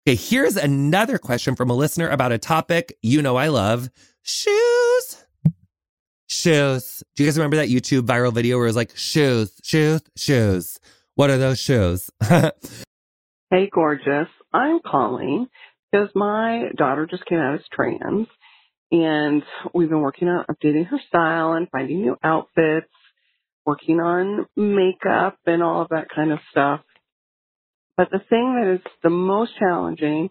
Okay, 0.08 0.16
here's 0.16 0.56
another 0.56 1.18
question 1.18 1.56
from 1.56 1.70
a 1.70 1.74
listener 1.74 2.10
about 2.10 2.32
a 2.32 2.38
topic 2.38 2.97
you 3.02 3.22
know 3.22 3.36
I 3.36 3.50
love 3.50 3.89
shoes. 4.24 5.26
Shoes. 6.28 7.04
Do 7.16 7.24
you 7.24 7.30
guys 7.30 7.38
remember 7.38 7.58
that 7.58 7.70
YouTube 7.70 8.02
viral 8.02 8.34
video 8.34 8.58
where 8.58 8.66
it 8.66 8.70
was 8.70 8.76
like 8.76 8.95
shoes, 8.95 9.52
shoes, 9.64 10.02
shoes? 10.16 10.80
What 11.16 11.30
are 11.30 11.38
those 11.38 11.60
shoes? 11.60 12.10
Hey, 13.52 13.68
gorgeous. 13.74 14.28
I'm 14.54 14.80
calling 14.80 15.47
because 15.91 16.10
my 16.14 16.66
daughter 16.78 17.08
just 17.10 17.26
came 17.26 17.39
out 17.39 17.56
as 17.56 17.62
trans 17.74 18.28
and 18.91 19.41
we've 19.74 19.89
been 19.89 20.02
working 20.02 20.28
on 20.28 20.45
updating 20.45 20.86
her 20.86 21.00
style 21.08 21.54
and 21.54 21.68
finding 21.72 22.02
new 22.02 22.16
outfits, 22.24 22.91
working 23.66 24.00
on 24.00 24.45
makeup 24.56 25.39
and 25.47 25.64
all 25.64 25.82
of 25.82 25.89
that 25.89 26.10
kind 26.16 26.32
of 26.32 26.38
stuff. 26.52 26.82
But 28.00 28.12
the 28.12 28.20
thing 28.30 28.56
that 28.56 28.76
is 28.76 28.82
the 29.04 29.10
most 29.10 29.52
challenging 29.60 30.30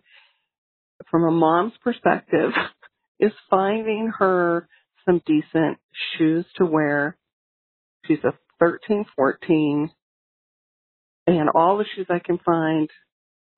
from 1.10 1.24
a 1.24 1.30
mom's 1.30 1.74
perspective 1.84 2.52
is 3.20 3.32
finding 3.50 4.10
her 4.18 4.66
some 5.04 5.20
decent 5.26 5.76
shoes 6.16 6.46
to 6.56 6.64
wear. 6.64 7.18
She's 8.06 8.24
a 8.24 8.32
13, 8.58 9.04
14, 9.14 9.90
and 11.26 11.50
all 11.54 11.76
the 11.76 11.84
shoes 11.94 12.06
I 12.08 12.20
can 12.20 12.38
find 12.38 12.88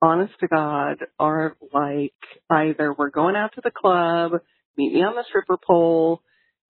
honest 0.02 0.32
to 0.40 0.48
God, 0.48 0.98
are 1.20 1.56
like 1.72 2.14
either 2.50 2.92
we're 2.92 3.10
going 3.10 3.36
out 3.36 3.54
to 3.54 3.60
the 3.62 3.70
club, 3.70 4.32
meet 4.76 4.92
me 4.92 5.02
on 5.02 5.14
the 5.14 5.24
stripper 5.28 5.56
pole, 5.56 6.22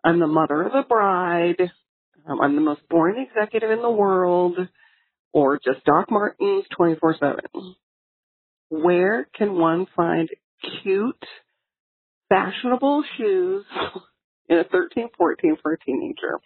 I'm 0.05 0.21
the 0.21 0.27
mother 0.27 0.63
of 0.63 0.73
the 0.73 0.85
bride, 0.89 1.73
um, 2.29 2.41
I'm 2.43 2.55
the 2.55 2.61
most 2.61 2.83
boring 2.91 3.27
executive 3.27 3.71
in 3.71 3.83
the 3.83 3.91
world, 3.91 4.59
or 5.33 5.59
just 5.59 5.85
Doc 5.85 6.11
Martens 6.11 6.65
24 6.77 7.17
7. 7.19 7.41
Where 8.71 9.29
can 9.37 9.55
one 9.55 9.87
find 9.97 10.29
cute, 10.83 11.25
fashionable 12.29 13.05
shoes 13.17 13.65
in 14.49 14.59
a 14.59 14.65
13, 14.65 15.09
14 15.17 15.57
for 15.63 15.73
a 15.73 15.79
teenager? 15.79 16.41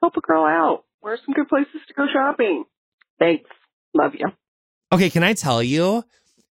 Help 0.00 0.16
a 0.16 0.20
girl 0.20 0.44
out. 0.44 0.84
Where 1.00 1.14
are 1.14 1.18
some 1.24 1.34
good 1.34 1.48
places 1.48 1.80
to 1.88 1.94
go 1.94 2.06
shopping? 2.12 2.64
Thanks. 3.18 3.50
Love 3.94 4.12
you. 4.14 4.28
Okay, 4.92 5.10
can 5.10 5.22
I 5.22 5.34
tell 5.34 5.62
you 5.62 6.04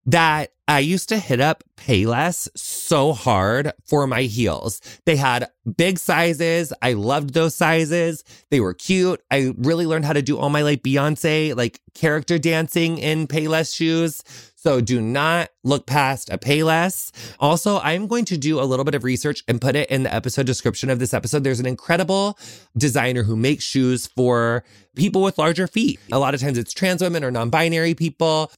that 0.08 0.54
I 0.70 0.80
used 0.80 1.10
to 1.10 1.18
hit 1.18 1.40
up 1.40 1.64
Payless 1.78 2.50
so 2.56 3.14
hard 3.14 3.72
for 3.86 4.08
my 4.08 4.24
heels. 4.24 4.82
They 5.06 5.16
had 5.16 5.50
big 5.78 5.98
sizes. 6.00 6.74
I 6.82 6.94
loved 6.94 7.34
those 7.34 7.56
sizes. 7.56 8.24
They 8.52 8.60
were 8.60 8.74
cute. 8.74 9.22
I 9.32 9.54
really 9.58 9.86
learned 9.86 10.06
how 10.06 10.14
to 10.14 10.22
do 10.22 10.38
all 10.38 10.50
my 10.50 10.64
like 10.64 10.84
Beyonce, 10.84 11.56
like 11.56 11.80
character 11.94 12.38
dancing 12.38 12.98
in 12.98 13.28
Payless 13.28 13.74
shoes. 13.74 14.24
So 14.56 14.82
do 14.82 15.00
not 15.00 15.50
look 15.64 15.86
past 15.86 16.30
a 16.30 16.38
Payless. 16.38 17.12
Also, 17.40 17.80
I'm 17.80 18.08
going 18.08 18.26
to 18.26 18.38
do 18.38 18.60
a 18.60 18.66
little 18.66 18.84
bit 18.84 18.96
of 18.96 19.06
research 19.06 19.44
and 19.48 19.62
put 19.62 19.78
it 19.78 19.90
in 19.90 20.04
the 20.04 20.14
episode 20.14 20.46
description 20.46 20.90
of 20.90 21.00
this 21.00 21.14
episode. 21.14 21.46
There's 21.46 21.62
an 21.62 21.66
incredible 21.66 22.38
designer 22.78 23.24
who 23.24 23.38
makes 23.38 23.64
shoes 23.64 24.08
for 24.08 24.66
people 24.96 25.22
with 25.22 25.38
larger 25.38 25.68
feet. 25.68 26.00
A 26.12 26.20
lot 26.20 26.34
of 26.34 26.42
times 26.42 26.58
it's 26.58 26.74
trans 26.74 27.02
women 27.02 27.24
or 27.24 27.32
non-binary 27.32 27.94
people 27.94 28.52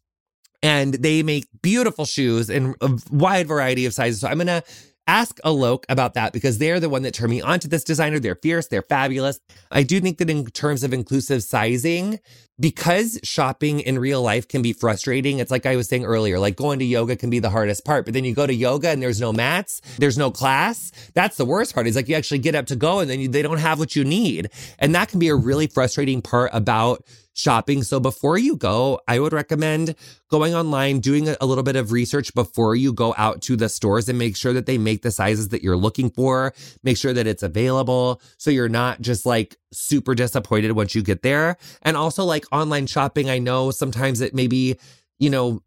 and 0.62 0.96
they 0.96 1.24
make 1.24 1.48
beautiful 1.62 2.06
shoes 2.06 2.50
in 2.50 2.76
a 2.82 2.92
wide 3.12 3.48
variety 3.48 3.86
of 3.86 3.94
sizes. 3.94 4.22
So 4.22 4.28
I'm 4.28 4.38
going 4.38 4.48
to 4.48 4.64
ask 5.10 5.40
Alok 5.44 5.86
about 5.90 6.14
that 6.14 6.34
because 6.34 6.60
they're 6.60 6.80
the 6.80 6.88
one 6.88 7.02
that 7.02 7.16
turned 7.16 7.32
me 7.32 7.42
onto 7.42 7.68
this 7.68 7.84
designer. 7.84 8.20
They're 8.20 8.36
fierce, 8.36 8.68
they're 8.68 8.84
fabulous. 8.84 9.40
I 9.72 9.82
do 9.82 10.00
think 10.00 10.20
that 10.20 10.30
in 10.30 10.46
terms 10.46 10.84
of 10.84 10.94
inclusive 10.94 11.42
sizing, 11.42 12.20
because 12.60 13.20
shopping 13.24 13.80
in 13.80 13.98
real 13.98 14.22
life 14.22 14.48
can 14.48 14.62
be 14.62 14.72
frustrating. 14.72 15.40
It's 15.40 15.50
like 15.50 15.66
I 15.66 15.76
was 15.78 15.88
saying 15.88 16.06
earlier, 16.06 16.38
like 16.38 16.56
going 16.56 16.78
to 16.78 16.86
yoga 16.86 17.16
can 17.16 17.32
be 17.32 17.40
the 17.40 17.50
hardest 17.50 17.86
part, 17.86 18.06
but 18.06 18.14
then 18.14 18.24
you 18.24 18.36
go 18.36 18.46
to 18.46 18.54
yoga 18.54 18.90
and 18.90 19.02
there's 19.02 19.20
no 19.20 19.34
mats, 19.34 19.82
there's 19.98 20.18
no 20.18 20.30
class. 20.30 20.92
That's 21.16 21.38
the 21.38 21.46
worst 21.46 21.74
part. 21.74 21.88
Is 21.88 21.96
like 21.96 22.08
you 22.08 22.16
actually 22.16 22.40
get 22.40 22.54
up 22.54 22.68
to 22.68 22.76
go 22.76 23.00
and 23.00 23.10
then 23.10 23.20
you, 23.20 23.30
they 23.30 23.42
don't 23.42 23.58
have 23.58 23.80
what 23.80 23.96
you 23.96 24.04
need. 24.04 24.52
And 24.78 24.94
that 24.94 25.10
can 25.10 25.18
be 25.18 25.30
a 25.30 25.36
really 25.36 25.66
frustrating 25.66 26.22
part 26.22 26.52
about 26.54 27.04
shopping. 27.40 27.84
So 27.84 28.00
before 28.00 28.38
you 28.38 28.56
go, 28.56 29.00
I 29.08 29.20
would 29.20 29.34
recommend 29.34 29.96
going 30.30 30.54
online, 30.54 31.00
doing 31.00 31.30
a 31.30 31.46
little 31.46 31.64
bit 31.64 31.76
of 31.76 31.92
research 31.92 32.34
before 32.34 32.76
you 32.76 32.92
go 32.94 33.16
out 33.18 33.42
to 33.44 33.56
the 33.56 33.70
stores 33.70 34.10
and 34.10 34.20
make 34.20 34.36
sure 34.36 34.54
that 34.54 34.66
they 34.66 34.78
make 34.78 35.02
the 35.02 35.12
sizes 35.12 35.50
that 35.50 35.64
you're 35.64 35.78
looking 35.78 36.10
for. 36.10 36.54
Make 36.84 36.98
sure 36.98 37.14
that 37.14 37.28
it's 37.28 37.44
available. 37.44 38.22
So 38.38 38.52
you're 38.52 38.70
not 38.70 39.02
just 39.02 39.26
like 39.26 39.58
super 39.72 40.14
disappointed 40.16 40.74
once 40.74 40.94
you 40.94 41.02
get 41.02 41.22
there. 41.22 41.58
And 41.82 41.96
also 41.96 42.26
like 42.26 42.46
online 42.52 42.88
shopping, 42.88 43.30
I 43.30 43.40
know 43.40 43.72
sometimes 43.72 44.22
it 44.22 44.36
maybe, 44.36 44.78
you 45.18 45.30
know, 45.30 45.64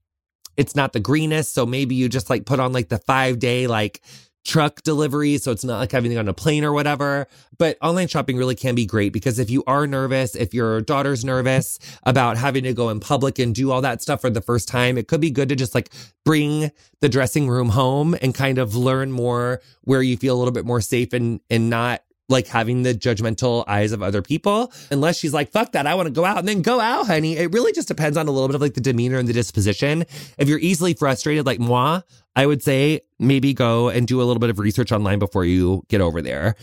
it's 0.57 0.77
not 0.77 0.93
the 0.93 1.01
greenest. 1.01 1.55
So 1.55 1.65
maybe 1.65 1.95
you 1.95 2.09
just 2.09 2.29
like 2.29 2.45
put 2.45 2.61
on 2.61 2.73
like 2.73 2.91
the 2.91 2.99
five 2.99 3.39
day, 3.39 3.67
like 3.67 4.03
truck 4.45 4.83
delivery. 4.83 5.39
So 5.39 5.53
it's 5.53 5.65
not 5.65 5.79
like 5.79 5.93
having 5.93 6.17
on 6.19 6.29
a 6.29 6.35
plane 6.35 6.65
or 6.65 6.73
whatever. 6.73 7.27
But 7.59 7.79
online 7.81 8.09
shopping 8.09 8.37
really 8.37 8.55
can 8.55 8.75
be 8.75 8.87
great 8.87 9.13
because 9.13 9.39
if 9.39 9.51
you 9.51 9.63
are 9.67 9.87
nervous, 9.87 10.35
if 10.35 10.53
your 10.53 10.81
daughter's 10.81 11.25
nervous 11.25 11.79
about 12.05 12.37
having 12.37 12.65
to 12.65 12.73
go 12.73 12.91
in 12.91 13.01
public 13.01 13.39
and 13.39 13.55
do 13.55 13.71
all 13.71 13.81
that 13.83 14.03
stuff 14.03 14.21
for 14.21 14.31
the 14.31 14.41
first 14.41 14.69
time, 14.69 14.99
it 14.99 15.09
could 15.09 15.21
be 15.21 15.31
good 15.31 15.49
to 15.49 15.57
just 15.57 15.75
like 15.75 15.91
bring 16.25 16.71
the 17.01 17.09
dressing 17.09 17.49
room 17.49 17.71
home 17.71 18.17
and 18.21 18.35
kind 18.35 18.59
of 18.59 18.75
learn 18.75 19.13
more 19.13 19.61
where 19.83 20.03
you 20.03 20.17
feel 20.17 20.35
a 20.35 20.39
little 20.39 20.53
bit 20.53 20.65
more 20.65 20.81
safe 20.81 21.13
and, 21.13 21.41
and 21.51 21.71
not 21.71 22.03
like 22.29 22.49
having 22.49 22.83
the 22.83 22.95
judgmental 22.95 23.65
eyes 23.69 23.93
of 23.93 24.03
other 24.03 24.23
people. 24.23 24.73
Unless 24.91 25.19
she's 25.19 25.33
like, 25.35 25.53
fuck 25.53 25.73
that, 25.73 25.87
I 25.87 25.95
want 25.95 26.07
to 26.07 26.13
go 26.13 26.25
out 26.25 26.39
and 26.39 26.49
then 26.49 26.63
go 26.63 26.81
out, 26.81 27.07
honey. 27.07 27.37
It 27.37 27.53
really 27.53 27.73
just 27.73 27.87
depends 27.89 28.17
on 28.17 28.27
a 28.27 28.31
little 28.31 28.49
bit 28.49 28.57
of 28.57 28.61
like 28.61 28.75
the 28.75 28.81
demeanor 28.81 29.19
and 29.19 29.29
the 29.29 29.33
disposition. 29.33 30.05
If 30.39 30.49
you're 30.49 30.59
easily 30.59 30.95
frustrated 30.95 31.47
like 31.47 31.61
moi, 31.61 32.01
I 32.35 32.47
would 32.47 32.63
say 32.63 33.01
maybe 33.19 33.55
go 33.55 33.89
and 33.89 34.07
do 34.07 34.21
a 34.21 34.25
little 34.25 34.41
bit 34.41 34.51
of 34.51 34.59
research 34.59 34.93
online 34.93 35.19
before 35.19 35.45
you 35.45 35.83
get 35.89 36.01
over 36.01 36.23
there. 36.23 36.55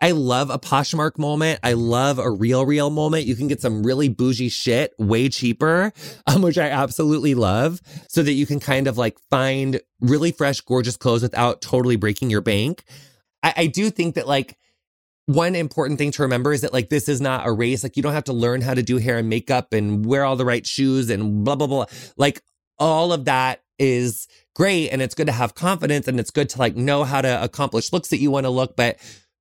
I 0.00 0.10
love 0.10 0.50
a 0.50 0.58
Poshmark 0.58 1.18
moment. 1.18 1.60
I 1.62 1.72
love 1.72 2.18
a 2.18 2.30
real, 2.30 2.66
real 2.66 2.90
moment. 2.90 3.24
You 3.24 3.34
can 3.34 3.48
get 3.48 3.62
some 3.62 3.82
really 3.82 4.08
bougie 4.08 4.50
shit 4.50 4.92
way 4.98 5.28
cheaper, 5.28 5.92
um, 6.26 6.42
which 6.42 6.58
I 6.58 6.68
absolutely 6.68 7.34
love 7.34 7.80
so 8.08 8.22
that 8.22 8.32
you 8.32 8.46
can 8.46 8.60
kind 8.60 8.86
of 8.88 8.98
like 8.98 9.18
find 9.30 9.80
really 10.00 10.32
fresh, 10.32 10.60
gorgeous 10.60 10.96
clothes 10.96 11.22
without 11.22 11.62
totally 11.62 11.96
breaking 11.96 12.30
your 12.30 12.42
bank. 12.42 12.84
I, 13.42 13.54
I 13.56 13.66
do 13.66 13.90
think 13.90 14.16
that 14.16 14.26
like 14.26 14.58
one 15.24 15.54
important 15.56 15.98
thing 15.98 16.12
to 16.12 16.22
remember 16.22 16.52
is 16.52 16.60
that 16.60 16.72
like 16.72 16.88
this 16.88 17.08
is 17.08 17.20
not 17.20 17.46
a 17.46 17.52
race. 17.52 17.82
Like 17.82 17.96
you 17.96 18.02
don't 18.02 18.12
have 18.12 18.24
to 18.24 18.32
learn 18.32 18.60
how 18.60 18.74
to 18.74 18.82
do 18.82 18.98
hair 18.98 19.18
and 19.18 19.28
makeup 19.28 19.72
and 19.72 20.04
wear 20.04 20.24
all 20.24 20.36
the 20.36 20.44
right 20.44 20.66
shoes 20.66 21.08
and 21.08 21.42
blah, 21.42 21.56
blah, 21.56 21.66
blah. 21.66 21.86
Like 22.16 22.42
all 22.78 23.12
of 23.12 23.24
that 23.24 23.62
is 23.78 24.28
great. 24.56 24.88
And 24.88 25.02
it's 25.02 25.14
good 25.14 25.26
to 25.26 25.32
have 25.32 25.54
confidence 25.54 26.08
and 26.08 26.18
it's 26.18 26.30
good 26.30 26.48
to 26.50 26.58
like 26.58 26.74
know 26.74 27.04
how 27.04 27.20
to 27.20 27.42
accomplish 27.44 27.92
looks 27.92 28.08
that 28.08 28.18
you 28.18 28.30
want 28.30 28.44
to 28.44 28.50
look. 28.50 28.74
But 28.74 28.96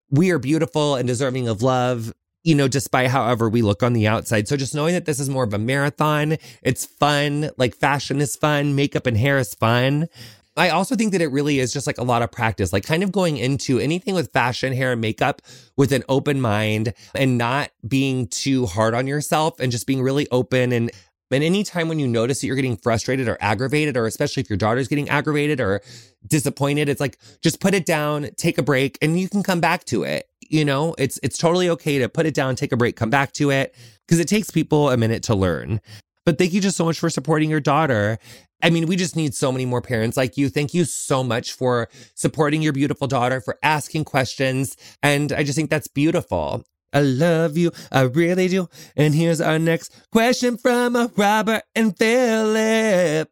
we 0.10 0.30
are 0.32 0.40
beautiful 0.40 0.96
and 0.96 1.08
deserving 1.08 1.48
of 1.48 1.62
love 1.62 2.14
you 2.44 2.54
know, 2.54 2.68
despite 2.68 3.10
however 3.10 3.50
we 3.50 3.64
look 3.64 3.82
on 3.82 3.94
the 3.94 4.06
outside. 4.06 4.48
So 4.48 4.56
just 4.56 4.76
knowing 4.76 4.94
that 4.94 5.06
this 5.06 5.20
is 5.20 5.32
more 5.32 5.44
of 5.44 5.54
a 5.56 5.58
marathon, 5.58 6.38
it's 6.62 6.86
fun, 6.86 7.50
like 7.58 7.76
fashion 7.76 8.22
is 8.22 8.36
fun, 8.36 8.76
makeup 8.76 9.08
and 9.08 9.18
hair 9.18 9.40
is 9.40 9.56
fun. 9.56 10.08
I 10.56 10.70
also 10.70 10.96
think 10.96 11.12
that 11.12 11.22
it 11.22 11.32
really 11.32 11.60
is 11.60 11.74
just 11.74 11.88
like 11.88 11.98
a 11.98 12.04
lot 12.04 12.22
of 12.22 12.32
practice, 12.32 12.72
like 12.72 12.86
kind 12.86 13.04
of 13.04 13.12
going 13.12 13.38
into 13.38 13.80
anything 13.80 14.14
with 14.14 14.32
fashion, 14.32 14.74
hair, 14.74 14.94
and 14.94 15.02
makeup 15.02 15.42
with 15.76 15.92
an 15.92 16.04
open 16.08 16.40
mind 16.40 16.94
and 17.14 17.38
not 17.38 17.72
being 17.86 18.28
too 18.28 18.66
hard 18.66 18.94
on 18.94 19.08
yourself 19.08 19.60
and 19.60 19.72
just 19.72 19.88
being 19.88 20.02
really 20.02 20.28
open 20.32 20.72
and 20.72 20.92
and 21.32 21.44
anytime 21.44 21.88
when 21.88 22.00
you 22.00 22.08
notice 22.08 22.42
that 22.42 22.48
you're 22.48 22.56
getting 22.56 22.78
frustrated 22.78 23.28
or 23.28 23.38
aggravated, 23.42 23.98
or 23.98 24.06
especially 24.06 24.42
if 24.42 24.50
your 24.50 24.58
daughter's 24.58 24.88
getting 24.88 25.10
aggravated 25.10 25.60
or 25.60 25.82
disappointed, 26.28 26.88
it's 26.90 27.02
like 27.02 27.18
just 27.42 27.60
put 27.60 27.74
it 27.74 27.86
down, 27.86 28.30
take 28.38 28.58
a 28.58 28.64
break, 28.64 28.98
and 29.02 29.20
you 29.20 29.28
can 29.28 29.44
come 29.44 29.60
back 29.60 29.86
to 29.86 30.04
it. 30.04 30.30
You 30.42 30.64
know, 30.64 30.96
it's 30.98 31.20
it's 31.24 31.38
totally 31.38 31.70
okay 31.70 32.00
to 32.00 32.10
put 32.10 32.26
it 32.26 32.34
down, 32.34 32.56
take 32.56 32.72
a 32.72 32.78
break, 32.78 32.96
come 32.96 33.10
back 33.10 33.34
to 33.34 33.50
it, 33.50 33.76
because 34.06 34.20
it 34.20 34.28
takes 34.28 34.52
people 34.52 34.90
a 34.92 34.98
minute 34.98 35.24
to 35.24 35.36
learn. 35.36 35.82
But 36.26 36.38
thank 36.38 36.54
you 36.54 36.62
just 36.62 36.78
so 36.78 36.86
much 36.86 37.00
for 37.00 37.10
supporting 37.10 37.50
your 37.50 37.60
daughter. 37.60 38.18
I 38.62 38.70
mean, 38.70 38.88
we 38.88 38.96
just 38.96 39.16
need 39.16 39.36
so 39.36 39.52
many 39.52 39.66
more 39.66 39.82
parents 39.82 40.18
like 40.18 40.38
you. 40.38 40.50
Thank 40.50 40.74
you 40.74 40.86
so 40.86 41.24
much 41.24 41.54
for 41.54 41.88
supporting 42.16 42.62
your 42.62 42.74
beautiful 42.74 43.08
daughter, 43.08 43.42
for 43.42 43.60
asking 43.62 44.06
questions. 44.06 44.76
And 45.04 45.32
I 45.32 45.44
just 45.44 45.56
think 45.56 45.70
that's 45.70 45.88
beautiful. 45.88 46.64
I 46.96 47.02
love 47.02 47.58
you. 47.58 47.72
I 47.92 48.02
really 48.02 48.48
do. 48.48 48.70
And 48.96 49.14
here's 49.14 49.42
our 49.42 49.60
next 49.60 49.94
question 50.14 50.56
from 50.56 51.12
Robert 51.18 51.64
and 51.76 51.96
Philip. 51.96 53.30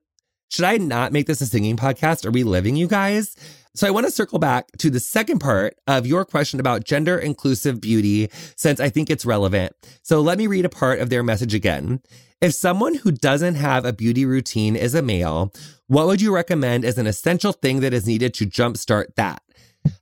Should 0.49 0.65
I 0.65 0.77
not 0.77 1.13
make 1.13 1.27
this 1.27 1.39
a 1.39 1.45
singing 1.45 1.77
podcast? 1.77 2.25
Are 2.25 2.31
we 2.31 2.43
living, 2.43 2.75
you 2.75 2.87
guys? 2.87 3.35
So 3.73 3.87
I 3.87 3.91
want 3.91 4.05
to 4.05 4.11
circle 4.11 4.37
back 4.37 4.67
to 4.79 4.89
the 4.89 4.99
second 4.99 5.39
part 5.39 5.75
of 5.87 6.05
your 6.05 6.25
question 6.25 6.59
about 6.59 6.83
gender 6.83 7.17
inclusive 7.17 7.79
beauty, 7.79 8.29
since 8.57 8.81
I 8.81 8.89
think 8.89 9.09
it's 9.09 9.25
relevant. 9.25 9.73
So 10.03 10.19
let 10.19 10.37
me 10.37 10.45
read 10.45 10.65
a 10.65 10.69
part 10.69 10.99
of 10.99 11.09
their 11.09 11.23
message 11.23 11.55
again. 11.55 12.01
If 12.41 12.53
someone 12.53 12.95
who 12.95 13.11
doesn't 13.11 13.55
have 13.55 13.85
a 13.85 13.93
beauty 13.93 14.25
routine 14.25 14.75
is 14.75 14.93
a 14.93 15.01
male, 15.01 15.53
what 15.87 16.05
would 16.07 16.21
you 16.21 16.35
recommend 16.35 16.83
as 16.83 16.97
an 16.97 17.07
essential 17.07 17.53
thing 17.53 17.79
that 17.79 17.93
is 17.93 18.05
needed 18.05 18.33
to 18.35 18.45
jumpstart 18.45 19.15
that? 19.15 19.41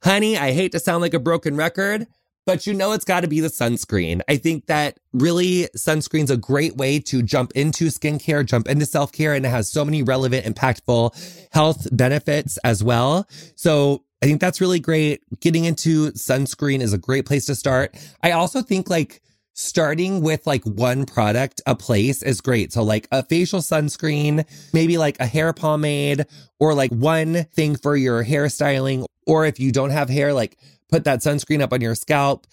Honey, 0.03 0.35
I 0.35 0.51
hate 0.51 0.71
to 0.73 0.79
sound 0.79 1.01
like 1.01 1.13
a 1.13 1.19
broken 1.19 1.55
record, 1.55 2.07
but 2.45 2.65
you 2.65 2.73
know 2.73 2.91
it's 2.91 3.05
got 3.05 3.21
to 3.21 3.27
be 3.27 3.39
the 3.39 3.47
sunscreen. 3.47 4.21
I 4.27 4.37
think 4.37 4.67
that 4.67 4.99
really 5.13 5.67
sunscreen's 5.77 6.31
a 6.31 6.37
great 6.37 6.75
way 6.77 6.99
to 6.99 7.21
jump 7.21 7.51
into 7.53 7.85
skincare, 7.87 8.45
jump 8.45 8.67
into 8.67 8.85
self-care, 8.85 9.33
and 9.33 9.45
it 9.45 9.49
has 9.49 9.71
so 9.71 9.85
many 9.85 10.03
relevant, 10.03 10.45
impactful 10.45 11.47
health 11.51 11.87
benefits 11.91 12.57
as 12.63 12.83
well. 12.83 13.27
So 13.55 14.03
I 14.21 14.25
think 14.25 14.41
that's 14.41 14.61
really 14.61 14.79
great. 14.79 15.21
Getting 15.39 15.65
into 15.65 16.11
sunscreen 16.11 16.81
is 16.81 16.93
a 16.93 16.97
great 16.97 17.25
place 17.25 17.45
to 17.45 17.55
start. 17.55 17.95
I 18.21 18.31
also 18.31 18.61
think 18.61 18.89
like 18.89 19.21
starting 19.53 20.21
with 20.21 20.47
like 20.47 20.63
one 20.63 21.05
product 21.05 21.61
a 21.65 21.75
place 21.75 22.23
is 22.23 22.41
great. 22.41 22.71
So 22.71 22.83
like 22.83 23.07
a 23.11 23.23
facial 23.23 23.59
sunscreen, 23.59 24.45
maybe 24.73 24.97
like 24.97 25.19
a 25.19 25.25
hair 25.25 25.53
pomade 25.53 26.25
or 26.59 26.73
like 26.73 26.91
one 26.91 27.45
thing 27.53 27.75
for 27.75 27.95
your 27.95 28.23
hairstyling. 28.23 29.05
Or 29.27 29.45
if 29.45 29.59
you 29.59 29.71
don't 29.71 29.91
have 29.91 30.09
hair, 30.09 30.33
like 30.33 30.57
put 30.91 31.05
that 31.05 31.19
sunscreen 31.19 31.61
up 31.61 31.73
on 31.73 31.81
your 31.81 31.95
scalp. 31.95 32.45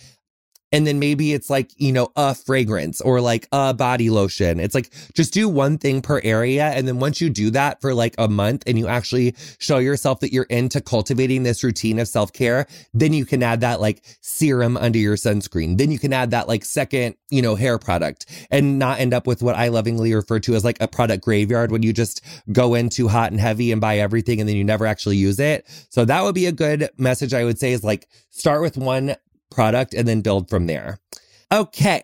And 0.72 0.86
then 0.86 0.98
maybe 0.98 1.32
it's 1.32 1.48
like, 1.48 1.70
you 1.76 1.92
know, 1.92 2.10
a 2.16 2.34
fragrance 2.34 3.00
or 3.00 3.20
like 3.20 3.48
a 3.52 3.72
body 3.72 4.10
lotion. 4.10 4.60
It's 4.60 4.74
like 4.74 4.92
just 5.14 5.32
do 5.32 5.48
one 5.48 5.78
thing 5.78 6.02
per 6.02 6.20
area. 6.22 6.64
And 6.66 6.86
then 6.86 6.98
once 6.98 7.20
you 7.20 7.30
do 7.30 7.50
that 7.50 7.80
for 7.80 7.94
like 7.94 8.14
a 8.18 8.28
month 8.28 8.64
and 8.66 8.78
you 8.78 8.86
actually 8.86 9.34
show 9.58 9.78
yourself 9.78 10.20
that 10.20 10.32
you're 10.32 10.44
into 10.44 10.80
cultivating 10.80 11.42
this 11.42 11.64
routine 11.64 11.98
of 11.98 12.08
self 12.08 12.32
care, 12.32 12.66
then 12.92 13.12
you 13.12 13.24
can 13.24 13.42
add 13.42 13.60
that 13.62 13.80
like 13.80 14.02
serum 14.20 14.76
under 14.76 14.98
your 14.98 15.16
sunscreen. 15.16 15.78
Then 15.78 15.90
you 15.90 15.98
can 15.98 16.12
add 16.12 16.32
that 16.32 16.48
like 16.48 16.64
second, 16.64 17.16
you 17.30 17.40
know, 17.40 17.54
hair 17.54 17.78
product 17.78 18.26
and 18.50 18.78
not 18.78 19.00
end 19.00 19.14
up 19.14 19.26
with 19.26 19.42
what 19.42 19.56
I 19.56 19.68
lovingly 19.68 20.14
refer 20.14 20.38
to 20.40 20.54
as 20.54 20.64
like 20.64 20.80
a 20.80 20.88
product 20.88 21.24
graveyard 21.24 21.70
when 21.70 21.82
you 21.82 21.92
just 21.92 22.22
go 22.52 22.74
in 22.74 22.88
too 22.88 23.08
hot 23.08 23.30
and 23.30 23.40
heavy 23.40 23.72
and 23.72 23.80
buy 23.80 23.98
everything 23.98 24.40
and 24.40 24.48
then 24.48 24.56
you 24.56 24.64
never 24.64 24.86
actually 24.86 25.16
use 25.16 25.38
it. 25.38 25.66
So 25.90 26.04
that 26.04 26.22
would 26.24 26.34
be 26.34 26.46
a 26.46 26.52
good 26.52 26.90
message 26.98 27.32
I 27.32 27.44
would 27.44 27.58
say 27.58 27.72
is 27.72 27.84
like 27.84 28.06
start 28.30 28.60
with 28.60 28.76
one 28.76 29.16
product 29.51 29.94
and 29.94 30.07
then 30.07 30.20
build 30.20 30.49
from 30.49 30.66
there. 30.66 30.99
Okay. 31.53 32.03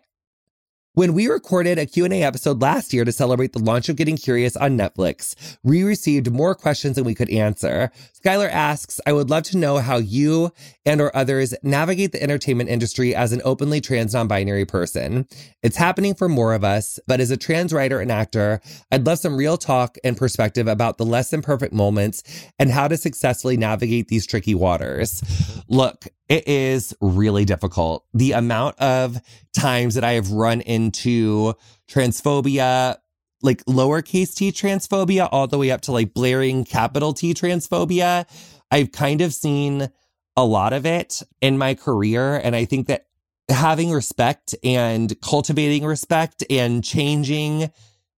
When 0.97 1.12
we 1.12 1.26
recorded 1.26 1.76
a 1.76 1.86
Q&A 1.86 2.22
episode 2.22 2.62
last 2.62 2.92
year 2.92 3.05
to 3.05 3.11
celebrate 3.11 3.53
the 3.53 3.59
launch 3.59 3.88
of 3.88 3.97
Getting 3.97 4.16
Curious 4.16 4.57
on 4.57 4.78
Netflix, 4.78 5.57
we 5.64 5.82
received 5.82 6.30
more 6.30 6.55
questions 6.55 6.95
than 6.95 7.05
we 7.05 7.16
could 7.16 7.30
answer. 7.30 7.90
Skylar 8.24 8.49
asks, 8.49 9.01
I 9.05 9.12
would 9.12 9.28
love 9.28 9.42
to 9.45 9.57
know 9.57 9.78
how 9.78 9.97
you 9.97 10.53
and 10.86 11.01
or 11.01 11.14
others 11.16 11.53
navigate 11.64 12.12
the 12.12 12.22
entertainment 12.22 12.70
industry 12.70 13.12
as 13.12 13.32
an 13.32 13.42
openly 13.45 13.80
trans 13.80 14.14
non-binary 14.14 14.66
person. 14.66 15.26
It's 15.64 15.76
happening 15.76 16.14
for 16.14 16.28
more 16.28 16.55
of 16.55 16.62
us, 16.62 17.01
but 17.09 17.18
as 17.18 17.32
a 17.32 17.36
trans 17.36 17.72
writer 17.72 17.99
and 17.99 18.12
actor, 18.12 18.61
I'd 18.92 19.05
love 19.05 19.18
some 19.18 19.36
real 19.36 19.57
talk 19.57 19.97
and 20.05 20.16
perspective 20.16 20.68
about 20.68 20.99
the 20.99 21.05
less 21.05 21.28
than 21.30 21.42
perfect 21.42 21.74
moments 21.74 22.22
and 22.61 22.70
how 22.70 22.86
to 22.86 22.97
successfully 22.97 23.57
navigate 23.57 24.07
these 24.07 24.28
tricky 24.28 24.55
waters. 24.55 25.24
Look, 25.68 26.07
it 26.28 26.48
is 26.48 26.94
really 27.00 27.44
difficult. 27.44 28.04
The 28.14 28.32
amount 28.32 28.78
of 28.78 29.18
times 29.52 29.94
that 29.94 30.04
I 30.04 30.12
have 30.12 30.30
run 30.30 30.60
into 30.62 31.54
transphobia, 31.88 32.96
like 33.42 33.64
lowercase 33.66 34.34
t 34.34 34.50
transphobia, 34.50 35.28
all 35.30 35.46
the 35.46 35.58
way 35.58 35.70
up 35.70 35.82
to 35.82 35.92
like 35.92 36.14
blaring 36.14 36.64
capital 36.64 37.12
T 37.12 37.34
transphobia. 37.34 38.26
I've 38.70 38.90
kind 38.90 39.20
of 39.20 39.34
seen 39.34 39.90
a 40.36 40.44
lot 40.44 40.72
of 40.72 40.86
it 40.86 41.22
in 41.40 41.58
my 41.58 41.74
career. 41.74 42.36
And 42.36 42.56
I 42.56 42.64
think 42.64 42.88
that 42.88 43.06
having 43.48 43.92
respect 43.92 44.54
and 44.64 45.20
cultivating 45.20 45.84
respect 45.84 46.42
and 46.48 46.82
changing 46.82 47.70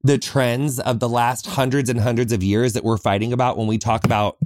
the 0.03 0.19
trends 0.19 0.79
of 0.79 1.01
the 1.01 1.09
last 1.09 1.47
hundreds 1.47 1.91
and 1.91 2.01
hundreds 2.01 2.33
of 2.33 2.43
years 2.43 2.75
that 2.75 2.85
we're 2.85 2.97
fighting 2.97 3.33
about 3.33 3.59
when 3.59 3.67
we 3.67 3.77
talk 3.77 4.05
about 4.05 4.39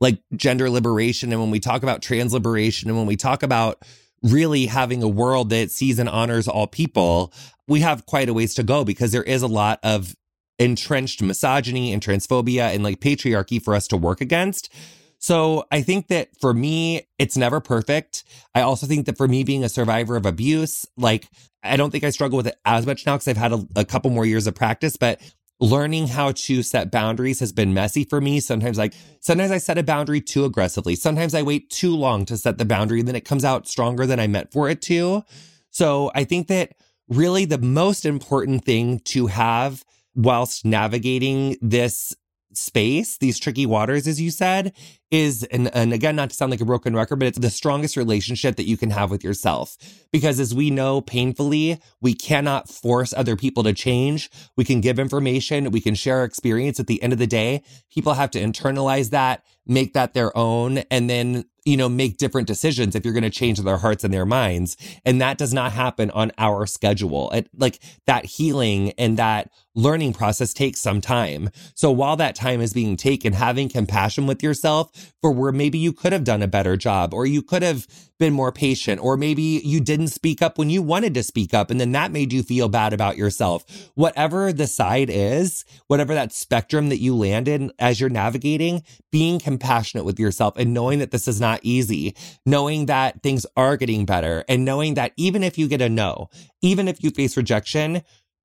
like 0.00 0.20
gender 0.34 0.70
liberation 0.70 1.30
and 1.32 1.40
when 1.40 1.50
we 1.50 1.60
talk 1.60 1.82
about 1.82 2.02
trans 2.02 2.32
liberation 2.32 2.88
and 2.88 2.96
when 2.98 3.06
we 3.06 3.16
talk 3.16 3.42
about 3.42 3.82
really 4.22 4.66
having 4.66 5.02
a 5.02 5.08
world 5.08 5.50
that 5.50 5.70
sees 5.70 5.98
and 5.98 6.08
honors 6.08 6.48
all 6.48 6.66
people, 6.66 7.32
we 7.68 7.80
have 7.80 8.06
quite 8.06 8.28
a 8.28 8.34
ways 8.34 8.54
to 8.54 8.62
go 8.62 8.84
because 8.84 9.12
there 9.12 9.22
is 9.22 9.42
a 9.42 9.46
lot 9.46 9.78
of 9.82 10.14
entrenched 10.58 11.22
misogyny 11.22 11.92
and 11.92 12.02
transphobia 12.02 12.74
and 12.74 12.84
like 12.84 13.00
patriarchy 13.00 13.62
for 13.62 13.74
us 13.74 13.86
to 13.88 13.96
work 13.96 14.20
against. 14.20 14.72
So 15.18 15.64
I 15.70 15.82
think 15.82 16.08
that 16.08 16.28
for 16.40 16.54
me, 16.54 17.08
it's 17.18 17.36
never 17.36 17.60
perfect. 17.60 18.24
I 18.54 18.62
also 18.62 18.86
think 18.86 19.06
that 19.06 19.18
for 19.18 19.28
me 19.28 19.44
being 19.44 19.64
a 19.64 19.68
survivor 19.68 20.16
of 20.16 20.26
abuse, 20.26 20.86
like 20.96 21.28
I 21.62 21.76
don't 21.76 21.90
think 21.90 22.04
I 22.04 22.10
struggle 22.10 22.38
with 22.38 22.46
it 22.46 22.56
as 22.64 22.86
much 22.86 23.04
now 23.04 23.16
because 23.16 23.28
I've 23.28 23.36
had 23.36 23.52
a, 23.52 23.66
a 23.76 23.84
couple 23.84 24.10
more 24.10 24.24
years 24.24 24.46
of 24.46 24.54
practice, 24.54 24.96
but 24.96 25.20
learning 25.60 26.08
how 26.08 26.32
to 26.32 26.62
set 26.62 26.90
boundaries 26.90 27.40
has 27.40 27.52
been 27.52 27.74
messy 27.74 28.04
for 28.04 28.20
me. 28.20 28.40
Sometimes 28.40 28.78
like 28.78 28.94
sometimes 29.20 29.50
I 29.50 29.58
set 29.58 29.78
a 29.78 29.82
boundary 29.82 30.20
too 30.20 30.44
aggressively. 30.44 30.96
Sometimes 30.96 31.34
I 31.34 31.42
wait 31.42 31.70
too 31.70 31.94
long 31.94 32.24
to 32.26 32.36
set 32.36 32.58
the 32.58 32.64
boundary 32.64 33.00
and 33.00 33.08
then 33.08 33.16
it 33.16 33.24
comes 33.24 33.44
out 33.44 33.68
stronger 33.68 34.06
than 34.06 34.18
I 34.18 34.26
meant 34.26 34.52
for 34.52 34.68
it 34.68 34.80
to. 34.82 35.22
So 35.70 36.10
I 36.14 36.24
think 36.24 36.48
that 36.48 36.72
really 37.08 37.44
the 37.44 37.58
most 37.58 38.06
important 38.06 38.64
thing 38.64 39.00
to 39.00 39.26
have 39.26 39.84
whilst 40.14 40.64
navigating 40.64 41.56
this 41.60 42.14
space, 42.52 43.18
these 43.18 43.38
tricky 43.38 43.66
waters, 43.66 44.06
as 44.06 44.20
you 44.20 44.30
said, 44.30 44.72
is, 45.10 45.42
and, 45.44 45.74
and 45.74 45.92
again, 45.92 46.16
not 46.16 46.30
to 46.30 46.36
sound 46.36 46.50
like 46.50 46.60
a 46.60 46.64
broken 46.64 46.94
record, 46.94 47.18
but 47.18 47.28
it's 47.28 47.38
the 47.38 47.50
strongest 47.50 47.96
relationship 47.96 48.56
that 48.56 48.66
you 48.66 48.76
can 48.76 48.90
have 48.90 49.10
with 49.10 49.24
yourself. 49.24 49.76
Because 50.12 50.38
as 50.38 50.54
we 50.54 50.70
know 50.70 51.00
painfully, 51.00 51.80
we 52.00 52.14
cannot 52.14 52.68
force 52.68 53.12
other 53.16 53.36
people 53.36 53.62
to 53.64 53.72
change. 53.72 54.30
We 54.56 54.64
can 54.64 54.80
give 54.80 54.98
information, 54.98 55.70
we 55.70 55.80
can 55.80 55.94
share 55.94 56.24
experience. 56.24 56.78
At 56.78 56.86
the 56.86 57.02
end 57.02 57.12
of 57.12 57.18
the 57.18 57.26
day, 57.26 57.62
people 57.92 58.14
have 58.14 58.30
to 58.32 58.40
internalize 58.40 59.10
that, 59.10 59.44
make 59.66 59.94
that 59.94 60.14
their 60.14 60.36
own, 60.36 60.78
and 60.90 61.10
then 61.10 61.44
you 61.64 61.76
know, 61.76 61.88
make 61.88 62.16
different 62.16 62.46
decisions 62.48 62.94
if 62.94 63.04
you're 63.04 63.14
going 63.14 63.22
to 63.22 63.30
change 63.30 63.60
their 63.60 63.76
hearts 63.76 64.04
and 64.04 64.12
their 64.12 64.26
minds. 64.26 64.76
And 65.04 65.20
that 65.20 65.38
does 65.38 65.52
not 65.52 65.72
happen 65.72 66.10
on 66.10 66.32
our 66.38 66.66
schedule. 66.66 67.30
It, 67.30 67.48
like 67.56 67.80
that 68.06 68.24
healing 68.24 68.92
and 68.92 69.16
that 69.18 69.50
learning 69.74 70.12
process 70.14 70.52
takes 70.52 70.80
some 70.80 71.00
time. 71.00 71.50
So 71.74 71.90
while 71.90 72.16
that 72.16 72.34
time 72.34 72.60
is 72.60 72.72
being 72.72 72.96
taken, 72.96 73.32
having 73.32 73.68
compassion 73.68 74.26
with 74.26 74.42
yourself 74.42 74.90
for 75.20 75.32
where 75.32 75.52
maybe 75.52 75.78
you 75.78 75.92
could 75.92 76.12
have 76.12 76.24
done 76.24 76.42
a 76.42 76.48
better 76.48 76.76
job 76.76 77.12
or 77.12 77.26
you 77.26 77.42
could 77.42 77.62
have 77.62 77.86
been 78.20 78.32
more 78.34 78.52
patient, 78.52 79.02
or 79.02 79.16
maybe 79.16 79.62
you 79.64 79.80
didn't 79.80 80.08
speak 80.08 80.42
up 80.42 80.58
when 80.58 80.70
you 80.70 80.82
wanted 80.82 81.14
to 81.14 81.22
speak 81.22 81.54
up, 81.54 81.70
and 81.70 81.80
then 81.80 81.90
that 81.92 82.12
made 82.12 82.32
you 82.32 82.42
feel 82.42 82.68
bad 82.68 82.92
about 82.92 83.16
yourself. 83.16 83.64
Whatever 83.94 84.52
the 84.52 84.66
side 84.66 85.08
is, 85.10 85.64
whatever 85.86 86.14
that 86.14 86.32
spectrum 86.32 86.90
that 86.90 87.00
you 87.00 87.16
land 87.16 87.48
in 87.48 87.72
as 87.78 87.98
you're 87.98 88.10
navigating, 88.10 88.82
being 89.10 89.40
compassionate 89.40 90.04
with 90.04 90.20
yourself 90.20 90.54
and 90.56 90.74
knowing 90.74 90.98
that 90.98 91.10
this 91.10 91.26
is 91.26 91.40
not 91.40 91.60
easy, 91.62 92.14
knowing 92.44 92.86
that 92.86 93.22
things 93.22 93.46
are 93.56 93.78
getting 93.78 94.04
better, 94.04 94.44
and 94.48 94.64
knowing 94.66 94.94
that 94.94 95.12
even 95.16 95.42
if 95.42 95.56
you 95.56 95.66
get 95.66 95.80
a 95.80 95.88
no, 95.88 96.28
even 96.60 96.88
if 96.88 97.02
you 97.02 97.10
face 97.10 97.38
rejection, 97.38 98.02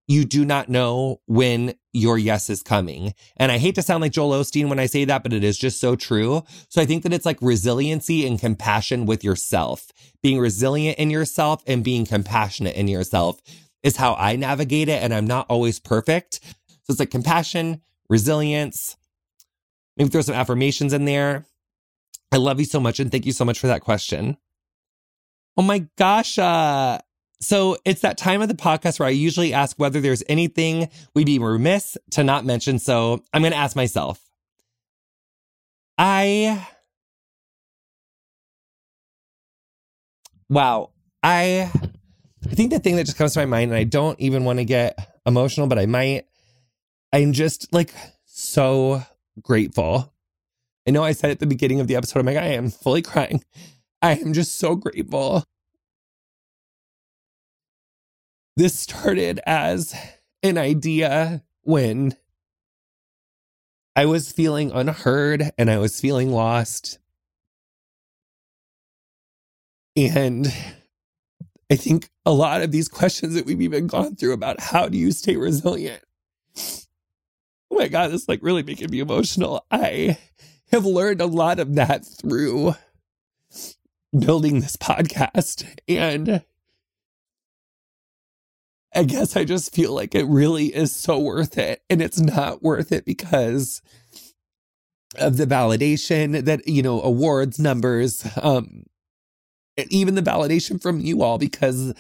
you 0.08 0.26
do 0.26 0.46
not 0.46 0.70
know 0.70 1.22
when 1.26 1.74
your 1.94 2.18
yes 2.18 2.50
is 2.50 2.62
coming. 2.62 3.14
And 3.38 3.52
I 3.52 3.58
hate 3.58 3.76
to 3.76 3.82
sound 3.82 4.02
like 4.02 4.12
Joel 4.12 4.40
Osteen 4.40 4.70
when 4.70 4.80
I 4.80 4.86
say 4.86 5.06
that, 5.06 5.24
but 5.24 5.34
it 5.34 5.44
is 5.44 5.58
just 5.58 5.80
so 5.80 5.96
true. 5.96 6.44
So 6.70 6.82
I 6.82 6.86
think 6.86 7.04
that 7.04 7.14
it's 7.14 7.26
like 7.26 7.42
resiliency 7.42 8.26
and 8.28 8.40
compassion 8.40 9.06
with 9.06 9.24
yourself. 9.24 9.88
Being 10.22 10.40
resilient 10.40 11.00
in 11.00 11.10
yourself 11.10 11.64
and 11.66 11.84
being 11.84 12.06
compassionate 12.06 12.76
in 12.76 12.88
yourself 12.88 13.42
is 13.82 13.98
how 13.98 14.16
I 14.16 14.36
navigate 14.36 14.90
it. 14.90 15.02
And 15.02 15.14
I'm 15.14 15.28
not 15.28 15.48
always 15.50 15.80
perfect. 15.80 16.40
So 16.68 16.92
it's 16.92 17.00
like 17.00 17.12
compassion, 17.12 17.82
resilience. 18.10 18.98
Maybe 19.98 20.10
throw 20.10 20.22
some 20.22 20.36
affirmations 20.36 20.94
in 20.94 21.06
there. 21.06 21.46
I 22.32 22.38
love 22.38 22.60
you 22.60 22.66
so 22.66 22.80
much 22.80 23.00
and 23.00 23.12
thank 23.12 23.26
you 23.26 23.32
so 23.32 23.46
much 23.46 23.60
for 23.60 23.68
that 23.68 23.82
question. 23.82 24.38
Oh 25.58 25.62
my 25.62 25.88
gosh, 25.98 26.38
uh, 26.38 27.00
so 27.40 27.78
it's 27.86 28.02
that 28.02 28.18
time 28.18 28.42
of 28.42 28.48
the 28.48 28.56
podcast 28.56 29.00
where 29.00 29.08
I 29.08 29.12
usually 29.12 29.54
ask 29.54 29.78
whether 29.78 30.00
there's 30.02 30.24
anything 30.30 30.90
we'd 31.14 31.26
be 31.26 31.40
remiss 31.40 31.98
to 32.12 32.24
not 32.24 32.46
mention. 32.46 32.80
So 32.80 33.24
I'm 33.34 33.42
going 33.42 33.52
to 33.52 33.58
ask 33.58 33.76
myself. 33.76 34.22
I, 35.98 36.68
wow, 40.50 40.92
I, 41.24 41.72
I 42.50 42.54
think 42.54 42.72
the 42.72 42.80
thing 42.80 42.98
that 42.98 43.06
just 43.06 43.18
comes 43.18 43.34
to 43.34 43.40
my 43.40 43.46
mind, 43.46 43.72
and 43.72 43.78
I 43.78 43.86
don't 43.86 44.20
even 44.20 44.44
want 44.44 44.60
to 44.60 44.66
get 44.66 44.98
emotional, 45.26 45.68
but 45.68 45.80
I 45.80 45.86
might, 45.86 46.26
I'm 47.14 47.32
just 47.32 47.72
like 47.74 47.94
so 48.26 49.04
grateful. 49.42 50.14
I 50.88 50.92
know 50.92 51.04
I 51.04 51.14
said 51.14 51.32
at 51.32 51.40
the 51.40 51.48
beginning 51.48 51.80
of 51.80 51.88
the 51.88 51.96
episode, 51.96 52.20
I'm 52.20 52.26
like, 52.26 52.38
I 52.38 52.48
am 52.48 52.70
fully 52.70 53.02
crying. 53.02 53.44
I 54.02 54.12
am 54.16 54.34
just 54.34 54.60
so 54.60 54.76
grateful 54.76 55.46
this 58.56 58.78
started 58.78 59.40
as 59.46 59.96
an 60.44 60.58
idea 60.58 61.44
when 61.64 62.16
I 63.96 64.06
was 64.06 64.32
feeling 64.32 64.72
unheard 64.72 65.52
and 65.58 65.70
I 65.70 65.78
was 65.78 66.00
feeling 66.00 66.32
lost. 66.32 67.00
And 69.98 70.48
I 71.72 71.76
think 71.76 72.10
a 72.26 72.32
lot 72.32 72.62
of 72.62 72.72
these 72.72 72.88
questions 72.88 73.34
that 73.34 73.46
we've 73.46 73.62
even 73.62 73.88
gone 73.88 74.16
through 74.16 74.34
about 74.34 74.60
how 74.60 74.90
do 74.90 74.98
you 74.98 75.12
stay 75.12 75.36
resilient? 75.36 76.04
Oh 77.72 77.78
my 77.78 77.88
God, 77.88 78.12
this 78.12 78.28
like 78.28 78.44
really 78.44 78.64
making 78.64 78.92
me 78.92 79.00
emotional. 79.00 79.66
I 79.72 80.18
have 80.72 80.86
learned 80.86 81.22
a 81.22 81.26
lot 81.26 81.60
of 81.60 81.76
that 81.76 82.06
through 82.06 82.76
building 84.18 84.60
this 84.60 84.78
podcast. 84.78 85.66
And 85.88 86.44
I 88.96 89.04
guess 89.04 89.36
I 89.36 89.44
just 89.44 89.76
feel 89.76 89.94
like 89.94 90.16
it 90.16 90.26
really 90.26 90.68
is 90.68 90.96
so 90.96 91.20
worth 91.20 91.58
it. 91.58 91.84
And 91.90 92.02
it's 92.02 92.20
not 92.20 92.64
worth 92.64 92.92
it 92.92 93.06
because 93.06 93.82
of 95.18 95.38
the 95.38 95.46
validation 95.46 96.46
that, 96.46 96.68
you 96.68 96.82
know, 96.82 97.02
awards 97.02 97.60
numbers, 97.60 98.26
um, 98.42 98.84
even 99.90 100.16
the 100.16 100.22
validation 100.22 100.82
from 100.82 101.00
you 101.02 101.24
all, 101.24 101.38
because 101.38 101.94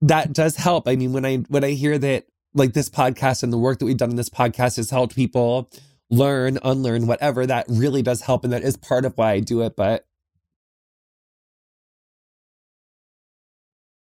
that 0.00 0.32
does 0.32 0.56
help. 0.56 0.88
I 0.88 0.96
mean, 0.96 1.12
when 1.12 1.24
I 1.24 1.36
when 1.48 1.64
I 1.64 1.70
hear 1.70 1.98
that 1.98 2.24
like 2.54 2.72
this 2.72 2.88
podcast 2.88 3.42
and 3.42 3.52
the 3.52 3.58
work 3.58 3.78
that 3.78 3.84
we've 3.84 3.96
done 3.96 4.10
in 4.10 4.16
this 4.16 4.28
podcast 4.28 4.76
has 4.76 4.90
helped 4.90 5.14
people 5.14 5.70
learn, 6.10 6.58
unlearn, 6.62 7.06
whatever, 7.06 7.46
that 7.46 7.66
really 7.68 8.02
does 8.02 8.22
help. 8.22 8.44
And 8.44 8.52
that 8.52 8.62
is 8.62 8.76
part 8.76 9.04
of 9.04 9.16
why 9.16 9.32
I 9.32 9.40
do 9.40 9.62
it. 9.62 9.76
But 9.76 10.06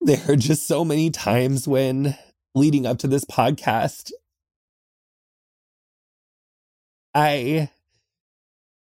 there 0.02 0.22
are 0.28 0.36
just 0.36 0.66
so 0.66 0.84
many 0.84 1.10
times 1.10 1.68
when 1.68 2.16
leading 2.54 2.86
up 2.86 2.98
to 2.98 3.08
this 3.08 3.24
podcast, 3.24 4.12
I 7.14 7.70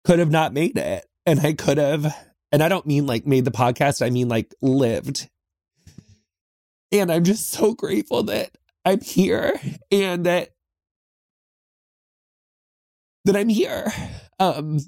could 0.03 0.20
have 0.20 0.32
not 0.32 0.53
made 0.53 0.78
it. 0.78 1.05
And 1.26 1.39
I 1.41 1.53
could 1.53 1.78
have, 1.78 2.16
and 2.51 2.64
I 2.64 2.70
don't 2.70 2.88
mean 2.88 3.05
like 3.05 3.28
made 3.28 3.45
the 3.45 3.51
podcast, 3.51 4.05
I 4.05 4.09
mean 4.09 4.28
like 4.28 4.53
lived. 4.62 5.30
And 6.91 7.12
I'm 7.12 7.24
just 7.24 7.49
so 7.49 7.74
grateful 7.74 8.24
that 8.24 8.51
I'm 8.84 9.01
here 9.01 9.59
and 9.91 10.26
that 10.26 10.49
that 13.26 13.36
I'm 13.36 13.49
here. 13.49 13.91
Um 14.39 14.80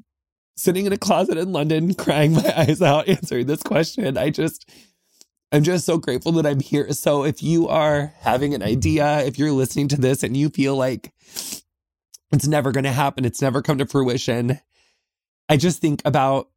sitting 0.55 0.86
in 0.86 0.93
a 0.93 0.97
closet 0.97 1.38
in 1.38 1.51
London 1.51 1.93
crying 1.93 2.34
my 2.34 2.53
eyes 2.57 2.82
out 2.82 3.07
answering 3.07 3.47
this 3.47 3.63
question. 3.63 4.17
I 4.17 4.30
just 4.30 4.69
I'm 5.53 5.63
just 5.63 5.85
so 5.85 5.99
grateful 5.99 6.31
that 6.33 6.47
I'm 6.47 6.59
here. 6.59 6.91
So 6.93 7.23
if 7.25 7.43
you 7.43 7.67
are 7.67 8.11
having 8.21 8.55
an 8.55 8.63
idea, 8.63 9.19
if 9.19 9.37
you're 9.37 9.51
listening 9.51 9.87
to 9.89 10.01
this 10.01 10.23
and 10.23 10.35
you 10.35 10.49
feel 10.49 10.75
like 10.75 11.13
it's 12.31 12.47
never 12.47 12.71
going 12.71 12.85
to 12.85 12.91
happen, 12.91 13.23
it's 13.23 13.41
never 13.41 13.61
come 13.61 13.77
to 13.77 13.85
fruition, 13.85 14.59
I 15.47 15.57
just 15.57 15.79
think 15.79 16.01
about 16.05 16.49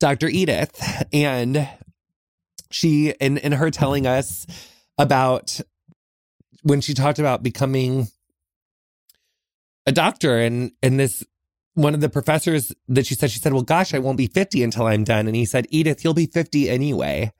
Dr. 0.00 0.26
Edith 0.26 1.06
and 1.12 1.68
she 2.72 3.14
and, 3.20 3.38
and 3.38 3.54
her 3.54 3.70
telling 3.70 4.08
us 4.08 4.46
about 4.98 5.60
when 6.62 6.80
she 6.80 6.94
talked 6.94 7.20
about 7.20 7.44
becoming 7.44 8.08
a 9.86 9.92
doctor 9.92 10.38
and 10.38 10.72
and 10.82 10.98
this 10.98 11.24
one 11.74 11.94
of 11.94 12.00
the 12.00 12.08
professors 12.08 12.72
that 12.88 13.06
she 13.06 13.14
said 13.14 13.30
she 13.30 13.38
said 13.38 13.52
well 13.52 13.62
gosh 13.62 13.94
i 13.94 13.98
won't 13.98 14.18
be 14.18 14.26
50 14.26 14.62
until 14.62 14.86
i'm 14.86 15.04
done 15.04 15.26
and 15.26 15.36
he 15.36 15.46
said 15.46 15.66
edith 15.70 16.04
you'll 16.04 16.12
be 16.12 16.26
50 16.26 16.68
anyway 16.68 17.32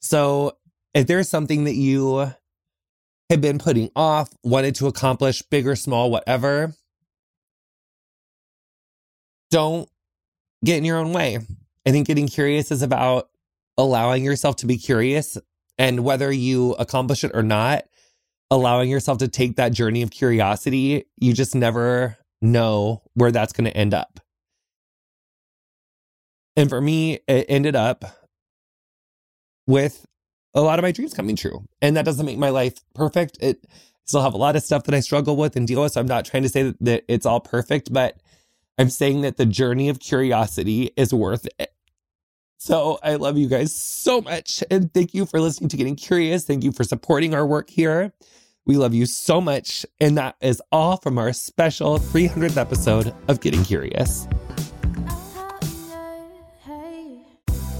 so 0.00 0.56
if 0.94 1.06
there's 1.06 1.28
something 1.28 1.64
that 1.64 1.74
you 1.74 2.32
have 3.28 3.40
been 3.40 3.58
putting 3.58 3.90
off 3.94 4.30
wanted 4.42 4.74
to 4.74 4.86
accomplish 4.86 5.42
big 5.42 5.66
or 5.66 5.76
small 5.76 6.10
whatever 6.10 6.74
don't 9.50 9.88
get 10.64 10.78
in 10.78 10.84
your 10.84 10.98
own 10.98 11.12
way 11.12 11.38
i 11.86 11.90
think 11.90 12.06
getting 12.06 12.26
curious 12.26 12.70
is 12.70 12.82
about 12.82 13.28
allowing 13.78 14.24
yourself 14.24 14.56
to 14.56 14.66
be 14.66 14.76
curious 14.76 15.38
and 15.78 16.04
whether 16.04 16.30
you 16.30 16.72
accomplish 16.72 17.24
it 17.24 17.30
or 17.34 17.42
not 17.42 17.84
allowing 18.50 18.90
yourself 18.90 19.18
to 19.18 19.28
take 19.28 19.56
that 19.56 19.72
journey 19.72 20.02
of 20.02 20.10
curiosity, 20.10 21.04
you 21.16 21.32
just 21.32 21.54
never 21.54 22.18
know 22.42 23.02
where 23.14 23.30
that's 23.30 23.52
going 23.52 23.64
to 23.64 23.76
end 23.76 23.94
up. 23.94 24.20
And 26.56 26.68
for 26.68 26.80
me, 26.80 27.20
it 27.28 27.46
ended 27.48 27.76
up 27.76 28.04
with 29.66 30.06
a 30.54 30.60
lot 30.60 30.78
of 30.78 30.82
my 30.82 30.92
dreams 30.92 31.14
coming 31.14 31.36
true. 31.36 31.64
And 31.80 31.96
that 31.96 32.04
doesn't 32.04 32.26
make 32.26 32.38
my 32.38 32.50
life 32.50 32.74
perfect. 32.94 33.38
It 33.40 33.66
still 34.04 34.22
have 34.22 34.34
a 34.34 34.38
lot 34.38 34.56
of 34.56 34.62
stuff 34.62 34.84
that 34.84 34.94
I 34.94 35.00
struggle 35.00 35.36
with 35.36 35.56
and 35.56 35.66
deal 35.66 35.82
with. 35.82 35.92
So 35.92 36.00
I'm 36.00 36.06
not 36.06 36.24
trying 36.24 36.42
to 36.42 36.48
say 36.48 36.64
that, 36.64 36.76
that 36.80 37.04
it's 37.08 37.26
all 37.26 37.40
perfect, 37.40 37.92
but 37.92 38.20
I'm 38.78 38.90
saying 38.90 39.20
that 39.22 39.36
the 39.36 39.46
journey 39.46 39.88
of 39.88 40.00
curiosity 40.00 40.90
is 40.96 41.14
worth 41.14 41.46
it. 41.58 41.72
So 42.58 42.98
I 43.02 43.14
love 43.14 43.38
you 43.38 43.48
guys 43.48 43.74
so 43.74 44.20
much. 44.20 44.62
And 44.70 44.92
thank 44.92 45.14
you 45.14 45.24
for 45.24 45.40
listening 45.40 45.70
to 45.70 45.76
Getting 45.76 45.96
Curious. 45.96 46.44
Thank 46.44 46.62
you 46.64 46.72
for 46.72 46.84
supporting 46.84 47.34
our 47.34 47.46
work 47.46 47.70
here. 47.70 48.12
We 48.66 48.76
love 48.76 48.92
you 48.92 49.06
so 49.06 49.40
much. 49.40 49.86
And 49.98 50.18
that 50.18 50.36
is 50.40 50.60
all 50.70 50.98
from 50.98 51.16
our 51.16 51.32
special 51.32 51.98
300th 51.98 52.58
episode 52.58 53.14
of 53.28 53.40
Getting 53.40 53.64
Curious. 53.64 54.26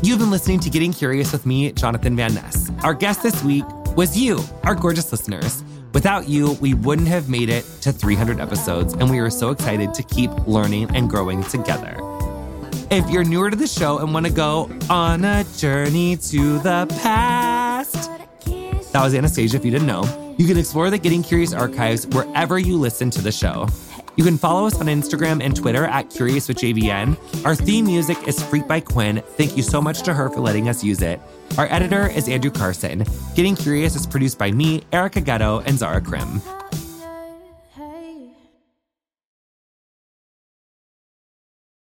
You've 0.03 0.19
been 0.19 0.31
listening 0.31 0.61
to 0.61 0.71
Getting 0.71 0.95
Curious 0.95 1.31
with 1.31 1.45
me, 1.45 1.73
Jonathan 1.73 2.17
Van 2.17 2.33
Ness. 2.33 2.71
Our 2.83 2.95
guest 2.95 3.23
this 3.23 3.45
week 3.45 3.67
was 3.97 4.17
you, 4.17 4.41
our 4.65 4.75
gorgeous 4.75 5.13
listeners. 5.13 5.63
Without 5.93 6.27
you, 6.27 6.53
we 6.55 6.73
wouldn't 6.73 7.09
have 7.09 7.29
made 7.29 7.51
it 7.51 7.67
to 7.83 7.93
300 7.93 8.41
episodes, 8.41 8.95
and 8.95 9.11
we 9.11 9.19
are 9.19 9.29
so 9.29 9.51
excited 9.51 9.93
to 9.93 10.03
keep 10.03 10.31
learning 10.47 10.89
and 10.97 11.11
growing 11.11 11.45
together. 11.45 11.99
If 12.91 13.11
you're 13.11 13.25
newer 13.25 13.51
to 13.51 13.57
the 13.57 13.67
show 13.67 13.99
and 13.99 14.15
want 14.15 14.25
to 14.25 14.33
go 14.33 14.71
on 14.89 15.23
a 15.23 15.45
journey 15.59 16.17
to 16.17 16.59
the 16.61 16.87
past, 17.03 18.11
that 18.93 19.05
was 19.05 19.15
Anastasia 19.15 19.59
if 19.59 19.67
you 19.67 19.71
didn't 19.71 19.87
know. 19.87 20.35
You 20.39 20.47
can 20.47 20.57
explore 20.57 20.89
the 20.89 20.97
Getting 20.97 21.23
Curious 21.23 21.53
archives 21.53 22.07
wherever 22.07 22.59
you 22.59 22.79
listen 22.79 23.11
to 23.11 23.21
the 23.21 23.33
show. 23.33 23.69
You 24.21 24.27
can 24.27 24.37
follow 24.37 24.67
us 24.67 24.79
on 24.79 24.85
Instagram 24.85 25.43
and 25.43 25.57
Twitter 25.57 25.87
at 25.87 26.11
Curious 26.11 26.47
with 26.47 26.59
JVN. 26.59 27.17
Our 27.47 27.55
theme 27.55 27.87
music 27.87 28.19
is 28.29 28.43
Freak 28.43 28.69
by 28.69 28.81
Quinn. 28.81 29.23
Thank 29.39 29.57
you 29.57 29.63
so 29.63 29.81
much 29.81 30.03
to 30.03 30.13
her 30.13 30.29
for 30.29 30.41
letting 30.41 30.69
us 30.69 30.85
use 30.85 31.01
it. 31.01 31.19
Our 31.57 31.73
editor 31.73 32.07
is 32.07 32.29
Andrew 32.29 32.51
Carson. 32.51 33.07
Getting 33.35 33.57
Curious 33.57 33.97
is 33.97 34.07
produced 34.07 34.37
by 34.37 34.51
me, 34.51 34.83
Erica 34.93 35.23
Getto, 35.23 35.65
and 35.65 35.79
Zara 35.79 36.03
Krim. 36.03 36.43